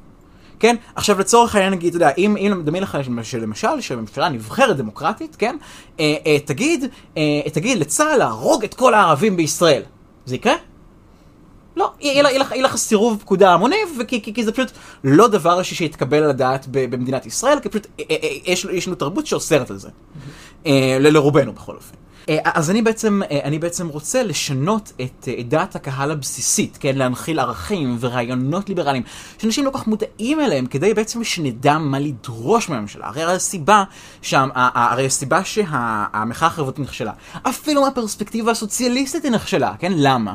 כן? 0.61 0.76
עכשיו 0.94 1.18
לצורך 1.18 1.54
העניין 1.54 1.72
נגיד, 1.72 1.94
אתה 1.94 2.04
יודע, 2.04 2.14
אם, 2.18 2.36
אם 2.36 2.62
דמיין 2.64 2.82
לך 2.84 2.98
שלמשל, 3.22 3.80
שהממשלה 3.80 4.28
נבחרת 4.28 4.76
דמוקרטית, 4.76 5.36
כן? 5.36 5.57
אה, 6.00 6.14
אה, 6.26 6.38
תגיד, 6.44 6.84
אה, 7.16 7.22
תגיד 7.52 7.78
לצה"ל 7.78 8.16
להרוג 8.16 8.64
את 8.64 8.74
כל 8.74 8.94
הערבים 8.94 9.36
בישראל. 9.36 9.82
זה 10.26 10.34
יקרה? 10.34 10.54
לא, 11.76 11.90
יהיה 12.00 12.22
לך- 12.62 12.76
סירוב 12.76 13.18
פקודה 13.20 13.52
המוני, 13.54 13.76
כי 14.09 14.34
כי 14.34 14.44
זה 14.44 14.52
פשוט 14.52 14.70
לא 15.04 15.28
דבר 15.28 15.62
שיתקבל 15.62 16.22
על 16.22 16.30
הדעת 16.30 16.66
במדינת 16.70 17.26
ישראל, 17.26 17.61
כי 17.61 17.68
פשוט 17.68 17.86
אה, 18.00 18.04
אה, 18.11 18.16
יש 18.44 18.66
יש 18.72 18.86
לנו 18.86 18.96
תרבות 18.96 19.26
שאוסרת 19.26 19.70
על 19.70 19.76
זה. 19.78 19.88
אה, 20.66 20.96
לרובנו 21.00 21.52
בכל 21.52 21.74
אופן. 21.76 21.94
אז 22.45 22.70
אני 22.70 22.83
בעצם, 22.83 23.20
אני 23.45 23.59
בעצם 23.59 23.89
רוצה 23.89 24.22
לשנות 24.22 24.93
את, 25.01 25.29
את 25.41 25.49
דעת 25.49 25.77
הקהל 25.77 26.11
הבסיסית, 26.11 26.77
כן? 26.81 26.97
להנחיל 26.97 27.41
ערכים 27.41 27.97
ורעיונות 28.01 28.68
ליברליים, 28.68 29.03
שאנשים 29.39 29.64
לא 29.64 29.70
כל 29.70 29.79
כך 29.79 29.87
מודעים 29.87 30.41
אליהם, 30.41 30.66
כדי 30.66 30.95
בעצם 30.95 31.24
שנדע 31.24 31.79
מה 31.79 31.99
לדרוש 31.99 32.68
מהממשלה. 32.68 33.07
הרי 33.07 33.22
הסיבה, 33.24 33.85
שם, 34.22 34.49
הרי 34.55 35.07
הסיבה 35.07 35.45
שהמחאה 35.45 36.49
החברתית 36.49 36.79
נכשלה, 36.79 37.12
אפילו 37.43 37.83
מהפרספקטיבה 37.83 38.51
הסוציאליסטית 38.51 39.24
היא 39.24 39.33
נכשלה, 39.33 39.74
כן? 39.79 39.93
למה? 39.97 40.35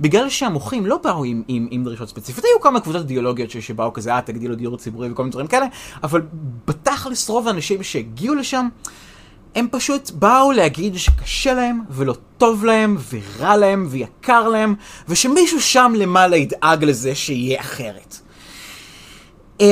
בגלל 0.00 0.28
שהמוחים 0.28 0.86
לא 0.86 0.96
באו 1.04 1.24
עם, 1.24 1.42
עם, 1.48 1.68
עם 1.70 1.84
דרישות 1.84 2.08
ספציפיות, 2.08 2.44
היו 2.44 2.60
כמה 2.60 2.80
קבוצות 2.80 3.02
אידיאולוגיות 3.02 3.50
שבאו 3.50 3.92
כזה, 3.92 4.14
אה, 4.14 4.20
תגדילו 4.22 4.54
דיור 4.54 4.76
ציבורי 4.76 5.10
וכל 5.10 5.22
מיני 5.22 5.32
דברים 5.32 5.46
כאלה, 5.46 5.66
אבל 6.02 6.22
בתכלס 6.66 7.28
רוב 7.28 7.48
האנשים 7.48 7.82
שהגיעו 7.82 8.34
לשם, 8.34 8.68
הם 9.54 9.68
פשוט 9.70 10.10
באו 10.10 10.52
להגיד 10.52 10.96
שקשה 10.96 11.54
להם, 11.54 11.80
ולא 11.90 12.14
טוב 12.38 12.64
להם, 12.64 12.96
ורע 13.10 13.56
להם, 13.56 13.86
ויקר 13.90 14.48
להם, 14.48 14.74
ושמישהו 15.08 15.60
שם 15.60 15.92
למעלה 15.96 16.36
ידאג 16.36 16.84
לזה 16.84 17.14
שיהיה 17.14 17.60
אחרת. 17.60 18.16
Um, 19.58 19.62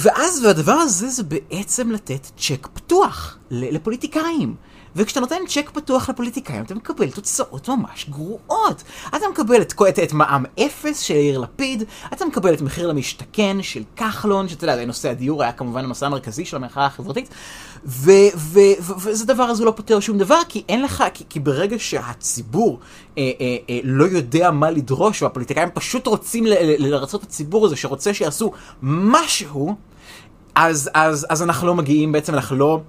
ואז, 0.00 0.44
והדבר 0.44 0.72
הזה 0.72 1.08
זה 1.08 1.22
בעצם 1.22 1.90
לתת 1.90 2.26
צ'ק 2.38 2.68
פתוח 2.74 3.35
לפוליטיקאים. 3.50 4.54
וכשאתה 4.96 5.20
נותן 5.20 5.36
צ'ק 5.48 5.70
פתוח 5.70 6.08
לפוליטיקאים, 6.08 6.62
אתה 6.62 6.74
מקבל 6.74 7.10
תוצאות 7.10 7.68
ממש 7.68 8.06
גרועות. 8.08 8.82
אתה 9.08 9.24
מקבל 9.30 9.62
את, 9.62 9.74
את, 9.88 9.98
את 9.98 10.12
מע"מ 10.12 10.44
אפס 10.60 11.00
של 11.00 11.14
יאיר 11.14 11.38
לפיד, 11.38 11.82
אתה 12.12 12.24
מקבל 12.24 12.54
את 12.54 12.60
מחיר 12.60 12.86
למשתכן 12.86 13.56
של 13.62 13.82
כחלון, 13.96 14.48
שאתה 14.48 14.64
יודע, 14.64 14.84
נושא 14.84 15.10
הדיור 15.10 15.42
היה 15.42 15.52
כמובן 15.52 15.84
המסע 15.84 16.06
המרכזי 16.06 16.44
של 16.44 16.56
המחאה 16.56 16.86
החברתית, 16.86 17.28
וזה 17.86 19.26
דבר 19.26 19.42
הזה 19.42 19.64
לא 19.64 19.70
פותר 19.70 20.00
שום 20.00 20.18
דבר, 20.18 20.40
כי 20.48 20.64
אין 20.68 20.82
לך, 20.82 21.04
כי, 21.14 21.24
כי 21.28 21.40
ברגע 21.40 21.76
שהציבור 21.78 22.78
אה, 23.18 23.30
אה, 23.40 23.56
אה, 23.70 23.78
לא 23.84 24.04
יודע 24.04 24.50
מה 24.50 24.70
לדרוש, 24.70 25.22
והפוליטיקאים 25.22 25.68
פשוט 25.74 26.06
רוצים 26.06 26.44
לרצות 26.78 27.22
את 27.22 27.28
הציבור 27.28 27.66
הזה 27.66 27.76
שרוצה 27.76 28.14
שיעשו 28.14 28.52
משהו, 28.82 29.74
אז, 30.56 30.90
אז, 30.94 31.26
אז 31.30 31.42
אנחנו 31.42 31.66
לא 31.66 31.74
מגיעים, 31.74 32.12
בעצם 32.12 32.34
אנחנו 32.34 32.56
לא, 32.56 32.80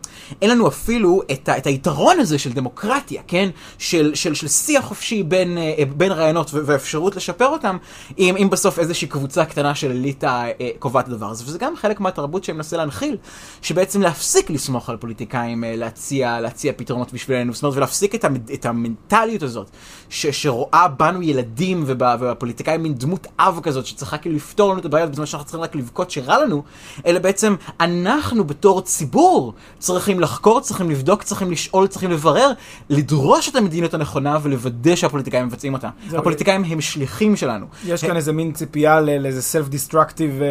אין 0.41 0.49
לנו 0.49 0.67
אפילו 0.67 1.21
את, 1.31 1.49
ה, 1.49 1.57
את 1.57 1.67
היתרון 1.67 2.19
הזה 2.19 2.39
של 2.39 2.53
דמוקרטיה, 2.53 3.21
כן? 3.27 3.49
של, 3.77 4.11
של, 4.15 4.33
של 4.33 4.47
שיח 4.47 4.85
חופשי 4.85 5.23
בין, 5.23 5.57
אה, 5.57 5.83
בין 5.97 6.11
רעיונות 6.11 6.51
ואפשרות 6.53 7.15
לשפר 7.15 7.47
אותם, 7.47 7.77
אם, 8.17 8.35
אם 8.37 8.49
בסוף 8.49 8.79
איזושהי 8.79 9.07
קבוצה 9.07 9.45
קטנה 9.45 9.75
של 9.75 9.91
אליטה 9.91 10.45
אה, 10.61 10.69
קובעת 10.79 11.07
את 11.07 11.11
הדבר 11.13 11.29
הזה. 11.29 11.43
וזה 11.47 11.57
גם 11.57 11.75
חלק 11.75 11.99
מהתרבות 11.99 12.43
שאני 12.43 12.55
מנסה 12.55 12.77
להנחיל, 12.77 13.17
שבעצם 13.61 14.01
להפסיק 14.01 14.49
לסמוך 14.49 14.89
על 14.89 14.97
פוליטיקאים, 14.97 15.63
אה, 15.63 15.75
להציע, 15.75 16.39
להציע 16.39 16.73
פתרונות 16.75 17.13
בשבילנו, 17.13 17.53
זאת 17.53 17.63
אומרת, 17.63 17.77
ולהפסיק 17.77 18.15
את, 18.15 18.25
המ, 18.25 18.35
את 18.53 18.65
המנטליות 18.65 19.43
הזאת, 19.43 19.69
ש, 20.09 20.27
שרואה 20.27 20.87
בנו 20.87 21.21
ילדים 21.21 21.83
ובפוליטיקאים 21.87 22.83
מין 22.83 22.93
דמות 22.93 23.27
אב 23.39 23.59
כזאת, 23.63 23.85
שצריכה 23.85 24.17
כאילו 24.17 24.35
לפתור 24.35 24.71
לנו 24.71 24.79
את 24.79 24.85
הבעיות 24.85 25.11
בזמן 25.11 25.25
שאנחנו 25.25 25.45
צריכים 25.45 25.61
רק 25.61 25.75
לבכות 25.75 26.11
שרע 26.11 26.43
לנו, 26.45 26.63
אלא 27.05 27.19
בעצם 27.19 27.56
אנחנו 27.79 28.43
בתור 28.43 28.81
ציבור 28.81 29.53
צריכים 29.79 30.19
לחקור, 30.19 30.61
צריכים 30.61 30.89
לבדוק, 30.89 31.23
צריכים 31.23 31.51
לשאול, 31.51 31.87
צריכים 31.87 32.11
לברר, 32.11 32.51
לדרוש 32.89 33.49
את 33.49 33.55
המדיניות 33.55 33.93
הנכונה 33.93 34.37
ולוודא 34.41 34.95
שהפוליטיקאים 34.95 35.45
מבצעים 35.45 35.73
אותה. 35.73 35.89
הפוליטיקאים 36.13 36.63
הם 36.63 36.81
שליחים 36.81 37.35
שלנו. 37.35 37.65
יש 37.85 38.03
כאן 38.05 38.15
איזה 38.15 38.33
מין 38.33 38.51
ציפייה 38.51 39.01
לאיזה 39.01 39.59
self-destructive... 39.59 40.41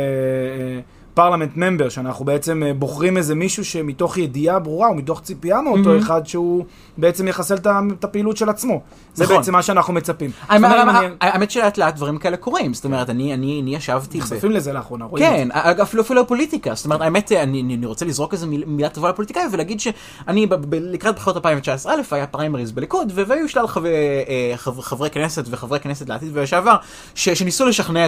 פרלמנט 1.16 1.56
ממבר, 1.56 1.88
שאנחנו 1.88 2.24
בעצם 2.24 2.62
אה, 2.66 2.74
בוחרים 2.74 3.16
איזה 3.16 3.34
מישהו 3.34 3.64
שמתוך 3.64 4.18
ידיעה 4.18 4.58
ברורה 4.58 4.90
ומתוך 4.90 5.20
ציפייה 5.20 5.60
מאותו 5.60 5.96
mm-hmm. 5.96 6.02
אחד 6.02 6.26
שהוא 6.26 6.64
בעצם 6.96 7.28
יחסל 7.28 7.54
את 7.92 8.04
הפעילות 8.04 8.36
של 8.36 8.48
עצמו. 8.48 8.80
זה 9.14 9.24
נכון. 9.24 9.36
בעצם 9.36 9.52
מה 9.52 9.62
שאנחנו 9.62 9.92
מצפים. 9.92 10.30
האמת 10.48 11.50
שלאט 11.50 11.78
לאט 11.78 11.94
דברים 11.94 12.18
כאלה 12.18 12.36
קורים, 12.36 12.74
זאת 12.74 12.84
אומרת, 12.84 13.10
אני 13.10 13.62
ישבתי... 13.66 14.18
נחשפים 14.18 14.50
לזה 14.50 14.72
לאחרונה, 14.72 15.04
רואים 15.04 15.26
כן, 15.26 15.48
אפילו 15.82 16.02
אפילו 16.02 16.20
הפוליטיקה, 16.20 16.74
זאת 16.74 16.84
אומרת, 16.84 17.00
האמת, 17.00 17.32
אני 17.32 17.86
רוצה 17.86 18.04
לזרוק 18.04 18.32
איזה 18.32 18.46
מילה 18.46 18.88
טובה 18.88 19.08
לפוליטיקאים 19.08 19.48
ולהגיד 19.52 19.80
שאני 19.80 20.46
לקראת 20.72 21.14
בחירות 21.14 21.36
2019 21.36 21.94
א', 21.94 22.00
היה 22.10 22.26
פריימריז 22.26 22.72
בליכוד, 22.72 23.12
והיו 23.14 23.48
שלל 23.48 23.64
אה, 23.84 24.52
חברי 24.56 25.10
כנסת 25.10 25.44
וחברי 25.50 25.80
כנסת 25.80 26.08
לעתיד 26.08 26.28
ולשעבר, 26.32 26.76
שניסו 27.14 27.66
לשכנע 27.66 28.06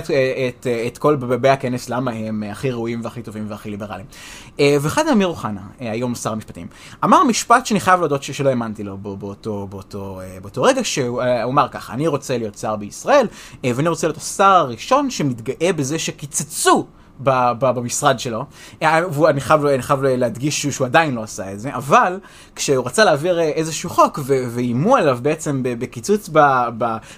את 0.86 0.98
כל 0.98 1.16
באי 1.16 1.50
הכנס 1.50 1.88
למה 1.88 2.10
הם 2.10 2.42
הכי 2.50 2.70
ראויים 2.70 2.97
הטובים 2.98 3.04
והכי 3.04 3.22
טובים 3.22 3.46
והכי 3.48 3.70
ליברליים. 3.70 4.06
אה, 4.60 4.76
ואחד 4.80 5.08
אמיר 5.08 5.26
אוחנה, 5.26 5.60
אה, 5.80 5.90
היום 5.90 6.14
שר 6.14 6.32
המשפטים, 6.32 6.66
אמר 7.04 7.24
משפט 7.24 7.66
שאני 7.66 7.80
חייב 7.80 8.00
להודות 8.00 8.22
שלא 8.22 8.48
האמנתי 8.48 8.84
לו 8.84 8.98
באותו, 8.98 9.66
באותו, 9.70 10.20
אה, 10.20 10.40
באותו 10.40 10.62
רגע, 10.62 10.84
שהוא 10.84 11.22
אמר 11.44 11.68
ככה, 11.68 11.92
אני 11.92 12.06
רוצה 12.06 12.38
להיות 12.38 12.58
שר 12.58 12.76
בישראל, 12.76 13.26
ואני 13.64 13.88
רוצה 13.88 14.06
להיות 14.06 14.16
השר 14.16 14.44
הראשון 14.44 15.10
שמתגאה 15.10 15.72
בזה 15.72 15.98
שקיצצו 15.98 16.86
במשרד 17.20 18.18
שלו, 18.18 18.44
ואני 18.82 19.40
חייב, 19.40 19.66
אני 19.66 19.82
חייב 19.82 20.02
להדגיש 20.02 20.66
שהוא 20.66 20.86
עדיין 20.86 21.14
לא 21.14 21.22
עשה 21.22 21.52
את 21.52 21.60
זה, 21.60 21.74
אבל 21.74 22.18
כשהוא 22.56 22.86
רצה 22.86 23.04
להעביר 23.04 23.40
איזשהו 23.40 23.90
חוק 23.90 24.18
ואיימו 24.26 24.96
עליו 24.96 25.18
בעצם 25.22 25.60
בקיצוץ 25.62 26.28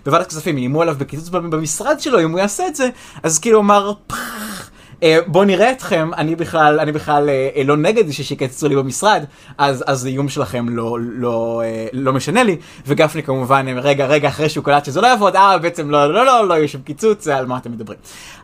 בוועדת 0.05 0.27
כספים, 0.27 0.57
איימו 0.57 0.83
עליו 0.83 0.97
בקיצוץ 0.99 1.29
במשרד 1.29 2.01
שלו, 2.01 2.21
אם 2.21 2.31
הוא 2.31 2.39
יעשה 2.39 2.67
את 2.67 2.77
זה, 2.77 2.89
אז 3.23 3.39
כאילו 3.39 3.61
אמר, 3.61 3.93
פח. 4.07 4.60
אה, 5.03 5.19
בואו 5.27 5.45
נראה 5.45 5.73
אתכם, 5.73 6.11
אני 6.17 6.37
בכלל, 6.37 6.81
אני 6.81 6.93
בכלל 6.93 7.29
אה, 7.29 7.49
אה, 7.57 7.63
לא 7.65 7.77
נגד 7.77 8.11
שיקצצו 8.11 8.69
לי 8.69 8.77
במשרד, 8.77 9.25
אז, 9.59 9.85
אז 9.87 10.05
האיום 10.05 10.29
שלכם 10.29 10.69
לא, 10.69 10.99
לא, 11.01 11.63
לא 11.93 12.13
משנה 12.13 12.43
לי, 12.43 12.57
וגפני 12.87 13.23
כמובן, 13.23 13.67
רגע, 13.69 14.07
רגע 14.07 14.29
אחרי 14.29 14.49
שהוא 14.49 14.65
קלט 14.65 14.85
שזה 14.85 15.01
לא 15.01 15.07
יעבוד, 15.07 15.37
אה, 15.37 15.59
בעצם 15.59 15.91
לא, 15.91 16.15
לא, 16.15 16.27
לא, 16.27 16.49
לא, 16.49 16.59
יש 16.59 16.73
שם 16.73 16.83
קיצוץ, 16.83 17.29
על 17.29 17.47
מה 17.47 17.57
אתם 17.59 17.73
מדברים. 17.73 17.99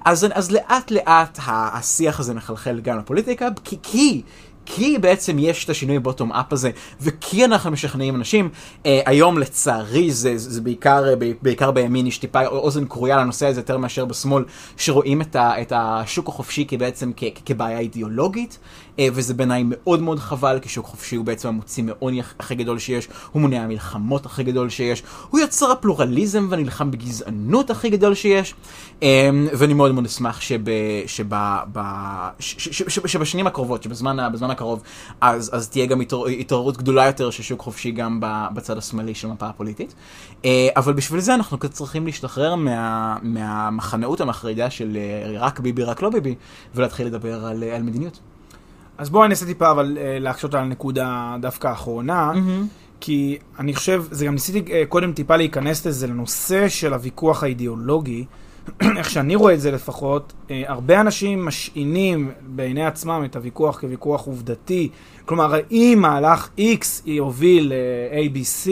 אז, 0.05 0.27
אז 0.33 0.51
לאט 0.51 0.91
לאט 0.91 1.39
השיח 1.47 2.21
הזה 2.21 2.35
מחלחל 2.35 2.81
גם 2.83 2.99
לפוליטיקה, 2.99 3.49
כי, 3.65 3.77
כי 3.83 4.23
כי 4.67 4.99
בעצם 4.99 5.37
יש 5.39 5.65
את 5.65 5.71
השינוי 5.71 5.99
בוטום 5.99 6.33
אפ 6.33 6.53
הזה, 6.53 6.71
וכי 7.01 7.45
אנחנו 7.45 7.71
משכנעים 7.71 8.17
אנשים. 8.17 8.49
אה, 8.87 9.01
היום 9.07 9.39
לצערי 9.39 10.11
זה, 10.11 10.39
זה 10.39 10.61
בעיקר, 10.61 11.09
אה, 11.09 11.15
בעיקר 11.43 11.71
בימין 11.71 12.07
יש 12.07 12.19
טיפה 12.19 12.47
אוזן 12.47 12.87
כרויה 12.89 13.17
לנושא 13.17 13.47
הזה 13.47 13.61
יותר 13.61 13.79
מאשר 13.79 14.05
בשמאל, 14.05 14.45
שרואים 14.77 15.21
את, 15.21 15.37
ה, 15.37 15.63
את 15.63 15.73
השוק 15.77 16.29
החופשי 16.29 16.65
כבעצם 16.69 17.11
כ, 17.17 17.25
כבעיה 17.45 17.79
אידיאולוגית. 17.79 18.59
אה, 18.99 19.09
וזה 19.13 19.35
בעיניי 19.35 19.63
מאוד 19.67 20.03
מאוד 20.03 20.19
חבל, 20.19 20.59
כי 20.63 20.69
שוק 20.69 20.87
חופשי 20.87 21.17
הוא 21.17 21.25
בעצם 21.25 21.49
המוציא 21.49 21.85
מעוני 21.85 22.21
הכי 22.39 22.55
גדול 22.55 22.79
שיש, 22.79 23.09
הוא 23.33 23.43
מונע 23.43 23.63
המלחמות 23.63 24.27
הכי 24.27 24.43
גדול 24.43 24.69
שיש, 24.69 25.03
הוא 25.31 25.41
יוצר 25.41 25.71
הפלורליזם 25.71 26.47
והנלחם 26.51 26.91
בגזענות 26.91 27.71
הכי 27.71 27.91
גדול 27.91 28.15
שיש, 28.15 28.55
אה, 29.03 29.31
ואני 29.53 29.75
מאוד 29.75 29.93
מאוד 29.93 30.05
אשמח 30.05 30.41
שבשנים 33.07 33.47
הקרובות, 33.47 33.83
שבזמן 33.83 34.51
הקרוב, 34.51 34.83
אז, 35.21 35.51
אז 35.55 35.69
תהיה 35.69 35.87
גם 35.87 36.01
התעוררות 36.41 36.77
גדולה 36.77 37.07
יותר 37.07 37.31
של 37.31 37.43
שוק 37.43 37.61
חופשי 37.61 37.91
גם 37.91 38.21
בצד 38.55 38.79
השמאלי 38.79 39.15
של 39.15 39.29
המפה 39.29 39.47
הפוליטית. 39.47 39.95
אה, 40.45 40.69
אבל 40.77 40.93
בשביל 40.93 41.21
זה 41.21 41.35
אנחנו 41.35 41.59
קצת 41.59 41.71
צריכים 41.71 42.07
להשתחרר 42.07 42.55
מה, 42.55 43.17
מהמחנאות 43.23 44.21
המחרידה 44.21 44.71
של 44.71 44.99
רק 45.39 45.61
ביבי, 45.61 45.83
רק 45.83 46.03
לא 46.03 46.11
ביבי, 46.11 46.35
ולהתחיל 46.75 47.07
לדבר 47.07 47.47
על, 47.47 47.63
על 47.63 47.83
מדיניות. 47.83 48.21
אז 48.99 49.11
בואו 49.11 49.25
אני 49.25 49.31
אעשה 49.31 49.47
טיפה 49.47 49.71
אבל 49.71 49.99
אה, 50.01 50.19
להקשות 50.19 50.55
על 50.55 50.61
הנקודה 50.61 51.37
דווקא 51.41 51.69
האחרונה, 51.69 52.33
mm-hmm. 52.35 52.67
כי 53.01 53.39
אני 53.59 53.75
חושב, 53.75 54.05
זה 54.11 54.27
גם 54.27 54.33
ניסיתי 54.33 54.73
אה, 54.73 54.83
קודם 54.89 55.13
טיפה 55.13 55.37
להיכנס 55.37 55.87
לזה, 55.87 56.07
לנושא 56.07 56.69
של 56.69 56.93
הוויכוח 56.93 57.43
האידיאולוגי, 57.43 58.25
איך 58.99 59.11
שאני 59.11 59.35
רואה 59.35 59.55
את 59.55 59.61
זה 59.61 59.71
לפחות, 59.71 60.33
אה, 60.51 60.63
הרבה 60.67 61.01
אנשים 61.01 61.45
משעינים 61.45 62.31
בעיני 62.47 62.87
עצמם 62.87 63.23
את 63.25 63.37
הוויכוח 63.37 63.81
כוויכוח 63.81 64.27
עובדתי. 64.27 64.89
כלומר, 65.25 65.55
האם 65.55 65.99
מהלך 66.01 66.49
X 66.59 66.85
יוביל 67.07 67.73
ל-ABC 67.73 68.69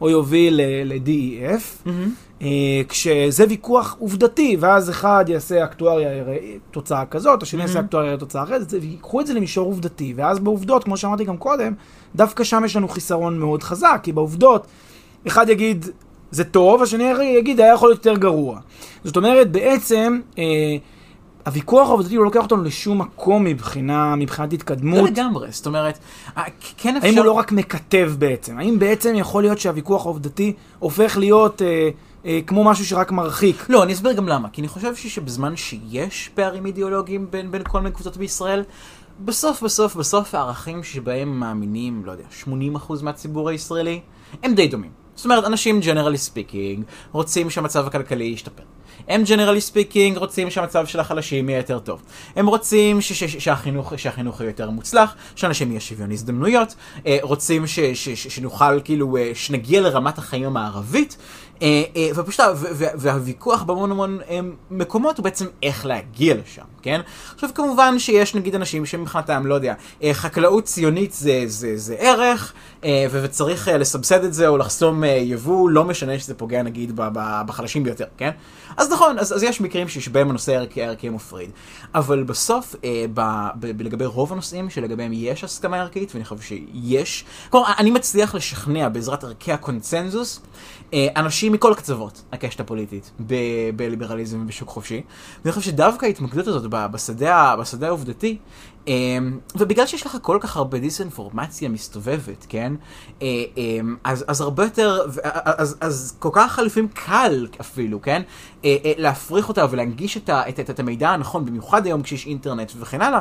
או 0.00 0.10
יוביל 0.10 0.60
ל-DEF. 0.84 1.86
Mm-hmm. 1.86 2.25
אה, 2.42 2.82
כשזה 2.88 3.44
ויכוח 3.48 3.96
עובדתי, 3.98 4.56
ואז 4.60 4.90
אחד 4.90 5.24
יעשה 5.28 5.64
אקטואריה 5.64 6.24
תוצאה 6.70 7.06
כזאת, 7.06 7.42
השני 7.42 7.62
יעשה 7.62 7.78
mm-hmm. 7.78 7.82
אקטואריה 7.82 8.16
תוצאה 8.16 8.42
אחרת, 8.42 8.74
ויקחו 8.80 9.20
את 9.20 9.26
זה 9.26 9.34
למישור 9.34 9.66
עובדתי, 9.66 10.14
ואז 10.16 10.38
בעובדות, 10.38 10.84
כמו 10.84 10.96
שאמרתי 10.96 11.24
גם 11.24 11.36
קודם, 11.36 11.72
דווקא 12.16 12.44
שם 12.44 12.62
יש 12.64 12.76
לנו 12.76 12.88
חיסרון 12.88 13.38
מאוד 13.38 13.62
חזק, 13.62 14.00
כי 14.02 14.12
בעובדות, 14.12 14.66
אחד 15.26 15.48
יגיד, 15.48 15.86
זה 16.30 16.44
טוב, 16.44 16.82
השני 16.82 17.04
יגיד, 17.04 17.60
היה 17.60 17.72
יכול 17.74 17.88
להיות 17.88 18.06
יותר 18.06 18.18
גרוע. 18.20 18.60
זאת 19.04 19.16
אומרת, 19.16 19.52
בעצם, 19.52 20.20
אה, 20.38 20.44
הוויכוח 21.46 21.88
העובדתי 21.88 22.16
לא 22.16 22.24
לוקח 22.24 22.42
אותנו 22.42 22.62
לשום 22.62 22.98
מקום 22.98 23.44
מבחינה, 23.44 24.16
מבחינת 24.16 24.52
התקדמות. 24.52 24.98
לא 24.98 25.06
לגמרי, 25.06 25.48
זאת 25.50 25.66
אומרת, 25.66 25.98
כן 26.76 26.96
אפשר... 26.96 27.08
האם 27.08 27.16
הוא 27.16 27.24
לא 27.24 27.32
רק 27.32 27.52
מקטב 27.52 28.12
בעצם? 28.18 28.58
האם 28.58 28.78
בעצם 28.78 29.14
יכול 29.14 29.42
להיות 29.42 29.58
שהוויכוח 29.58 30.06
העובדתי 30.06 30.52
הופך 30.78 31.16
להיות... 31.16 31.62
אה, 31.62 31.88
אה, 32.26 32.40
כמו 32.46 32.64
משהו 32.64 32.86
שרק 32.86 33.12
מרחיק. 33.12 33.66
לא, 33.68 33.82
אני 33.82 33.92
אסביר 33.92 34.12
גם 34.12 34.28
למה. 34.28 34.48
כי 34.48 34.60
אני 34.60 34.68
חושב 34.68 34.94
שבזמן 34.94 35.56
שיש 35.56 36.30
פערים 36.34 36.66
אידיאולוגיים 36.66 37.26
בין, 37.30 37.50
בין 37.50 37.62
כל 37.68 37.80
מיני 37.80 37.94
קבוצות 37.94 38.16
בישראל, 38.16 38.62
בסוף, 39.20 39.62
בסוף, 39.62 39.96
בסוף 39.96 40.34
הערכים 40.34 40.82
שבהם 40.82 41.40
מאמינים, 41.40 42.02
לא 42.04 42.12
יודע, 42.12 42.24
80% 42.44 43.02
מהציבור 43.02 43.48
הישראלי, 43.48 44.00
הם 44.42 44.54
די 44.54 44.68
דומים. 44.68 44.90
זאת 45.14 45.24
אומרת, 45.24 45.44
אנשים, 45.44 45.80
generally 45.80 46.18
speaking, 46.18 46.84
רוצים 47.12 47.50
שהמצב 47.50 47.86
הכלכלי 47.86 48.24
ישתפר. 48.24 48.62
הם 49.08 49.22
generally 49.24 49.60
speaking 49.60 50.16
רוצים 50.16 50.50
שהמצב 50.50 50.86
של 50.86 51.00
החלשים 51.00 51.48
יהיה 51.48 51.58
יותר 51.58 51.78
טוב. 51.78 52.02
הם 52.36 52.46
רוצים 52.46 53.00
ש- 53.00 53.12
ש- 53.12 53.36
שהחינוך, 53.36 53.92
שהחינוך 53.96 54.40
יהיה 54.40 54.50
יותר 54.50 54.70
מוצלח, 54.70 55.14
שאנשים 55.36 55.70
יהיה 55.70 55.80
שוויון 55.80 56.12
הזדמנויות, 56.12 56.74
אה, 57.06 57.18
רוצים 57.22 57.66
ש- 57.66 57.80
ש- 57.80 58.08
ש- 58.08 58.28
שנוכל 58.28 58.80
כאילו, 58.80 59.16
אה, 59.16 59.30
שנגיע 59.34 59.80
לרמת 59.80 60.18
החיים 60.18 60.44
המערבית, 60.44 61.16
ופשוט, 62.14 62.40
ו- 62.54 62.66
ו- 62.72 62.84
והוויכוח 62.94 63.62
בהמון 63.62 63.90
המון 63.90 64.18
אה, 64.28 64.40
מקומות 64.70 65.18
הוא 65.18 65.24
בעצם 65.24 65.46
איך 65.62 65.86
להגיע 65.86 66.34
לשם, 66.34 66.62
כן? 66.82 67.00
עכשיו 67.34 67.50
כמובן 67.54 67.98
שיש 67.98 68.34
נגיד 68.34 68.54
אנשים 68.54 68.86
שמבחינתם, 68.86 69.46
לא 69.46 69.54
יודע, 69.54 69.74
אה, 70.02 70.14
חקלאות 70.14 70.64
ציונית 70.64 71.12
זה, 71.12 71.42
זה, 71.46 71.76
זה 71.76 71.94
ערך, 71.98 72.52
אה, 72.84 73.06
וצריך 73.10 73.68
אה, 73.68 73.78
לסבסד 73.78 74.24
את 74.24 74.34
זה 74.34 74.48
או 74.48 74.58
לחסום 74.58 75.04
אה, 75.04 75.08
יבוא, 75.08 75.70
לא 75.70 75.84
משנה 75.84 76.18
שזה 76.18 76.34
פוגע 76.34 76.62
נגיד 76.62 76.92
בחלשים 77.46 77.84
ביותר, 77.84 78.06
כן? 78.16 78.30
אז 78.76 78.92
נכון, 78.92 79.18
אז, 79.18 79.32
אז 79.32 79.42
יש 79.42 79.60
מקרים 79.60 79.88
שבהם 79.88 80.30
הנושא 80.30 80.52
הערכי 80.52 80.82
הערכי 80.82 81.08
מפריד. 81.08 81.50
אבל 81.94 82.22
בסוף, 82.22 82.74
אה, 82.84 83.04
ב, 83.14 83.20
ב, 83.60 83.82
לגבי 83.82 84.06
רוב 84.06 84.32
הנושאים 84.32 84.70
שלגביהם 84.70 85.12
יש 85.12 85.44
הסכמה 85.44 85.80
ערכית, 85.80 86.14
ואני 86.14 86.24
חושב 86.24 86.42
שיש, 86.42 87.24
כלומר, 87.50 87.66
אני 87.78 87.90
מצליח 87.90 88.34
לשכנע 88.34 88.88
בעזרת 88.88 89.24
ערכי 89.24 89.52
הקונצנזוס, 89.52 90.40
אה, 90.40 90.85
אנשים 90.94 91.52
מכל 91.52 91.74
קצוות 91.76 92.22
הקשת 92.32 92.60
הפוליטית 92.60 93.10
ב, 93.26 93.34
בליברליזם 93.76 94.42
ובשוק 94.42 94.68
חופשי. 94.68 95.02
ואני 95.44 95.52
חושב 95.52 95.70
שדווקא 95.70 96.06
ההתמקדות 96.06 96.46
הזאת 96.46 96.70
בשדה, 96.70 97.54
בשדה 97.60 97.86
העובדתי, 97.86 98.36
אה, 98.36 98.36
ובגלל 99.56 99.86
שיש 99.86 100.06
לך 100.06 100.18
כל 100.22 100.38
כך 100.40 100.56
הרבה 100.56 100.78
דיסאינפורמציה 100.78 101.68
מסתובבת, 101.68 102.46
כן? 102.48 102.72
אה, 103.22 103.26
אה, 103.58 103.80
אז, 104.04 104.24
אז 104.28 104.40
הרבה 104.40 104.64
יותר, 104.64 105.06
אז, 105.22 105.76
אז 105.80 106.16
כל 106.18 106.28
כך 106.32 106.60
לפעמים 106.64 106.88
קל 106.88 107.46
אפילו, 107.60 108.02
כן? 108.02 108.22
אה, 108.64 108.76
אה, 108.84 108.92
להפריך 108.96 109.48
אותה 109.48 109.66
ולהנגיש 109.70 110.16
את, 110.16 110.30
את, 110.30 110.60
את, 110.60 110.70
את 110.70 110.80
המידע 110.80 111.10
הנכון, 111.10 111.44
במיוחד 111.44 111.86
היום 111.86 112.02
כשיש 112.02 112.26
אינטרנט 112.26 112.72
וכן 112.78 113.02
הלאה, 113.02 113.20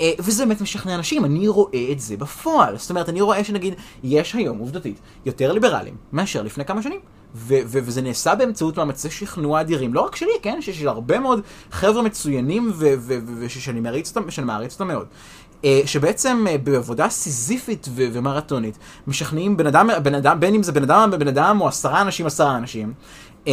אה, 0.00 0.10
וזה 0.18 0.46
באמת 0.46 0.60
משכנע 0.60 0.94
אנשים, 0.94 1.24
אני 1.24 1.48
רואה 1.48 1.92
את 1.92 2.00
זה 2.00 2.16
בפועל. 2.16 2.78
זאת 2.78 2.90
אומרת, 2.90 3.08
אני 3.08 3.20
רואה 3.20 3.44
שנגיד, 3.44 3.74
יש 4.02 4.34
היום 4.34 4.58
עובדתית 4.58 5.00
יותר 5.26 5.52
ליברלים 5.52 5.96
מאשר 6.12 6.42
לפני 6.42 6.64
כמה 6.64 6.82
שנים. 6.82 7.00
ו- 7.34 7.54
ו- 7.66 7.78
וזה 7.82 8.02
נעשה 8.02 8.34
באמצעות 8.34 8.76
מאמצי 8.76 9.10
שכנוע 9.10 9.60
אדירים, 9.60 9.94
לא 9.94 10.00
רק 10.00 10.16
שלי, 10.16 10.32
כן? 10.42 10.58
שיש 10.60 10.82
הרבה 10.82 11.18
מאוד 11.18 11.40
חבר'ה 11.70 12.02
מצוינים 12.02 12.72
ו- 12.74 12.94
ו- 12.98 13.18
ושאני 13.38 13.80
מעריץ 13.80 14.16
אותם, 14.16 14.46
מעריץ 14.46 14.72
אותם 14.72 14.88
מאוד. 14.88 15.06
אה, 15.64 15.80
שבעצם 15.86 16.44
אה, 16.50 16.58
בעבודה 16.58 17.08
סיזיפית 17.08 17.88
ו- 17.90 18.06
ומרתונית, 18.12 18.78
משכנעים 19.06 19.56
בן 19.56 19.66
אדם, 19.66 19.90
בן 20.02 20.14
אדם, 20.14 20.40
בין 20.40 20.54
אם 20.54 20.62
זה 20.62 20.72
בן 20.72 20.82
אדם 20.82 21.10
בן 21.18 21.28
אדם 21.28 21.60
או 21.60 21.68
עשרה 21.68 22.00
אנשים, 22.00 22.26
עשרה 22.26 22.56
אנשים. 22.56 22.92
אה, 23.48 23.52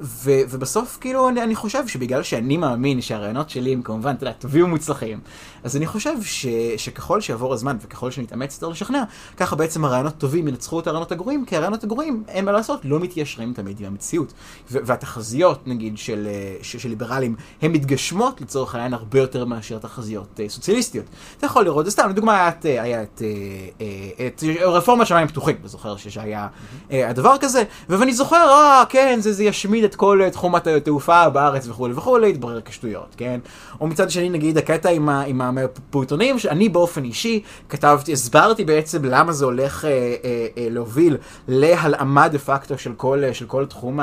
ו- 0.00 0.40
ובסוף, 0.50 0.98
כאילו, 1.00 1.28
אני, 1.28 1.42
אני 1.42 1.54
חושב 1.54 1.88
שבגלל 1.88 2.22
שאני 2.22 2.56
מאמין 2.56 3.00
שהרעיונות 3.00 3.50
שלי 3.50 3.72
הם 3.72 3.82
כמובן, 3.82 4.14
אתה 4.14 4.24
יודע, 4.24 4.32
טובים 4.38 4.64
ומוצלחים, 4.64 5.20
אז 5.66 5.76
אני 5.76 5.86
חושב 5.86 6.22
ש- 6.22 6.46
שככל 6.76 7.20
שיעבור 7.20 7.52
הזמן 7.54 7.76
וככל 7.80 8.10
שנתאמץ 8.10 8.54
יותר 8.54 8.68
לשכנע, 8.68 9.02
ככה 9.36 9.56
בעצם 9.56 9.84
הרעיונות 9.84 10.14
טובים 10.18 10.48
ינצחו 10.48 10.80
את 10.80 10.86
הרעיונות 10.86 11.12
הגרועים, 11.12 11.44
כי 11.44 11.56
הרעיונות 11.56 11.84
הגרועים, 11.84 12.24
אין 12.28 12.44
מה 12.44 12.52
לעשות, 12.52 12.80
לא 12.84 13.00
מתיישרים 13.00 13.52
תמיד 13.52 13.80
עם 13.80 13.86
המציאות. 13.86 14.32
והתחזיות, 14.70 15.66
נגיד, 15.68 15.98
של, 15.98 16.26
אה, 16.30 16.56
של, 16.62 16.78
של 16.78 16.88
ליברלים, 16.88 17.34
הן 17.62 17.72
מתגשמות 17.72 18.40
לצורך 18.40 18.74
העניין 18.74 18.94
הרבה 18.94 19.18
יותר 19.18 19.44
מאשר 19.44 19.78
תחזיות 19.78 20.40
אה, 20.40 20.48
סוציאליסטיות. 20.48 21.04
אתה 21.38 21.46
יכול 21.46 21.64
לראות, 21.64 21.88
סתם, 21.88 22.08
לדוגמה, 22.10 22.32
היה 22.34 22.48
את, 22.48 22.66
אה, 22.66 23.02
את, 23.02 23.22
אה, 23.22 23.86
אה, 24.20 24.26
את 24.26 24.42
רפורמת 24.64 25.06
שמיים 25.06 25.28
פתוחים, 25.28 25.56
אני 25.60 25.68
זוכר 25.68 25.96
שהיה 25.96 26.46
אה, 26.92 27.08
הדבר 27.10 27.34
כזה, 27.40 27.62
ואני 27.88 28.12
זוכר, 28.12 28.36
אה, 28.50 28.84
כן, 28.88 29.18
זה, 29.22 29.32
זה 29.32 29.44
ישמיד 29.44 29.84
את 29.84 29.94
כל 29.94 30.20
אה, 30.22 30.30
תחום 30.30 30.54
התעופה 30.54 31.28
בארץ 31.28 31.68
וכולי 31.68 31.94
וכולי, 31.94 32.30
התברר 32.30 32.60
כשטויות, 32.60 33.14
כן? 33.16 33.40
או 33.80 33.86
מצד 33.86 34.10
שני, 34.10 34.28
נגיד, 34.28 34.58
הקטע 34.58 34.88
עם, 34.90 35.08
ה- 35.08 35.22
עם 35.22 35.40
הפעוטונים, 35.58 36.38
שאני 36.38 36.68
באופן 36.68 37.04
אישי 37.04 37.42
כתבתי, 37.68 38.12
הסברתי 38.12 38.64
בעצם 38.64 39.04
למה 39.04 39.32
זה 39.32 39.44
הולך 39.44 39.84
אה, 39.84 39.90
אה, 39.90 40.46
אה, 40.58 40.66
להוביל 40.70 41.16
להלאמה 41.48 42.28
דה 42.28 42.38
פקטו 42.38 42.78
של 42.78 42.92
כל, 42.96 43.24
אה, 43.24 43.34
של 43.34 43.46
כל 43.46 43.66
תחום 43.66 43.98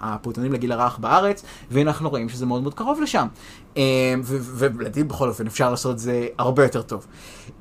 הפעוטונים 0.00 0.52
לגיל 0.52 0.72
הרך 0.72 0.98
בארץ, 0.98 1.42
והנה 1.70 1.90
אנחנו 1.90 2.10
רואים 2.10 2.28
שזה 2.28 2.46
מאוד 2.46 2.62
מאוד 2.62 2.74
קרוב 2.74 3.00
לשם. 3.00 3.26
אה, 3.76 4.14
ולדעתי 4.28 5.04
בכל 5.04 5.28
אופן 5.28 5.46
אפשר 5.46 5.70
לעשות 5.70 5.94
את 5.94 5.98
זה 5.98 6.26
הרבה 6.38 6.62
יותר 6.62 6.82
טוב. 6.82 7.06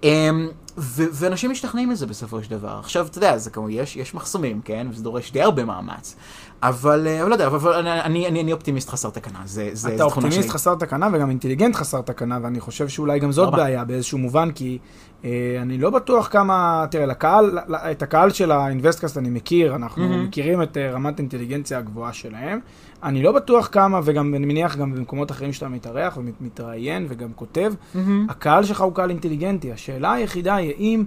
אה, 0.04 0.30
ואנשים 0.78 1.52
משתכנעים 1.52 1.90
מזה 1.90 2.06
בסופו 2.06 2.44
של 2.44 2.50
דבר. 2.52 2.80
עכשיו, 2.80 3.08
אתה 3.08 3.18
יודע, 3.18 3.38
זה 3.38 3.50
כמו, 3.50 3.70
יש, 3.70 3.96
יש 3.96 4.14
מחסומים, 4.14 4.62
כן? 4.62 4.88
וזה 4.92 5.04
דורש 5.04 5.32
די 5.32 5.42
הרבה 5.42 5.66
מאמץ. 5.66 6.16
אבל, 6.64 7.08
אה, 7.08 7.22
אבל 7.22 7.30
לא 7.30 7.36
יודע, 7.36 7.48
אבל 7.48 7.74
אני, 7.74 8.02
אני, 8.02 8.28
אני, 8.28 8.42
אני 8.42 8.54
אופטימיסט 8.54 8.90
חסר 8.90 9.10
תקנה, 9.10 9.40
זה, 9.46 9.70
זה, 9.74 9.96
אתה 9.96 10.04
אופטימיסט 10.04 10.42
שלי. 10.42 10.50
חסר 10.50 10.76
תקנה 10.76 11.10
וגם 11.14 11.30
אינטליגנט 11.30 11.76
חסר 11.76 12.02
תקנה, 12.02 12.40
ואני 12.44 12.60
חושב 12.60 12.88
שאולי 12.88 13.20
גם 13.20 13.32
זאת 13.32 13.46
תודה 13.46 13.58
רבה. 13.58 13.66
בעיה 13.66 13.84
באיזשהו 13.84 14.18
מובן, 14.18 14.52
כי 14.52 14.78
אה, 15.26 15.30
אני 15.62 15.78
לא 15.78 15.90
בטוח 15.90 16.28
כמה, 16.32 16.86
תראה, 16.92 17.06
לקהל, 17.06 17.60
את 17.92 18.04
הקהל 18.04 18.30
של 18.30 18.52
האינבסטקאסט 18.52 19.18
אני 19.18 19.30
מכיר, 19.30 19.76
אנחנו 19.76 20.10
מהמם. 20.10 20.24
מכירים 20.24 20.62
את 20.62 20.78
אה, 20.78 20.92
רמת 20.92 21.20
האינטליגנציה 21.20 21.78
הגבוהה 21.78 22.14
שלהם. 22.14 22.60
אני 23.04 23.24
לא 23.24 23.32
בטוח 23.32 23.70
כמה, 23.72 24.00
וגם 24.04 24.36
אני 24.36 24.46
מניח 24.46 24.76
גם 24.76 24.96
במקומות 24.96 25.32
אחרים 25.32 25.54
שאתה 25.54 25.68
מתארח 25.68 26.18
ומתראיין 26.18 27.06
וגם 27.10 27.30
כותב, 27.36 27.74
מהמם. 27.96 28.28
הקהל 28.30 28.64
שלך 28.64 28.82
הוא 28.82 28.94
קהל 28.94 29.10
אינטליגנטי. 29.10 29.72
השאלה 29.72 30.14
היחידה 30.14 30.56
היא 30.56 30.98
אה, 30.98 31.04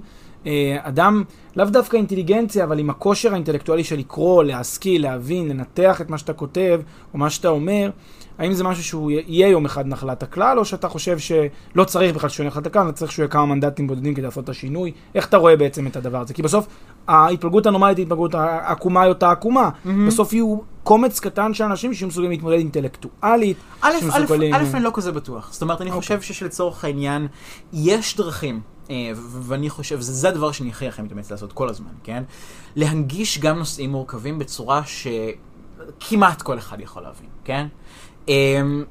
אדם, 0.82 1.22
לאו 1.56 1.64
דווקא 1.66 1.96
אינטליגנציה, 1.96 2.64
אבל 2.64 2.78
עם 2.78 2.90
הכושר 2.90 3.32
האינטלקטואלי 3.32 3.84
של 3.84 3.96
לקרוא, 3.98 4.44
להשכיל, 4.44 5.02
להבין, 5.02 5.48
לנתח 5.48 6.00
את 6.00 6.10
מה 6.10 6.18
שאתה 6.18 6.32
כותב, 6.32 6.80
או 7.14 7.18
מה 7.18 7.30
שאתה 7.30 7.48
אומר, 7.48 7.90
האם 8.38 8.52
זה 8.52 8.64
משהו 8.64 8.84
שהוא 8.84 9.10
יהיה 9.10 9.48
יום 9.48 9.64
אחד 9.64 9.86
נחלת 9.86 10.22
הכלל, 10.22 10.58
או 10.58 10.64
שאתה 10.64 10.88
חושב 10.88 11.18
שלא 11.18 11.84
צריך 11.84 12.14
בכלל 12.14 12.28
שהוא 12.30 12.44
יהיה 12.44 12.50
נחלת 12.50 12.66
הכלל, 12.66 12.90
צריך 12.90 13.12
שהוא 13.12 13.22
יהיה 13.22 13.30
כמה 13.30 13.46
מנדטים 13.46 13.86
בודדים 13.86 14.14
כדי 14.14 14.22
לעשות 14.22 14.44
את 14.44 14.48
השינוי? 14.48 14.92
איך 15.14 15.28
אתה 15.28 15.36
רואה 15.36 15.56
בעצם 15.56 15.86
את 15.86 15.96
הדבר 15.96 16.20
הזה? 16.20 16.34
כי 16.34 16.42
בסוף 16.42 16.66
ההתפלגות 17.08 17.66
הנורמלית 17.66 17.96
היא 17.96 18.02
התפלגות, 18.02 18.34
העקומה 18.34 19.02
היא 19.02 19.08
אותה 19.08 19.30
עקומה. 19.30 19.70
מהמם. 19.84 20.06
בסוף 20.06 20.32
יהיו 20.32 20.58
קומץ 20.82 21.20
קטן 21.20 21.54
של 21.54 21.64
אנשים 21.64 21.94
שיהיו 21.94 22.08
מסוגלים 22.08 22.30
להתמודד 22.30 22.56
אינטלקטואלית. 22.58 23.56
א', 23.80 23.88
א', 23.88 24.00
שמסוגלים- 24.00 24.54
א', 24.54 24.64
אני 24.74 24.84
לא 24.84 24.90
כזה 24.94 25.12
בטוח. 25.12 25.52
זאת 25.52 25.62
אומרת, 25.62 25.80
אני 25.80 25.90
אוקיי. 25.90 26.00
חושב 26.18 26.34
שלצורך 26.34 26.84
העניין, 26.84 27.26
יש 27.72 28.16
דרכים, 28.16 28.54
אה, 28.54 28.60
ואני 29.42 29.70
חושב, 29.70 30.00
זה 30.00 30.12
זה 30.12 30.28
הדבר 30.28 30.52
שאני 30.52 30.70
הכי 30.70 30.88
הכי 30.88 31.02
מתאמץ 31.02 31.30
לעשות 31.30 31.52
כל 31.52 31.68
הזמן, 31.68 31.90
כן? 32.04 32.22
להנגיש 32.76 33.38
גם 33.38 33.58
נושאים 33.58 33.90
מורכבים 33.90 34.38
בצורה 34.38 34.82
שכמעט 34.86 36.42
כל 36.42 36.58
אחד 36.58 36.80
יכול 36.80 37.02
להבין, 37.02 37.28
כן? 37.44 37.66
אמ, 38.28 38.84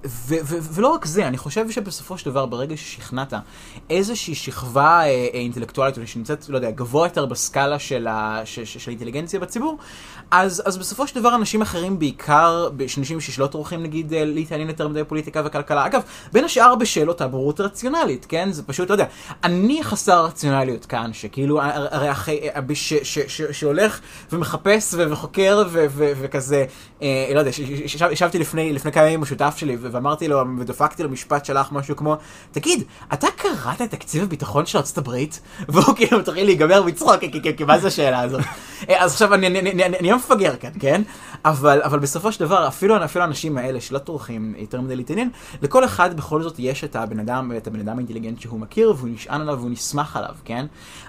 ולא 0.73 0.87
רק 0.87 1.05
זה, 1.05 1.27
אני 1.27 1.37
חושב 1.37 1.71
שבסופו 1.71 2.17
של 2.17 2.29
דבר, 2.29 2.45
ברגע 2.45 2.77
ששכנעת 2.77 3.33
איזושהי 3.89 4.35
שכבה 4.35 4.99
אה, 4.99 5.05
אה, 5.05 5.27
אינטלקטואלית, 5.33 5.97
או 5.97 6.07
שנמצאת, 6.07 6.49
לא 6.49 6.55
יודע, 6.57 6.71
גבוה 6.71 7.05
יותר 7.07 7.25
בסקאלה 7.25 7.79
של, 7.79 8.07
ה- 8.07 8.41
ש- 8.45 8.59
ש- 8.59 8.77
של 8.77 8.89
האינטליגנציה 8.91 9.39
בציבור, 9.39 9.77
אז, 10.31 10.63
אז 10.65 10.77
בסופו 10.77 11.07
של 11.07 11.19
דבר 11.19 11.35
אנשים 11.35 11.61
אחרים, 11.61 11.99
בעיקר 11.99 12.69
אנשים 12.97 13.21
שלא 13.21 13.47
טורחים 13.47 13.83
נגיד 13.83 14.13
אה, 14.13 14.25
להתעניין 14.25 14.69
יותר 14.69 14.87
מדי 14.87 15.03
בפוליטיקה 15.03 15.41
וכלכלה, 15.45 15.85
אגב, 15.85 16.01
בין 16.33 16.45
השאר 16.45 16.75
בשאלות 16.75 17.21
הבורות 17.21 17.59
רציונלית, 17.59 18.25
כן? 18.29 18.51
זה 18.51 18.63
פשוט, 18.63 18.89
לא 18.89 18.93
יודע, 18.93 19.05
אני 19.43 19.83
חסר 19.83 20.25
רציונליות 20.25 20.85
כאן, 20.85 21.13
שכאילו, 21.13 21.61
הרי 21.61 22.11
אחרי, 22.11 22.39
ש- 22.73 22.93
ש- 22.93 23.19
ש- 23.27 23.41
שהולך 23.51 23.99
ומחפש 24.31 24.93
וחוקר 24.97 25.63
וכזה, 25.95 26.65
אה, 27.01 27.31
לא 27.33 27.39
יודע, 27.39 27.51
ישבתי 28.11 28.39
לפני, 28.39 28.73
לפני 28.73 28.91
כמה 28.91 29.05
ימים 29.05 29.18
עם 29.19 29.23
השותף 29.23 29.53
שלי 29.57 29.77
ואמרתי 29.81 30.27
לו, 30.27 30.39
ודפקתי 30.59 31.03
לו 31.03 31.09
משפט 31.09 31.45
שלך 31.45 31.71
משהו 31.71 31.95
כמו, 31.95 32.15
תגיד, 32.51 32.83
אתה 33.13 33.27
קראת 33.37 33.81
את 33.81 33.91
תקציב 33.91 34.23
הביטחון 34.23 34.65
של 34.65 34.77
ארצות 34.77 34.97
הברית? 34.97 35.39
והוא 35.69 35.95
כאילו 35.95 36.19
מתחיל 36.19 36.45
להיגמר 36.45 36.83
מצחוק, 36.83 37.15
כי- 37.57 37.63
מה 37.67 37.79
זה 37.79 37.87
השאלה 37.87 38.19
הזאת? 38.21 38.41
אה, 38.89 39.03
אז 39.03 39.11
עכשיו 39.13 39.33
אני 39.33 39.47
אני- 39.47 39.59
אני- 39.59 39.83
אני 39.85 39.97
אני 39.99 40.13
מפגר 40.13 40.55
כאן, 40.55 40.69
כן? 40.79 41.01
אבל 41.45 41.81
אבל 41.81 41.99
בסופו 41.99 42.31
של 42.31 42.39
דבר, 42.39 42.67
אפילו 42.67 43.05
אפילו 43.05 43.23
האנשים 43.23 43.57
האלה 43.57 43.81
שלא 43.81 43.97
טורחים 43.97 44.53
יותר 44.57 44.81
מדי 44.81 44.95
להתעניין, 44.95 45.29
לכל 45.61 45.85
אחד 45.85 46.17
בכל 46.17 46.43
זאת 46.43 46.55
יש 46.59 46.83
את 46.83 46.95
הבן 46.95 47.19
אדם, 47.19 47.51
את 47.57 47.67
הבן 47.67 47.79
אדם 47.79 47.95
האינטליגנט 47.95 48.41
שהוא 48.41 48.59
מכיר, 48.59 48.93
והוא 48.97 49.09
נשען 49.09 49.41
עליו 49.41 49.59
והוא 49.59 49.69
נסמך 49.71 50.15
עליו, 50.15 50.35
כן? 50.45 50.65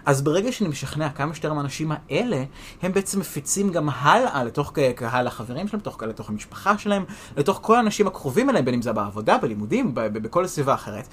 אז 0.07 0.23
ברגע 0.23 0.53
שאני 0.53 0.71
משכנע 0.71 1.09
כמה 1.09 1.35
שיותר 1.35 1.53
מהאנשים 1.53 1.93
האלה, 1.93 2.45
הם 2.83 2.93
בעצם 2.93 3.21
מפיצים 3.21 3.73
גם 3.73 3.89
הלאה 3.93 4.45
לתוך 4.45 4.73
קהל 4.97 5.27
החברים 5.27 5.69
שלהם, 5.69 5.81
לתוך, 5.81 6.03
לתוך 6.03 6.31
המשפחה 6.31 6.79
שלהם, 6.79 7.05
לתוך 7.37 7.59
כל 7.63 7.77
האנשים 7.77 8.07
הקרובים 8.07 8.51
אליהם, 8.51 8.65
בין 8.65 8.75
אם 8.75 8.83
זה 8.83 8.93
בעבודה, 8.93 9.39
בלימודים, 9.39 9.91
בכל 9.95 10.47
סביבה 10.47 10.75
אחרת, 10.75 11.09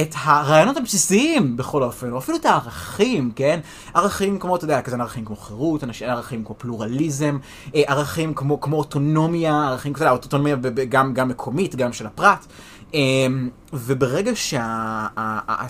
את 0.00 0.14
הרעיונות 0.22 0.76
הבסיסיים 0.76 1.56
בכל 1.56 1.82
אופן, 1.82 2.12
או 2.12 2.18
אפילו 2.18 2.38
את 2.38 2.46
הערכים, 2.46 3.32
כן? 3.36 3.60
ערכים 3.94 4.38
כמו, 4.38 4.56
אתה 4.56 4.64
יודע, 4.64 4.82
כזה 4.82 4.96
ערכים 4.96 5.24
כמו 5.24 5.36
חירות, 5.36 5.84
ערכים 6.00 6.44
כמו 6.44 6.54
פלורליזם, 6.58 7.38
אה, 7.74 7.82
ערכים 7.86 8.34
כמו, 8.34 8.51
כמו 8.60 8.76
אוטונומיה, 8.76 9.68
ערכים, 9.68 9.92
יודע, 10.04 10.12
אוטונומיה 10.12 10.56
גם, 10.88 11.14
גם 11.14 11.28
מקומית, 11.28 11.76
גם 11.76 11.92
של 11.92 12.06
הפרט. 12.06 12.46
אמ, 12.94 13.48
וברגע 13.72 14.30
שהשיח 14.34 15.68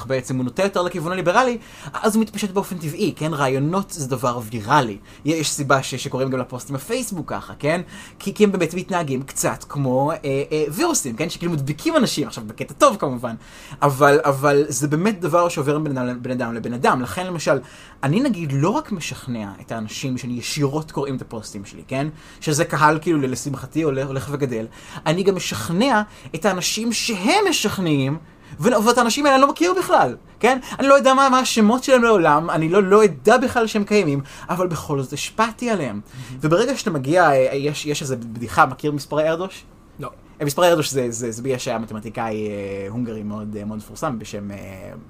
שה, 0.00 0.04
בעצם 0.06 0.36
הוא 0.36 0.44
נוטה 0.44 0.62
יותר 0.62 0.82
לכיוון 0.82 1.12
הליברלי, 1.12 1.58
אז 1.92 2.16
הוא 2.16 2.22
מתפשט 2.22 2.50
באופן 2.50 2.78
טבעי, 2.78 3.12
כן? 3.16 3.34
רעיונות 3.34 3.90
זה 3.90 4.08
דבר 4.08 4.40
ויראלי. 4.50 4.98
יש 5.24 5.50
סיבה 5.50 5.82
ש, 5.82 5.94
שקוראים 5.94 6.30
גם 6.30 6.38
לפוסטים 6.38 6.76
בפייסבוק 6.76 7.30
ככה, 7.30 7.54
כן? 7.58 7.80
כי, 8.18 8.34
כי 8.34 8.44
הם 8.44 8.52
באמת 8.52 8.74
מתנהגים 8.74 9.22
קצת 9.22 9.64
כמו 9.68 10.12
אה, 10.12 10.16
אה, 10.24 10.64
וירוסים, 10.70 11.16
כן? 11.16 11.30
שכאילו 11.30 11.52
מדביקים 11.52 11.96
אנשים, 11.96 12.26
עכשיו 12.26 12.44
בקטע 12.46 12.74
טוב 12.74 12.96
כמובן, 12.96 13.34
אבל, 13.82 14.20
אבל 14.24 14.64
זה 14.68 14.88
באמת 14.88 15.20
דבר 15.20 15.48
שעובר 15.48 15.78
בין 15.78 15.98
אדם, 15.98 16.22
בין 16.22 16.32
אדם 16.32 16.54
לבן 16.54 16.72
אדם. 16.72 17.02
לכן 17.02 17.26
למשל, 17.26 17.58
אני 18.02 18.20
נגיד 18.20 18.52
לא 18.52 18.68
רק 18.68 18.92
משכנע 18.92 19.50
את 19.60 19.72
האנשים 19.72 20.18
שאני 20.18 20.32
ישירות 20.32 20.90
קוראים 20.90 21.16
את 21.16 21.22
הפוסטים 21.22 21.64
שלי, 21.64 21.82
כן? 21.88 22.08
שזה 22.40 22.64
קהל 22.64 22.98
כאילו 23.02 23.18
לשמחתי 23.18 23.82
הולך, 23.82 24.06
הולך 24.06 24.28
וגדל. 24.32 24.66
אני 25.06 25.22
גם 25.22 25.36
משכנע 25.36 26.02
את 26.34 26.45
האנשים 26.46 26.92
שהם 26.92 27.44
משכנעים, 27.50 28.18
ואת 28.60 28.98
האנשים 28.98 29.26
האלה 29.26 29.36
אני 29.36 29.42
לא 29.42 29.48
מכיר 29.48 29.74
בכלל, 29.78 30.16
כן? 30.40 30.58
אני 30.78 30.88
לא 30.88 30.94
יודע 30.94 31.14
מה, 31.14 31.28
מה 31.28 31.38
השמות 31.38 31.84
שלהם 31.84 32.02
לעולם, 32.02 32.50
אני 32.50 32.68
לא, 32.68 32.82
לא 32.82 33.04
אדע 33.04 33.36
בכלל 33.36 33.66
שהם 33.66 33.84
קיימים, 33.84 34.20
אבל 34.48 34.66
בכל 34.66 35.02
זאת 35.02 35.12
השפעתי 35.12 35.70
עליהם. 35.70 36.00
Mm-hmm. 36.04 36.34
וברגע 36.40 36.76
שאתה 36.76 36.90
מגיע, 36.90 37.30
אה, 37.30 37.54
יש, 37.54 37.86
יש 37.86 38.02
איזה 38.02 38.16
בדיחה, 38.16 38.66
מכיר 38.66 38.92
מספרי 38.92 39.28
ארדוש? 39.28 39.62
לא. 40.00 40.10
אה, 40.40 40.46
מספרי 40.46 40.68
ארדוש 40.68 40.90
זה, 40.90 41.10
זה, 41.10 41.30
זה 41.30 41.42
בגלל 41.42 41.58
שהיה 41.58 41.78
מתמטיקאי 41.78 42.48
אה, 42.48 42.86
הונגרי 42.88 43.22
מאוד, 43.22 43.56
מאוד 43.66 43.78
מפורסם 43.78 44.18
בשם 44.18 44.48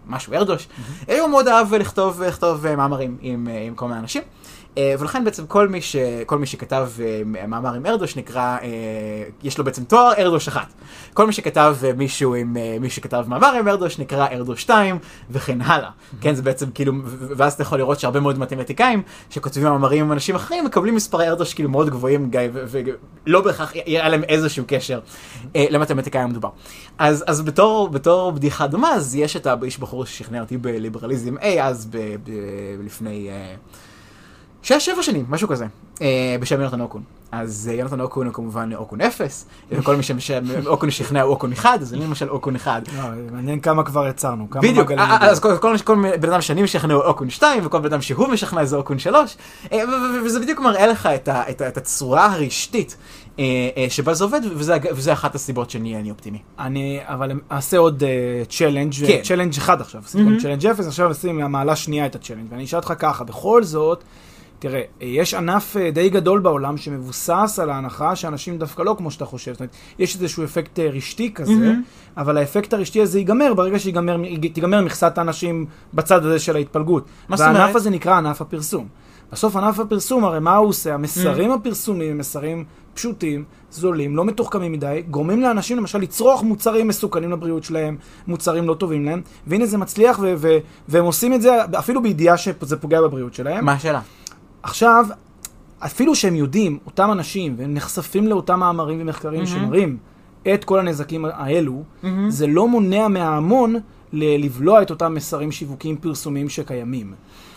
משהו 0.06 0.32
ארדוש. 0.32 0.68
Mm-hmm. 0.68 1.12
הוא 1.20 1.30
מאוד 1.30 1.48
אהב 1.48 1.74
לכתוב, 1.74 2.22
לכתוב 2.22 2.76
מאמרים 2.76 3.16
עם, 3.20 3.48
עם 3.66 3.74
כל 3.74 3.88
מיני 3.88 4.00
אנשים. 4.00 4.22
אה, 4.78 4.94
ולכן 4.98 5.24
בעצם 5.24 5.46
כל 5.46 5.68
מי, 5.68 5.82
ש, 5.82 5.96
כל 6.26 6.38
מי 6.38 6.46
שכתב 6.46 6.90
אה, 7.00 7.22
מאמר 7.46 7.74
עם 7.74 7.86
ארדוש 7.86 8.16
נקרא, 8.16 8.58
אה, 8.62 8.68
יש 9.42 9.58
לו 9.58 9.64
בעצם 9.64 9.84
תואר 9.84 10.12
ארדוש 10.18 10.48
אחת. 10.48 10.66
כל 11.14 11.26
מי 11.26 11.32
שכתב 11.32 11.76
מישהו 11.96 12.34
עם, 12.34 12.56
מי 12.80 12.90
שכתב 12.90 13.24
מאמר 13.28 13.54
עם 13.54 13.68
ארדוש 13.68 13.98
נקרא 13.98 14.26
ארדוש 14.26 14.62
2 14.62 14.98
וכן 15.30 15.60
הלאה. 15.62 15.90
כן, 16.20 16.34
זה 16.34 16.42
בעצם 16.42 16.70
כאילו, 16.70 16.92
ואז 17.36 17.52
אתה 17.52 17.62
יכול 17.62 17.78
לראות 17.78 18.00
שהרבה 18.00 18.20
מאוד 18.20 18.38
מתמטיקאים 18.38 19.02
שכותבים 19.30 19.64
מאמרים 19.64 20.04
עם 20.04 20.12
אנשים 20.12 20.34
אחרים 20.34 20.64
מקבלים 20.64 20.94
מספרי 20.94 21.28
ארדוש 21.28 21.54
כאילו 21.54 21.68
מאוד 21.68 21.90
גבוהים 21.90 22.30
ולא 22.52 23.40
בהכרח 23.40 23.72
יהיה 23.74 24.08
להם 24.08 24.24
איזשהו 24.24 24.64
קשר 24.66 25.00
למתמטיקאי 25.54 26.20
המדובר. 26.20 26.48
אז, 26.98 27.24
אז 27.26 27.42
בתור, 27.42 27.88
בתור 27.88 28.32
בדיחה 28.32 28.66
דומה, 28.66 28.94
אז 28.94 29.14
יש 29.14 29.36
את 29.36 29.46
האיש 29.46 29.78
בחור 29.78 30.06
ששכנע 30.06 30.40
אותי 30.40 30.56
בליברליזם 30.56 31.38
A 31.38 31.44
אז 31.62 31.86
ב, 31.86 31.96
ב, 31.96 32.30
לפני... 32.84 33.30
שש, 34.66 34.86
שבע 34.86 35.02
שנים, 35.02 35.24
משהו 35.28 35.48
כזה, 35.48 35.66
אה, 36.02 36.36
בשם 36.40 36.60
יונתן 36.60 36.80
אוקון. 36.80 37.02
אז 37.32 37.70
אה, 37.72 37.78
יונתן 37.78 38.00
אוקון 38.00 38.26
הוא 38.26 38.34
כמובן 38.34 38.70
אוקון 38.74 39.00
אפס, 39.00 39.46
וכל 39.70 39.96
מי 39.96 40.02
שאוקון 40.02 40.90
שכנע 40.90 41.22
הוא 41.22 41.30
אוקון 41.30 41.52
אחד, 41.52 41.78
אז 41.82 41.94
אני 41.94 42.04
למשל 42.04 42.30
אוקון 42.30 42.56
אחד. 42.56 42.82
לא, 42.96 43.02
מעניין 43.32 43.60
כמה 43.60 43.82
כבר 43.84 44.08
יצרנו, 44.08 44.50
כמה 44.50 44.62
בדיוק, 44.62 44.90
אז 45.20 45.40
כל 45.84 46.16
בן 46.20 46.32
אדם 46.32 46.40
שאני 46.40 46.62
משכנע 46.62 46.94
הוא 46.94 47.02
אוקון 47.02 47.30
שתיים, 47.30 47.66
וכל 47.66 47.78
בן 47.78 47.86
אדם 47.86 48.02
שהוא 48.02 48.28
משכנע 48.28 48.64
זה 48.64 48.76
אוקון 48.76 48.98
שלוש, 48.98 49.36
אה, 49.72 49.82
וזה 50.24 50.40
בדיוק 50.40 50.60
מראה 50.60 50.86
לך 50.86 51.08
את 51.68 51.76
הצורה 51.76 52.26
הרשתית. 52.26 52.96
שבה 53.88 54.14
זה 54.14 54.24
עובד, 54.24 54.40
וזה 54.90 55.12
אחת 55.12 55.34
הסיבות 55.34 55.70
שאני 55.70 55.96
אני 55.96 56.10
אופטימי. 56.10 56.38
אני, 56.58 57.00
אבל 57.04 57.32
אעשה 57.52 57.78
עוד 57.78 58.02
צ'לנג', 58.48 58.92
צ'לנג' 59.22 59.56
אחד 59.58 59.80
עכשיו, 59.80 60.02
צ'לנג' 60.42 60.66
אפס, 60.66 60.86
עכשיו 60.86 61.08
נשים 61.08 61.38
מהמעלה 61.38 61.76
שנייה 61.76 62.06
את 62.06 62.14
הצ'לנג', 62.14 62.46
ואני 62.50 62.64
אשאל 62.64 62.78
אותך 62.78 62.92
ככה, 62.98 63.24
בכל 63.24 63.64
זאת, 63.64 64.04
תראה, 64.58 64.82
יש 65.00 65.34
ענף 65.34 65.76
אה, 65.76 65.90
די 65.90 66.08
גדול 66.08 66.40
בעולם 66.40 66.76
שמבוסס 66.76 67.58
על 67.62 67.70
ההנחה 67.70 68.16
שאנשים 68.16 68.58
דווקא 68.58 68.82
לא 68.82 68.94
כמו 68.98 69.10
שאתה 69.10 69.24
חושב. 69.24 69.52
זאת 69.52 69.60
אומרת, 69.60 69.76
יש 69.98 70.14
איזשהו 70.14 70.44
אפקט 70.44 70.78
אה, 70.78 70.90
רשתי 70.90 71.32
כזה, 71.34 71.52
mm-hmm. 71.52 72.20
אבל 72.20 72.36
האפקט 72.36 72.72
הרשתי 72.72 73.02
הזה 73.02 73.18
ייגמר 73.18 73.54
ברגע 73.54 73.78
שתיגמר 73.78 74.80
מכסת 74.82 75.18
האנשים 75.18 75.66
בצד 75.94 76.24
הזה 76.24 76.38
של 76.38 76.56
ההתפלגות. 76.56 77.04
מה 77.28 77.36
זאת 77.36 77.46
אומרת? 77.46 77.60
והענף 77.60 77.76
הזה 77.76 77.90
נקרא 77.90 78.16
ענף 78.16 78.40
הפרסום. 78.40 78.88
בסוף 79.32 79.56
ענף 79.56 79.78
הפרסום, 79.78 80.24
הרי 80.24 80.40
מה 80.40 80.56
הוא 80.56 80.68
עושה? 80.68 80.94
המסרים 80.94 81.52
mm-hmm. 81.52 81.54
הפרסומיים 81.54 82.10
הם 82.10 82.18
מסרים 82.18 82.64
פשוטים, 82.94 83.44
זולים, 83.70 84.16
לא 84.16 84.24
מתוחכמים 84.24 84.72
מדי, 84.72 85.02
גורמים 85.10 85.42
לאנשים 85.42 85.76
למשל 85.76 85.98
לצרוך 85.98 86.42
מוצרים 86.42 86.88
מסוכנים 86.88 87.30
לבריאות 87.30 87.64
שלהם, 87.64 87.96
מוצרים 88.26 88.68
לא 88.68 88.74
טובים 88.74 89.04
להם, 89.04 89.22
והנה 89.46 89.66
זה 89.66 89.78
מצליח, 89.78 90.20
והם 90.88 91.04
עושים 91.04 91.34
את 91.34 91.42
זה 91.42 91.50
אפילו 91.78 92.02
בידיעה 92.02 92.36
שזה 92.36 92.76
פוגע 92.76 93.02
בבריאות 93.02 93.34
שלהם. 93.34 93.64
מה 93.64 93.72
השאלה? 93.72 94.00
עכשיו, 94.66 95.06
אפילו 95.78 96.14
שהם 96.14 96.34
יודעים, 96.34 96.78
אותם 96.86 97.12
אנשים, 97.12 97.54
והם 97.58 97.74
נחשפים 97.74 98.26
לאותם 98.26 98.60
מאמרים 98.60 98.98
ומחקרים 99.00 99.42
mm-hmm. 99.42 99.46
שמראים 99.46 99.96
את 100.54 100.64
כל 100.64 100.78
הנזקים 100.78 101.24
האלו, 101.24 101.82
mm-hmm. 101.82 102.06
זה 102.28 102.46
לא 102.46 102.68
מונע 102.68 103.08
מההמון 103.08 103.76
לבלוע 104.12 104.82
את 104.82 104.90
אותם 104.90 105.14
מסרים 105.14 105.52
שיווקיים 105.52 105.96
פרסומיים 105.96 106.48
שקיימים. 106.48 107.14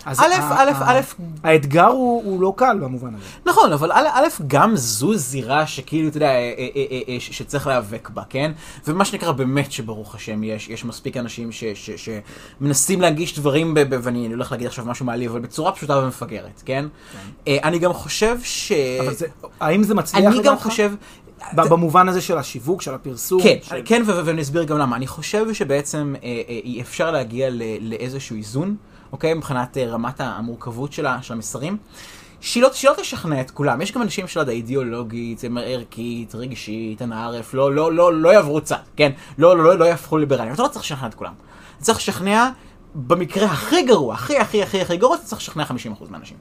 אז 0.10 0.20
א', 0.20 0.34
א', 0.52 0.72
א', 0.86 1.00
האתגר 1.44 1.86
הוא, 1.86 2.42
לא 2.42 2.54
קל 2.56 2.78
במובן 2.82 3.16
הזה. 3.16 3.24
נכון, 3.46 3.74
אבל 3.74 3.92
א', 3.92 4.28
גם 4.48 4.76
זו 4.76 5.16
זירה 5.16 5.68
שכאילו, 5.68 6.08
אתה 6.08 6.18
יודע, 6.18 6.30
אה, 6.30 6.54
אה, 6.76 7.00
אה, 7.08 7.18
שצריך 7.20 7.68
להיאבק 7.68 8.10
בה, 8.10 8.24
כן? 8.30 8.52
ומה 8.88 9.06
שנקרא, 9.06 9.32
באמת 9.32 9.72
שברוך 9.72 10.16
השם, 10.16 10.44
יש, 10.44 10.70
יש 10.70 10.86
מספיק 10.86 11.18
אנשים 11.18 11.52
ש, 11.52 11.64
ש, 11.74 11.90
שמנסים 12.60 13.02
להגיש 13.02 13.40
דברים, 13.40 13.74
ואני 14.04 14.28
הולך 14.28 14.52
להגיד 14.52 14.68
עכשיו 14.68 14.86
משהו 14.86 15.06
מעליב, 15.06 15.32
אבל 15.32 15.40
בצורה 15.40 15.72
פשוטה 15.72 15.98
ומפגרת, 15.98 16.62
כן? 16.66 16.86
כן. 17.46 17.58
אני 17.64 17.80
גם 17.80 17.94
חושב 17.94 18.38
ש... 18.44 18.72
אבל 19.00 19.14
זה, 19.14 19.28
האם 19.60 19.84
זה 19.84 19.96
מצליח 19.96 20.24
לדעתך? 20.24 20.38
אני 20.38 20.44
גם 20.44 20.58
חושב... 20.58 20.92
במובן 21.54 22.10
הזה 22.10 22.22
של 22.22 22.38
השיווק, 22.38 22.82
של 22.82 22.94
הפרסום. 22.94 23.44
כן, 23.44 23.58
של... 23.62 23.82
כן, 23.86 24.04
ואני 24.06 24.42
אסביר 24.42 24.64
גם 24.64 24.78
למה. 24.78 24.96
אני 24.96 25.08
חושב 25.08 25.54
שבעצם 25.54 26.16
אה, 26.24 26.42
אה, 26.50 26.82
אפשר 26.82 27.12
להגיע 27.12 27.50
לאיזשהו 27.82 28.36
איזון. 28.36 28.76
אוקיי? 29.12 29.34
מבחינת 29.34 29.78
uh, 29.78 29.80
רמת 29.80 30.22
המורכבות 30.22 30.94
שלה, 30.94 31.22
של 31.22 31.34
המסרים. 31.34 31.78
שהיא 32.42 32.64
לא, 32.64 32.70
שהיא 32.74 32.92
לא 32.92 32.96
תשכנע 32.96 33.42
את 33.42 33.52
כולם, 33.52 33.82
יש 33.82 33.92
גם 33.92 34.02
אנשים 34.02 34.28
שלא 34.28 34.42
יודע, 34.42 34.52
אידיאולוגית, 34.52 35.44
ערכית, 35.64 36.36
רגשית, 36.36 37.02
אנא 37.02 37.16
ערף, 37.16 37.54
לא, 37.54 37.74
לא, 37.74 37.94
לא, 37.94 38.14
לא 38.14 38.30
יעברו 38.30 38.62
צד, 38.62 38.76
כן? 38.96 39.12
לא, 39.38 39.58
לא, 39.58 39.64
לא, 39.64 39.78
לא 39.78 39.86
יהפכו 39.86 40.18
ליברליים, 40.18 40.54
אתה 40.54 40.64
לא 40.64 40.68
צריך 40.68 40.86
לשכנע 40.86 41.08
את 41.08 41.14
כולם. 41.14 41.34
אתה 41.76 41.84
צריך 41.84 41.98
לשכנע, 41.98 42.50
במקרה 42.96 43.46
הכי 43.46 43.84
גרוע, 43.84 44.14
הכי 44.14 44.38
הכי 44.38 44.64
הכי 44.64 44.82
הכי 44.82 44.98
גרוע, 44.98 45.16
אתה 45.16 45.24
צריך 45.24 45.42
לשכנע 45.42 45.64
50% 45.64 45.70
מהאנשים. 46.10 46.38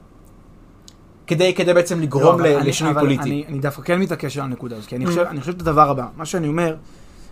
כדי, 1.27 1.53
כדי 1.53 1.73
בעצם 1.73 2.01
לגרום 2.01 2.41
לא, 2.41 2.49
לשינוי 2.49 2.93
פוליטי. 2.93 3.23
אני, 3.23 3.45
אני 3.47 3.59
דווקא 3.59 3.81
כן 3.81 3.99
מתעקש 3.99 4.37
על 4.37 4.43
הנקודה 4.43 4.75
הזאת, 4.75 4.89
כי 4.89 4.95
אני 4.95 5.05
חושב, 5.05 5.21
אני 5.21 5.39
חושב 5.39 5.53
את 5.55 5.61
הדבר 5.61 5.89
הבא, 5.89 6.07
מה 6.17 6.25
שאני 6.25 6.47
אומר, 6.47 6.75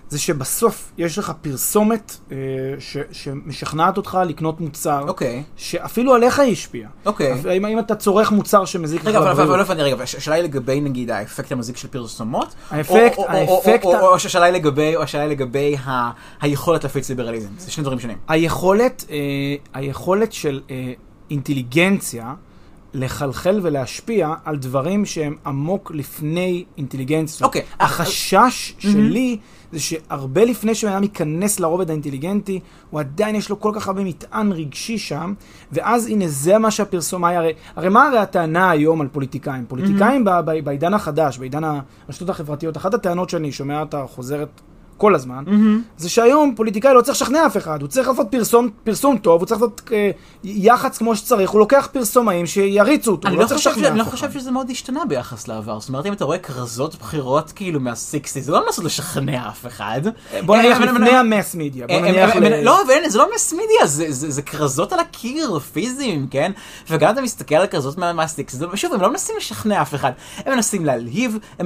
זה 0.09 0.19
שבסוף 0.19 0.91
יש 0.97 1.17
לך 1.17 1.31
פרסומת 1.41 2.17
אה, 2.31 2.37
ש, 2.79 2.97
שמשכנעת 3.11 3.97
אותך 3.97 4.19
לקנות 4.27 4.61
מוצר, 4.61 5.03
okay. 5.05 5.09
אוקיי. 5.09 5.43
שאפילו 5.55 6.13
עליך 6.13 6.39
היא 6.39 6.51
השפיעה. 6.51 6.89
אוקיי. 7.05 7.33
Okay. 7.33 7.49
אם, 7.49 7.65
אם 7.65 7.79
אתה 7.79 7.95
צורך 7.95 8.31
מוצר 8.31 8.65
שמזיק 8.65 9.01
לך 9.01 9.07
לבריאות. 9.07 9.33
רגע, 9.33 9.43
אבל 9.43 9.57
לא 9.57 9.61
הבנתי, 9.61 9.81
רגע, 9.81 10.03
השאלה 10.03 10.35
היא 10.35 10.43
לגבי 10.43 10.81
נגיד 10.81 11.11
האפקט 11.11 11.51
המזיק 11.51 11.77
של 11.77 11.87
פרסומות? 11.87 12.55
האפקט, 12.71 13.17
או, 13.17 13.27
האפקט... 13.27 13.85
או, 13.85 14.19
שהשאלה 14.19 14.45
היא 14.45 14.53
לגבי, 14.53 14.95
או 14.95 15.01
השאלה 15.01 15.23
היא 15.23 15.31
לגבי 15.31 15.75
ה, 15.85 16.11
היכולת 16.41 16.83
להפיץ 16.83 17.09
ליברליזם, 17.09 17.49
זה 17.57 17.71
שני 17.71 17.83
דברים 17.83 17.99
שונים. 17.99 18.17
היכולת, 18.27 19.05
אה, 19.09 19.17
היכולת 19.73 20.33
של 20.33 20.61
אה, 20.69 20.93
אינטליגנציה, 21.31 22.33
לחלחל 22.97 23.59
ולהשפיע 23.63 24.33
על 24.45 24.57
דברים 24.57 25.05
שהם 25.05 25.35
עמוק 25.45 25.91
לפני 25.95 26.63
אינטליגנציה. 26.77 27.47
אוקיי. 27.47 27.61
Okay. 27.61 27.83
החשש 27.83 28.73
mm-hmm. 28.77 28.81
שלי 28.81 29.37
זה 29.71 29.79
שהרבה 29.79 30.45
לפני 30.45 30.75
שבן 30.75 30.91
אדם 30.91 31.03
ייכנס 31.03 31.59
לרובד 31.59 31.89
האינטליגנטי, 31.89 32.59
הוא 32.89 32.99
עדיין 32.99 33.35
יש 33.35 33.49
לו 33.49 33.59
כל 33.59 33.71
כך 33.75 33.87
הרבה 33.87 34.03
מטען 34.03 34.51
רגשי 34.51 34.97
שם, 34.97 35.33
ואז 35.71 36.07
הנה 36.07 36.27
זה 36.27 36.57
מה 36.57 36.71
שהפרסומה 36.71 37.29
הרי, 37.29 37.53
הרי 37.75 37.89
מה 37.89 38.07
הרי 38.07 38.17
הטענה 38.17 38.71
היום 38.71 39.01
על 39.01 39.07
פוליטיקאים? 39.07 39.65
פוליטיקאים 39.67 40.27
mm-hmm. 40.27 40.61
בעידן 40.63 40.93
החדש, 40.93 41.37
בעידן 41.37 41.61
הרשתות 42.07 42.29
החברתיות, 42.29 42.77
אחת 42.77 42.93
הטענות 42.93 43.29
שאני 43.29 43.51
שומע 43.51 43.79
אותה 43.79 44.05
חוזרת 44.07 44.61
כל 44.97 45.15
הזמן, 45.15 45.43
mm-hmm. 45.47 45.97
זה 45.97 46.09
שהיום 46.09 46.55
פוליטיקאי 46.55 46.93
לא 46.93 47.01
צריך 47.01 47.21
לשכנע 47.21 47.45
אף 47.45 47.57
אחד, 47.57 47.81
הוא 47.81 47.89
צריך 47.89 48.07
לעשות 48.07 48.27
פרסום, 48.31 48.69
פרסום 48.83 49.17
טוב, 49.17 49.41
הוא 49.41 49.47
צריך 49.47 49.61
לעשות 49.61 49.81
אה, 49.91 50.11
יח"צ 50.43 50.97
כמו 50.97 51.15
שצריך, 51.15 51.49
הוא 51.49 51.59
לוקח 51.59 51.89
פרסומאים 51.91 52.45
שיריצו 52.45 53.11
אותו, 53.11 53.27
הוא 53.27 53.35
לא, 53.35 53.43
לא 53.43 53.47
צריך 53.47 53.59
לשכנע 53.59 53.73
אף 53.73 53.79
אחד. 53.79 53.91
אני 53.91 53.99
לא 53.99 54.03
חושב 54.03 54.31
שזה 54.31 54.51
מאוד 54.51 54.69
השתנה 54.69 55.05
ביחס 55.05 55.47
לעבר, 55.47 55.79
זאת 55.79 55.89
אומרת 55.89 56.05
אם 56.05 56.13
אתה 56.13 56.25
רואה 56.25 56.37
כרזות 56.37 56.95
בחירות 56.95 57.51
כאילו 57.51 57.79
מהסיקסטי, 57.79 58.41
זה 58.41 58.51
לא 58.51 58.65
לנסות 58.65 58.85
לשכנע 58.85 59.49
אף 59.49 59.65
אחד. 59.65 60.01
בוא 60.45 60.57
נניח 60.57 60.81
לפני 60.81 61.09
המס 61.09 61.55
מידיה, 61.55 61.87
בוא 61.87 61.99
נניח 61.99 62.35
ל... 62.35 62.63
לא, 62.63 62.81
אבל 62.81 63.09
זה 63.09 63.17
לא 63.17 63.29
מס 63.35 63.53
מידיה, 63.53 64.11
זה 64.11 64.41
כרזות 64.41 64.93
על 64.93 64.99
הקיר, 64.99 65.59
פיזיים, 65.59 66.27
כן? 66.31 66.51
וגם 66.89 67.13
אתה 67.13 67.21
מסתכל 67.21 67.55
על 67.55 67.67
כרזות 67.67 67.97
מהסיקסטי, 67.97 68.65
שוב, 68.75 68.93
הם 68.93 69.01
לא 69.01 69.09
מנסים 69.09 69.35
לשכנע 69.37 69.81
אף 69.81 69.95
אחד, 69.95 70.11
הם 70.37 70.53
מנסים 70.53 70.85
להלהיב, 70.85 71.37
הם 71.59 71.65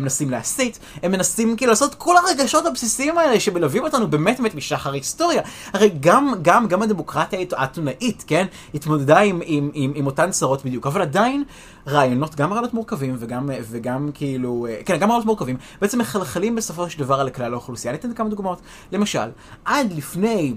מנסים 0.00 0.30
להסית, 0.30 0.78
הם 1.02 1.12
מנסים 1.12 1.56
כאילו 1.56 1.70
לעשות 1.70 1.94
כל 1.94 2.16
הרגע 2.16 2.48
הרגשות 2.54 2.70
הבסיסיים 2.70 3.18
האלה 3.18 3.40
שמלווים 3.40 3.84
אותנו 3.84 4.10
באמת 4.10 4.40
באמת 4.40 4.54
משחר 4.54 4.90
ההיסטוריה. 4.90 5.42
הרי 5.72 5.90
גם, 6.00 6.34
גם, 6.42 6.68
גם 6.68 6.82
הדמוקרטיה 6.82 7.38
האתונאית, 7.52 8.24
כן, 8.26 8.46
התמודדה 8.74 9.18
עם, 9.18 9.40
עם, 9.44 9.70
עם, 9.74 9.92
עם 9.94 10.06
אותן 10.06 10.30
צרות 10.30 10.64
בדיוק, 10.64 10.86
אבל 10.86 11.02
עדיין 11.02 11.44
רעיונות, 11.88 12.34
גם 12.34 12.50
רעיונות 12.52 12.74
מורכבים 12.74 13.16
וגם, 13.18 13.50
וגם 13.62 14.10
כאילו, 14.14 14.66
כן, 14.84 14.96
גם 14.96 15.08
רעיונות 15.08 15.26
מורכבים, 15.26 15.56
בעצם 15.80 15.98
מחלחלים 15.98 16.54
בסופו 16.54 16.90
של 16.90 16.98
דבר 16.98 17.20
על 17.20 17.30
כלל 17.30 17.52
האוכלוסייה. 17.52 17.94
אני 17.94 17.98
אתן 18.00 18.14
כמה 18.14 18.28
דוגמאות. 18.28 18.60
למשל, 18.92 19.28
עד 19.64 19.92
לפני 19.92 20.54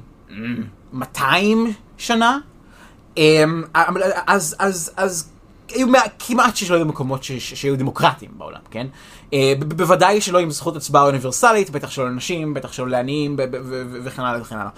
200 0.93 1.73
שנה, 1.97 2.39
אמ, 3.17 3.63
אז, 4.27 4.55
אז, 4.59 4.91
אז 4.97 5.29
היו 5.69 5.87
כמעט 6.19 6.55
שלא 6.55 6.75
היו 6.75 6.85
מקומות 6.85 7.23
שהיו 7.23 7.77
דמוקרטיים 7.77 8.31
בעולם, 8.37 8.59
כן? 8.71 8.87
אה, 9.33 9.53
בוודאי 9.59 10.21
שלא 10.21 10.39
עם 10.39 10.51
זכות 10.51 10.75
הצבעה 10.75 11.05
אוניברסלית, 11.05 11.69
בטח 11.69 11.89
שלא 11.89 12.09
לנשים, 12.09 12.53
בטח 12.53 12.71
שלא 12.71 12.89
לעניים 12.89 13.35
וכן 14.03 14.21
הלאה 14.21 14.41
וכן 14.41 14.55
הלאה. 14.55 14.71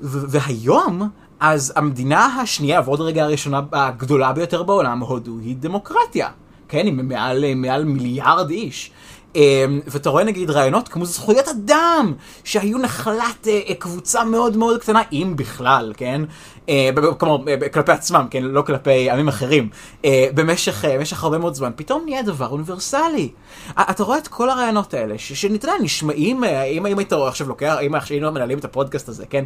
והיום, 0.00 1.08
אז 1.40 1.72
המדינה 1.76 2.26
השנייה 2.26 2.80
ועוד 2.84 3.00
רגע 3.00 3.24
הראשונה 3.24 3.60
הגדולה 3.72 4.32
ביותר 4.32 4.62
בעולם, 4.62 5.00
הודו, 5.00 5.38
היא 5.38 5.56
דמוקרטיה. 5.56 6.28
כן, 6.68 6.86
עם 6.86 7.08
מעל, 7.08 7.44
מעל 7.54 7.84
מיליארד 7.84 8.50
איש. 8.50 8.90
אמ, 9.36 9.80
ואתה 9.86 10.10
רואה 10.10 10.24
נגיד 10.24 10.50
רעיונות 10.50 10.88
כמו 10.88 11.04
זכויות 11.04 11.48
אדם, 11.48 12.14
שהיו 12.44 12.78
נחלת 12.78 13.48
אה, 13.48 13.60
אה, 13.68 13.74
קבוצה 13.74 14.24
מאוד 14.24 14.56
מאוד 14.56 14.80
קטנה, 14.80 15.02
אם 15.12 15.32
בכלל, 15.36 15.92
כן? 15.96 16.22
אה, 16.68 16.90
כלומר, 17.18 17.44
כלפי 17.72 17.92
עצמם, 17.92 18.26
כן? 18.30 18.42
לא 18.42 18.62
כלפי 18.62 19.10
עמים 19.10 19.28
אחרים. 19.28 19.68
במשך, 20.34 20.84
במשך 20.84 21.22
הרבה 21.22 21.38
מאוד 21.38 21.54
זמן, 21.54 21.70
פתאום 21.76 22.02
נהיה 22.04 22.22
דבר 22.22 22.48
אוניברסלי. 22.48 23.28
אתה 23.90 24.02
רואה 24.02 24.18
את 24.18 24.28
כל 24.28 24.50
הרעיונות 24.50 24.94
האלה, 24.94 25.14
שנתראה, 25.18 25.74
נשמעים, 25.82 26.44
אם, 26.44 26.86
אם 26.86 26.98
היית 26.98 27.12
עכשיו 27.12 27.48
לוקח, 27.48 27.76
אם 27.82 27.94
היינו 28.10 28.32
מנהלים 28.32 28.58
את 28.58 28.64
הפודקאסט 28.64 29.08
הזה, 29.08 29.26
כן? 29.26 29.44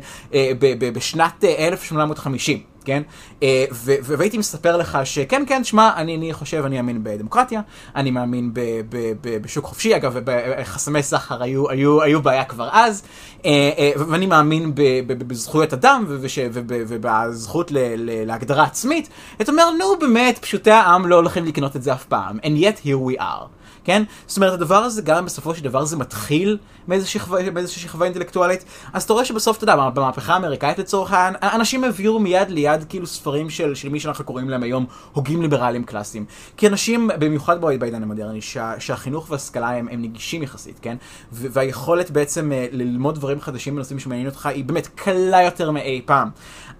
בשנת 0.95 1.45
1850. 1.45 2.76
כן? 2.87 3.03
אה, 3.43 3.64
והייתי 3.82 4.39
מספר 4.39 4.76
לך 4.76 4.99
שכן, 5.05 5.43
כן, 5.47 5.64
שמע, 5.64 5.91
אני, 5.97 6.16
אני 6.16 6.32
חושב, 6.32 6.62
אני 6.66 6.76
מאמין 6.76 7.05
בדמוקרטיה, 7.05 7.61
אני 7.97 8.11
מאמין 8.11 8.55
ב, 8.55 8.61
ב, 8.89 9.12
ב, 9.20 9.43
בשוק 9.43 9.64
חופשי, 9.64 9.97
אגב, 9.97 10.16
חסמי 10.64 11.03
סחר 11.03 11.43
היו, 11.43 11.70
היו, 11.70 12.03
היו 12.03 12.22
בעיה 12.22 12.45
כבר 12.45 12.68
אז, 12.72 13.03
אה, 13.45 13.70
אה, 13.78 13.93
ואני 14.09 14.26
מאמין 14.26 14.74
ב, 14.74 14.82
ב, 15.07 15.12
בזכויות 15.28 15.72
אדם 15.72 16.05
ובזכות 16.09 17.70
ל, 17.70 17.78
ל, 17.78 18.26
להגדרה 18.26 18.64
עצמית. 18.64 19.09
אתה 19.41 19.53
אומר, 19.53 19.70
נו, 19.70 19.99
באמת, 20.01 20.39
פשוטי 20.39 20.70
העם 20.70 21.07
לא 21.07 21.16
הולכים 21.16 21.45
לקנות 21.45 21.76
את 21.76 21.82
זה 21.82 21.93
אף 21.93 22.05
פעם, 22.05 22.39
and 22.39 22.62
yet 22.62 22.87
here 22.87 23.16
we 23.16 23.20
are. 23.20 23.47
כן? 23.87 24.03
זאת 24.26 24.37
אומרת, 24.37 24.53
הדבר 24.53 24.76
הזה, 24.76 25.03
גם 25.03 25.24
בסופו 25.24 25.55
של 25.55 25.64
דבר 25.64 25.84
זה 25.84 25.97
מתחיל 25.97 26.59
מאיזושהי 26.89 27.20
שכבה, 27.20 27.66
שכבה 27.66 28.05
אינטלקטואלית, 28.05 28.64
אז 28.93 29.03
אתה 29.03 29.12
רואה 29.12 29.24
שבסוף, 29.24 29.57
אתה 29.57 29.64
יודע, 29.64 29.91
במהפכה 29.91 30.34
האמריקאית 30.34 30.78
לצורך 30.78 31.12
העניין, 31.12 31.43
אנשים 31.43 31.84
העבירו 31.84 32.18
מיד 32.18 32.51
ליד 32.51 32.84
כאילו 32.89 33.07
ספרים 33.07 33.51
של, 33.51 33.74
של 33.74 33.89
מי 33.89 34.01
שאנחנו 34.01 34.24
קוראים 34.24 34.49
להם 34.49 34.62
היום 34.62 34.87
הוגים 35.12 35.43
ליברליים 35.43 35.84
קלאסיים. 35.84 36.24
כי 36.57 36.66
אנשים, 36.66 37.11
במיוחד 37.18 37.61
בעידן 37.61 38.03
המודרני, 38.03 38.41
שה, 38.41 38.72
שהחינוך 38.78 39.30
וההשכלה 39.30 39.70
הם, 39.70 39.89
הם 39.91 40.03
נגישים 40.03 40.43
יחסית, 40.43 40.78
כן? 40.82 40.97
והיכולת 41.32 42.11
בעצם 42.11 42.53
אה, 42.53 42.66
ללמוד 42.72 43.14
דברים 43.14 43.41
חדשים 43.41 43.74
בנושאים 43.74 43.99
שמעניינים 43.99 44.30
אותך 44.30 44.47
היא 44.47 44.64
באמת 44.64 44.87
קלה 44.95 45.43
יותר 45.43 45.70
מאי 45.70 46.03
פעם. 46.05 46.30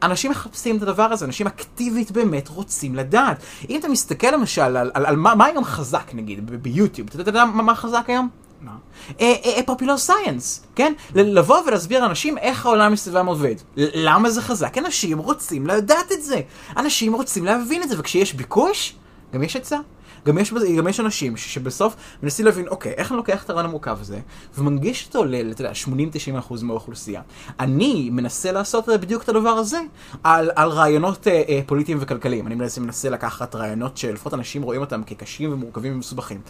אנשים 0.03 0.31
מחפשים 0.31 0.77
את 0.77 0.83
הדבר 0.83 1.03
הזה, 1.03 1.25
אנשים 1.25 1.47
אקטיבית 1.47 2.11
באמת 2.11 2.49
רוצים 2.49 2.95
לדעת. 2.95 3.43
אם 3.71 3.81
אתה 3.81 3.89
מסתכל 3.89 4.31
למשל 4.31 4.61
על, 4.61 4.77
על, 4.77 4.91
על, 4.95 5.07
על 5.07 5.17
מה, 5.17 5.35
מה 5.35 5.45
היום 5.45 5.65
חזק 5.65 6.11
נגיד 6.15 6.63
ביוטיוב, 6.63 7.09
אתה 7.15 7.31
יודע 7.31 7.45
מה, 7.45 7.63
מה 7.63 7.75
חזק 7.75 8.05
היום? 8.09 8.29
פופולר 9.67 9.97
סייאנס, 9.97 10.63
כן? 10.75 10.93
לבוא 11.15 11.59
ולהסביר 11.67 12.01
לאנשים 12.01 12.39
איך 12.39 12.67
העולם 12.67 12.93
מסביבם 12.93 13.27
עובד. 13.27 13.55
למה 13.77 14.31
זה 14.31 14.43
חזק? 14.43 14.79
אנשים 14.79 15.19
רוצים 15.19 15.67
לדעת 15.67 16.13
את 16.13 16.23
זה. 16.23 16.41
אנשים 16.77 17.15
רוצים 17.15 17.45
להבין 17.45 17.83
את 17.83 17.89
זה, 17.89 17.95
וכשיש 17.99 18.35
ביקוש, 18.35 18.95
גם 19.33 19.43
יש 19.43 19.57
עצה. 19.57 19.79
גם 20.27 20.39
יש, 20.39 20.55
גם 20.79 20.89
יש 20.89 21.01
אנשים 21.01 21.37
שבסוף 21.37 21.97
מנסים 22.23 22.47
להבין, 22.47 22.69
אוקיי, 22.69 22.93
איך 22.93 23.13
אני 23.13 23.17
לוקח 23.17 23.45
את 23.45 23.51
הרעיון 23.51 23.67
המורכב 23.67 23.99
הזה, 24.01 24.21
ומנגיש 24.59 25.07
אותו 25.07 25.25
ל, 25.25 25.35
אתה 25.51 25.61
יודע, 25.63 25.73
80-90% 26.51 26.55
מהאוכלוסייה. 26.63 27.23
אני 27.61 28.11
מנסה 28.13 28.53
לעשות 28.53 28.89
בדיוק 28.89 29.23
את 29.23 29.29
הדבר 29.29 29.51
הזה 29.51 29.81
על, 30.25 30.51
על 30.57 30.69
רעיונות 30.69 31.29
אה, 31.29 31.43
אה, 31.49 31.61
פוליטיים 31.67 31.99
וכלכליים. 32.01 32.47
אני 32.47 32.55
מנסה, 32.55 32.81
מנסה 32.81 33.11
לקחת 33.11 33.55
רעיונות 33.55 33.97
שלפחות 33.97 34.35
אנשים 34.35 34.63
רואים 34.63 34.81
אותם 34.81 35.03
כקשים 35.07 35.53
ומורכבים 35.53 35.95
ומסובכים, 35.95 36.41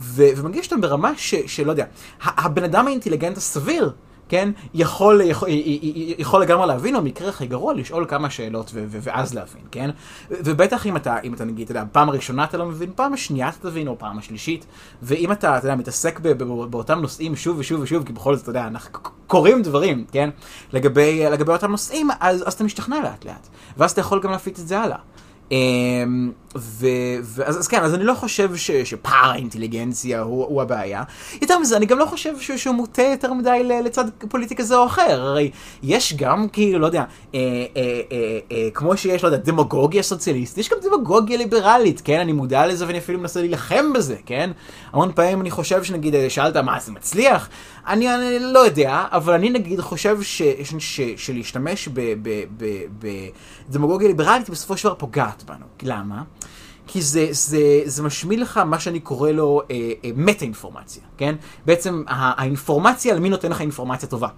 ו, 0.00 0.22
ומנגיש 0.36 0.66
אותם 0.66 0.80
ברמה 0.80 1.12
ש, 1.16 1.34
שלא 1.46 1.70
יודע, 1.70 1.84
הבן 2.22 2.64
אדם 2.64 2.86
האינטליגנט 2.86 3.36
הסביר, 3.36 3.92
כן, 4.32 4.50
יכול, 4.74 5.20
יכול, 5.20 5.48
יכול 6.18 6.42
לגמרי 6.42 6.66
להבין, 6.66 6.96
או 6.96 7.00
במקרה 7.00 7.28
הכי 7.28 7.46
גרוע, 7.46 7.74
לשאול 7.74 8.06
כמה 8.08 8.30
שאלות 8.30 8.70
ו- 8.74 8.84
ו- 8.88 8.98
ואז 9.02 9.34
להבין, 9.34 9.62
כן? 9.70 9.90
ובטח 10.30 10.86
אם 10.86 10.96
אתה, 10.96 11.20
אם 11.24 11.34
אתה 11.34 11.44
נגיד, 11.44 11.64
אתה 11.70 11.78
יודע, 11.78 11.84
פעם 11.92 12.08
הראשונה 12.08 12.44
אתה 12.44 12.56
לא 12.56 12.66
מבין, 12.66 12.90
פעם 12.94 13.12
השנייה 13.12 13.48
אתה 13.48 13.58
תבין, 13.70 13.88
או 13.88 13.98
פעם 13.98 14.18
השלישית, 14.18 14.66
ואם 15.02 15.32
אתה, 15.32 15.58
אתה 15.58 15.66
יודע, 15.66 15.76
מתעסק 15.76 16.20
ב- 16.20 16.28
ב- 16.28 16.70
באותם 16.70 16.98
נושאים 17.00 17.36
שוב 17.36 17.58
ושוב 17.58 17.80
ושוב, 17.80 18.04
כי 18.04 18.12
בכל 18.12 18.34
זאת, 18.36 18.42
אתה 18.42 18.50
יודע, 18.50 18.66
אנחנו 18.66 18.98
קוראים 19.26 19.62
דברים, 19.62 20.04
כן? 20.12 20.30
לגבי, 20.72 21.24
לגבי 21.30 21.52
אותם 21.52 21.70
נושאים, 21.70 22.08
אז, 22.20 22.44
אז 22.46 22.52
אתה 22.52 22.64
משתכנע 22.64 23.00
לאט 23.02 23.24
לאט, 23.24 23.48
ואז 23.76 23.90
אתה 23.90 24.00
יכול 24.00 24.20
גם 24.20 24.30
להפיץ 24.30 24.60
את 24.60 24.68
זה 24.68 24.80
הלאה. 24.80 24.98
ו... 26.56 26.86
ו... 27.22 27.42
אז, 27.44 27.68
כן, 27.68 27.82
אז 27.82 27.94
אני 27.94 28.04
לא 28.04 28.14
חושב 28.14 28.56
ש... 28.56 28.70
שפער 28.70 29.30
האינטליגנציה 29.30 30.20
הוא, 30.20 30.44
הוא 30.44 30.62
הבעיה. 30.62 31.02
יותר 31.42 31.58
מזה, 31.58 31.76
אני 31.76 31.86
גם 31.86 31.98
לא 31.98 32.04
חושב 32.04 32.40
ש... 32.40 32.50
שהוא 32.50 32.74
מוטה 32.74 33.02
יותר 33.02 33.32
מדי 33.32 33.62
לצד 33.84 34.04
פוליטי 34.28 34.56
כזה 34.56 34.76
או 34.76 34.86
אחר. 34.86 35.20
הרי 35.20 35.50
יש 35.82 36.14
גם, 36.14 36.48
כאילו, 36.48 36.78
לא 36.78 36.86
יודע, 36.86 37.04
אה, 37.34 37.40
אה, 37.76 38.00
אה, 38.12 38.38
אה, 38.52 38.68
כמו 38.74 38.96
שיש, 38.96 39.22
לא 39.22 39.28
יודע, 39.28 39.38
דמגוגיה 39.38 40.02
סוציאליסטית, 40.02 40.58
יש 40.58 40.70
גם 40.70 40.78
דמגוגיה 40.82 41.38
ליברלית, 41.38 42.00
כן? 42.04 42.20
אני 42.20 42.32
מודע 42.32 42.66
לזה 42.66 42.86
ואני 42.86 42.98
אפילו 42.98 43.18
מנסה 43.18 43.40
להילחם 43.40 43.92
בזה, 43.92 44.16
כן? 44.26 44.50
המון 44.92 45.12
פעמים 45.14 45.40
אני 45.40 45.50
חושב 45.50 45.84
שנגיד, 45.84 46.14
שאלת 46.28 46.56
מה 46.56 46.80
זה 46.80 46.92
מצליח? 46.92 47.48
אני, 47.86 48.14
אני 48.14 48.38
לא 48.40 48.58
יודע, 48.58 49.04
אבל 49.12 49.32
אני 49.34 49.50
נגיד 49.50 49.80
חושב 49.80 50.22
ש... 50.22 50.42
ש... 50.62 50.74
ש... 50.78 51.00
שלהשתמש 51.16 51.88
בדמגוגיה 53.68 54.08
ליברלית 54.08 54.50
בסופו 54.50 54.76
של 54.76 54.88
דבר 54.88 54.94
פוגעת 54.94 55.42
בנו. 55.42 55.66
למה? 55.82 56.22
כי 56.86 57.02
זה, 57.02 57.28
זה, 57.30 57.82
זה 57.84 58.02
משמיע 58.02 58.40
לך 58.40 58.56
מה 58.56 58.80
שאני 58.80 59.00
קורא 59.00 59.30
לו 59.30 59.62
אה, 59.70 59.92
אה, 60.04 60.10
מטה-אינפורמציה, 60.16 61.02
כן? 61.16 61.34
בעצם 61.66 62.04
האינפורמציה 62.08 63.14
על 63.14 63.20
מי 63.20 63.30
נותן 63.30 63.50
לך 63.50 63.60
אינפורמציה 63.60 64.08
טובה. 64.08 64.28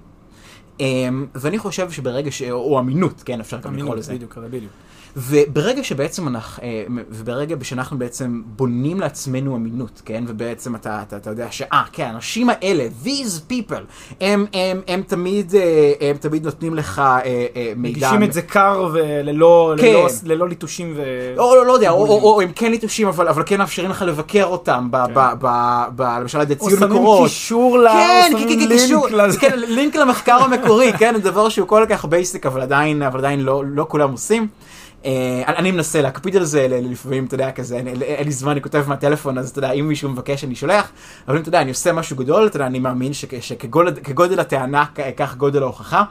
אה, 0.80 0.86
ואני 1.34 1.58
חושב 1.58 1.90
שברגע 1.90 2.30
ש... 2.30 2.42
או 2.42 2.78
אמינות, 2.78 3.22
כן? 3.24 3.40
אפשר 3.40 3.58
גם 3.58 3.76
לקרוא 3.76 3.96
לזה. 3.96 4.14
בדיוק, 4.14 4.38
בדיוק. 4.38 4.72
וברגע 5.16 5.84
שבעצם 5.84 6.28
אנחנו, 6.28 6.62
אה, 6.62 6.84
וברגע 7.10 7.56
שאנחנו 7.62 7.98
בעצם 7.98 8.42
בונים 8.46 9.00
לעצמנו 9.00 9.56
אמינות, 9.56 10.02
כן? 10.04 10.24
ובעצם 10.26 10.74
אתה, 10.74 11.02
אתה, 11.02 11.16
אתה 11.16 11.30
יודע 11.30 11.46
שאה, 11.50 11.82
כן, 11.92 12.04
האנשים 12.04 12.50
האלה, 12.50 12.86
these 13.04 13.50
people, 13.50 13.82
הם, 14.20 14.46
הם, 14.52 14.80
הם, 14.88 15.02
תמיד, 15.02 15.54
אה, 15.54 15.92
הם 16.00 16.16
תמיד 16.16 16.44
נותנים 16.44 16.74
לך 16.74 16.98
אה, 16.98 17.46
מידע. 17.76 17.98
מגישים 17.98 18.22
את 18.22 18.32
זה 18.32 18.42
קר 18.42 18.88
וללא 18.92 19.74
כן. 19.78 19.86
ללא, 19.86 20.08
ללא 20.24 20.48
ליטושים 20.48 20.92
ו... 20.96 21.02
או 21.38 21.54
לא, 21.56 21.66
לא 21.66 21.72
יודע, 21.72 21.90
או, 21.90 22.06
או, 22.06 22.32
או 22.32 22.40
הם 22.40 22.52
כן 22.54 22.70
ליטושים, 22.70 23.08
אבל, 23.08 23.28
אבל 23.28 23.42
כן 23.46 23.58
מאפשרים 23.58 23.90
לך 23.90 24.02
לבקר 24.02 24.44
אותם, 24.44 24.88
ב, 24.90 25.06
כן. 25.06 25.14
ב, 25.14 25.20
ב, 25.40 25.48
ב, 25.96 26.02
למשל 26.02 26.38
על 26.38 26.42
ידי 26.42 26.54
ציון 26.54 26.90
מקורות. 26.90 27.20
או 27.20 27.28
שמים 27.28 27.28
קישור 27.28 27.78
ל... 27.78 27.88
כן, 27.88 28.32
קישור, 28.68 29.08
לזה. 29.08 29.40
כן, 29.40 29.52
לינק 29.56 29.96
למחקר 29.96 30.36
המקורי, 30.36 30.92
כן, 30.98 31.14
דבר 31.22 31.48
שהוא 31.48 31.68
כל 31.68 31.86
כך 31.88 32.04
basic, 32.04 32.46
אבל 32.46 32.60
עדיין, 32.60 33.02
אבל 33.02 33.18
עדיין 33.18 33.40
לא, 33.40 33.62
לא 33.66 33.86
כולם 33.88 34.12
עושים. 34.12 34.48
אה, 35.04 35.42
אני 35.46 35.70
מנסה 35.70 36.02
להקפיד 36.02 36.36
על 36.36 36.44
זה, 36.44 36.66
לפעמים, 36.70 37.24
אתה 37.24 37.34
יודע, 37.34 37.50
כזה, 37.50 37.76
אין 38.02 38.24
לי 38.24 38.32
זמן, 38.32 38.52
אני 38.52 38.62
כותב 38.62 38.84
מהטלפון, 38.86 39.38
אז 39.38 39.50
אתה 39.50 39.58
יודע, 39.58 39.72
אם 39.72 39.88
מישהו 39.88 40.10
מבקש, 40.10 40.44
אני 40.44 40.54
שולח, 40.54 40.90
אבל 41.28 41.36
אם 41.36 41.42
אתה 41.42 41.48
יודע, 41.48 41.60
אני 41.60 41.70
עושה 41.70 41.92
משהו 41.92 42.16
גדול, 42.16 42.46
אתה 42.46 42.56
יודע, 42.56 42.66
אני 42.66 42.78
מאמין 42.78 43.12
שכגודל 43.12 44.40
הטענה, 44.40 44.84
כך 45.16 45.36
גודל 45.36 45.62
ההוכחה. 45.62 46.04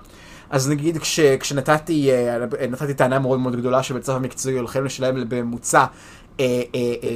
אז 0.49 0.69
נגיד 0.69 0.97
כש, 0.97 1.19
כשנתתי 1.19 2.11
אה, 2.11 2.37
נתתי 2.69 2.93
טענה 2.93 3.19
מאוד 3.19 3.39
מאוד 3.39 3.55
גדולה 3.55 3.83
שבצו 3.83 4.15
המקצועי 4.15 4.57
הולכים 4.57 4.85
לשלם 4.85 5.29
בממוצע 5.29 5.85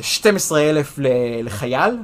12,000 0.01 0.99
אה, 0.99 1.39
לחייל, 1.43 1.97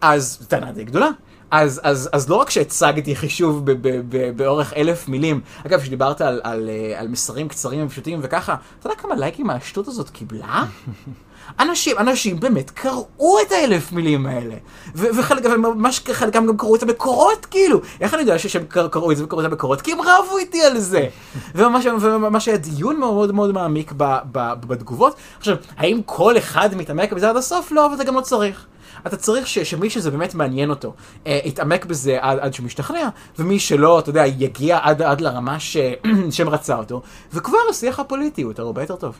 אז 0.00 0.46
טענה 0.48 0.72
די 0.72 0.84
גדולה. 0.84 1.08
אז, 1.50 1.80
אז, 1.84 2.08
אז 2.12 2.28
לא 2.28 2.36
רק 2.36 2.50
שהצגתי 2.50 3.16
חישוב 3.16 3.66
ב, 3.66 3.88
ב, 3.88 4.00
ב, 4.08 4.36
באורך 4.36 4.72
אלף 4.72 5.08
מילים, 5.08 5.40
אגב, 5.66 5.80
כשדיברת 5.80 6.20
על, 6.20 6.40
על, 6.44 6.68
אה, 6.68 7.00
על 7.00 7.08
מסרים 7.08 7.48
קצרים 7.48 7.86
ופשוטים 7.86 8.18
וככה, 8.22 8.54
אתה 8.80 8.86
יודע 8.86 8.96
כמה 8.98 9.14
לייקים 9.14 9.50
השטות 9.50 9.88
הזאת 9.88 10.10
קיבלה? 10.10 10.64
אנשים, 11.60 11.98
אנשים 11.98 12.40
באמת 12.40 12.70
קראו 12.70 13.38
את 13.46 13.52
האלף 13.52 13.92
מילים 13.92 14.26
האלה. 14.26 14.54
וחלק, 14.94 15.44
וממש 15.44 16.00
חלקם 16.12 16.46
גם 16.46 16.56
קראו 16.56 16.76
את 16.76 16.82
המקורות, 16.82 17.46
כאילו. 17.46 17.80
איך 18.00 18.14
אני 18.14 18.22
יודע 18.22 18.38
שהם 18.38 18.64
קראו 18.90 19.12
את 19.12 19.16
זה 19.16 19.24
וקראו 19.24 19.40
את 19.40 19.46
המקורות? 19.46 19.82
כי 19.82 19.92
הם 19.92 19.98
רבו 20.00 20.38
איתי 20.38 20.62
על 20.62 20.78
זה. 20.78 21.06
וממש, 21.54 21.86
וממש 21.86 22.48
היה 22.48 22.56
דיון 22.56 22.96
מאוד 22.96 23.34
מאוד 23.34 23.52
מעמיק 23.52 23.92
ב, 23.96 24.16
ב, 24.32 24.52
בתגובות. 24.66 25.16
עכשיו, 25.38 25.56
האם 25.76 26.00
כל 26.06 26.38
אחד 26.38 26.74
מתעמק 26.74 27.12
בזה 27.12 27.30
עד 27.30 27.36
הסוף? 27.36 27.72
לא, 27.72 27.86
אבל 27.86 27.96
זה 27.96 28.04
גם 28.04 28.14
לא 28.14 28.20
צריך. 28.20 28.66
אתה 29.06 29.16
צריך 29.16 29.46
ש, 29.46 29.58
שמי 29.58 29.90
שזה 29.90 30.10
באמת 30.10 30.34
מעניין 30.34 30.70
אותו, 30.70 30.94
אה, 31.26 31.40
יתעמק 31.44 31.84
בזה 31.84 32.18
עד, 32.20 32.38
עד 32.38 32.54
שהוא 32.54 32.66
משתכנע, 32.66 33.08
ומי 33.38 33.58
שלא, 33.58 33.98
אתה 33.98 34.10
יודע, 34.10 34.26
יגיע 34.26 34.78
עד, 34.82 35.02
עד 35.02 35.20
לרמה 35.20 35.60
ש, 35.60 35.76
שהם 36.30 36.48
רצה 36.48 36.76
אותו, 36.76 37.02
וכבר 37.32 37.58
השיח 37.70 38.00
הפוליטי 38.00 38.42
הוא 38.42 38.52
הרבה 38.58 38.82
יותר 38.82 38.96
טוב. 38.96 39.18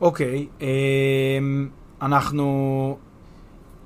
אוקיי, 0.00 0.46
okay, 0.46 0.62
אמ, 0.62 1.68
אנחנו... 2.02 2.96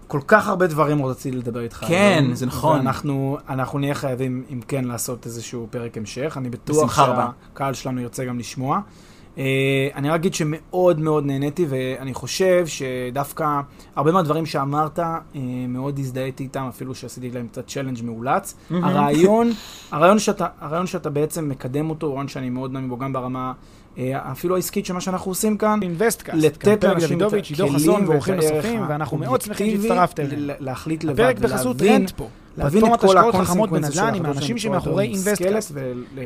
כל 0.06 0.20
כך 0.26 0.48
הרבה 0.48 0.66
דברים 0.66 1.06
רציתי 1.06 1.36
לדבר 1.36 1.60
איתך. 1.60 1.84
כן, 1.88 2.24
זה 2.32 2.46
נכון. 2.46 2.76
ואנחנו 2.76 3.38
אנחנו 3.48 3.78
נהיה 3.78 3.94
חייבים, 3.94 4.44
אם 4.52 4.60
כן, 4.68 4.84
לעשות 4.84 5.26
איזשהו 5.26 5.66
פרק 5.70 5.96
המשך. 5.96 6.34
אני 6.36 6.50
בטוח 6.50 6.96
שהקהל 6.96 7.74
שלנו 7.74 8.00
ירצה 8.00 8.24
גם 8.24 8.38
לשמוע. 8.38 8.80
Uh, 9.40 9.42
אני 9.94 10.08
רק 10.08 10.14
אגיד 10.14 10.34
שמאוד 10.34 11.00
מאוד 11.00 11.26
נהניתי, 11.26 11.66
ואני 11.68 12.14
חושב 12.14 12.66
שדווקא 12.66 13.60
הרבה 13.96 14.12
מהדברים 14.12 14.46
שאמרת, 14.46 14.98
uh, 14.98 15.02
מאוד 15.68 15.98
הזדהיתי 15.98 16.42
איתם, 16.42 16.66
אפילו 16.68 16.94
שעשיתי 16.94 17.30
להם 17.30 17.48
קצת 17.48 17.66
challenge 17.66 18.02
מאולץ. 18.02 18.54
הרעיון, 18.70 19.50
הרעיון, 19.90 20.18
שאתה, 20.18 20.46
הרעיון 20.60 20.86
שאתה 20.86 21.10
בעצם 21.10 21.48
מקדם 21.48 21.90
אותו, 21.90 22.06
הוא 22.06 22.14
רעיון 22.14 22.28
שאני 22.28 22.50
מאוד 22.50 22.72
מאמין 22.72 22.88
בו 22.88 22.98
גם 22.98 23.12
ברמה 23.12 23.52
אה, 23.98 24.32
אפילו 24.32 24.56
העסקית 24.56 24.86
של 24.86 24.94
מה 24.94 25.00
שאנחנו 25.00 25.30
עושים 25.30 25.56
כאן, 25.56 25.80
אינבסטקאסט, 25.82 26.38
לתת 26.38 26.84
לאנשים 26.84 27.22
את 27.22 27.32
הכלים 27.32 28.08
ואורחים 28.08 28.34
נוספים, 28.34 28.82
ואנחנו 28.88 29.18
מאוד 29.18 29.40
שמחים 29.40 29.82
שהצטרפתם. 29.82 30.24
להחליט 30.58 31.04
לבד, 31.04 31.20
הפרק 31.20 31.38
בחסות 31.38 31.82
Rentfo. 31.82 32.28
להבין 32.56 32.94
את 32.94 33.00
כל 33.00 33.32
חכמות 33.32 33.70
בנדל"ן 33.70 34.14
עם 34.14 34.26
האנשים 34.26 34.58
שמאחורי 34.58 35.04
אינבסטקאסט. 35.04 35.72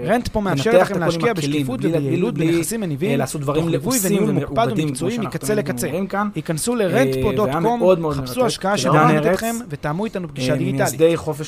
Rentfo 0.05 0.41
מאפשר 0.41 0.79
לכם 0.79 1.01
להשקיע 1.01 1.33
בשקיפות 1.33 1.81
וביעילות 1.83 2.35
בנכסים 2.35 2.81
מניבים, 2.81 3.19
לעשות 3.19 3.41
דברים 3.41 3.69
לבוסים 3.69 4.29
ומעובדים 4.29 4.89
ומקצועיים 4.89 5.21
מקצה 5.21 5.55
לקצה. 5.55 5.89
היכנסו 6.35 6.75
ל 6.75 6.86
Rentfo.com, 6.86 8.13
חפשו 8.13 8.47
השקעה 8.47 8.79
שמעניינת 8.79 9.27
אתכם 9.27 9.57
ותאמו 9.69 10.05
איתנו 10.05 10.29
פגישה 10.29 10.57
דיגיטלית. 10.57 11.01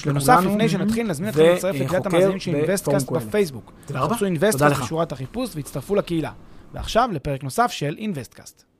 בנוסף, 0.06 0.40
לפני 0.46 0.68
שנתחיל, 0.68 1.06
נזמין 1.06 1.28
אתכם 1.30 1.42
להצטרף 1.42 1.74
לקהילת 1.74 2.06
המאזינים 2.06 2.38
של 2.40 2.54
אינבסטקאסט 2.54 3.10
בפייסבוק. 3.10 3.72
חפשו 3.92 4.24
אינבסטקאסט 4.24 4.82
בשורת 4.82 5.12
החיפוש 5.12 5.50
והצטרפו 5.56 5.94
לקהילה. 5.94 6.30
ועכשיו 6.74 7.08
לפרק 7.12 7.44
נוסף 7.44 7.70
של 7.70 7.94
אינבסטקאסט. 7.98 8.75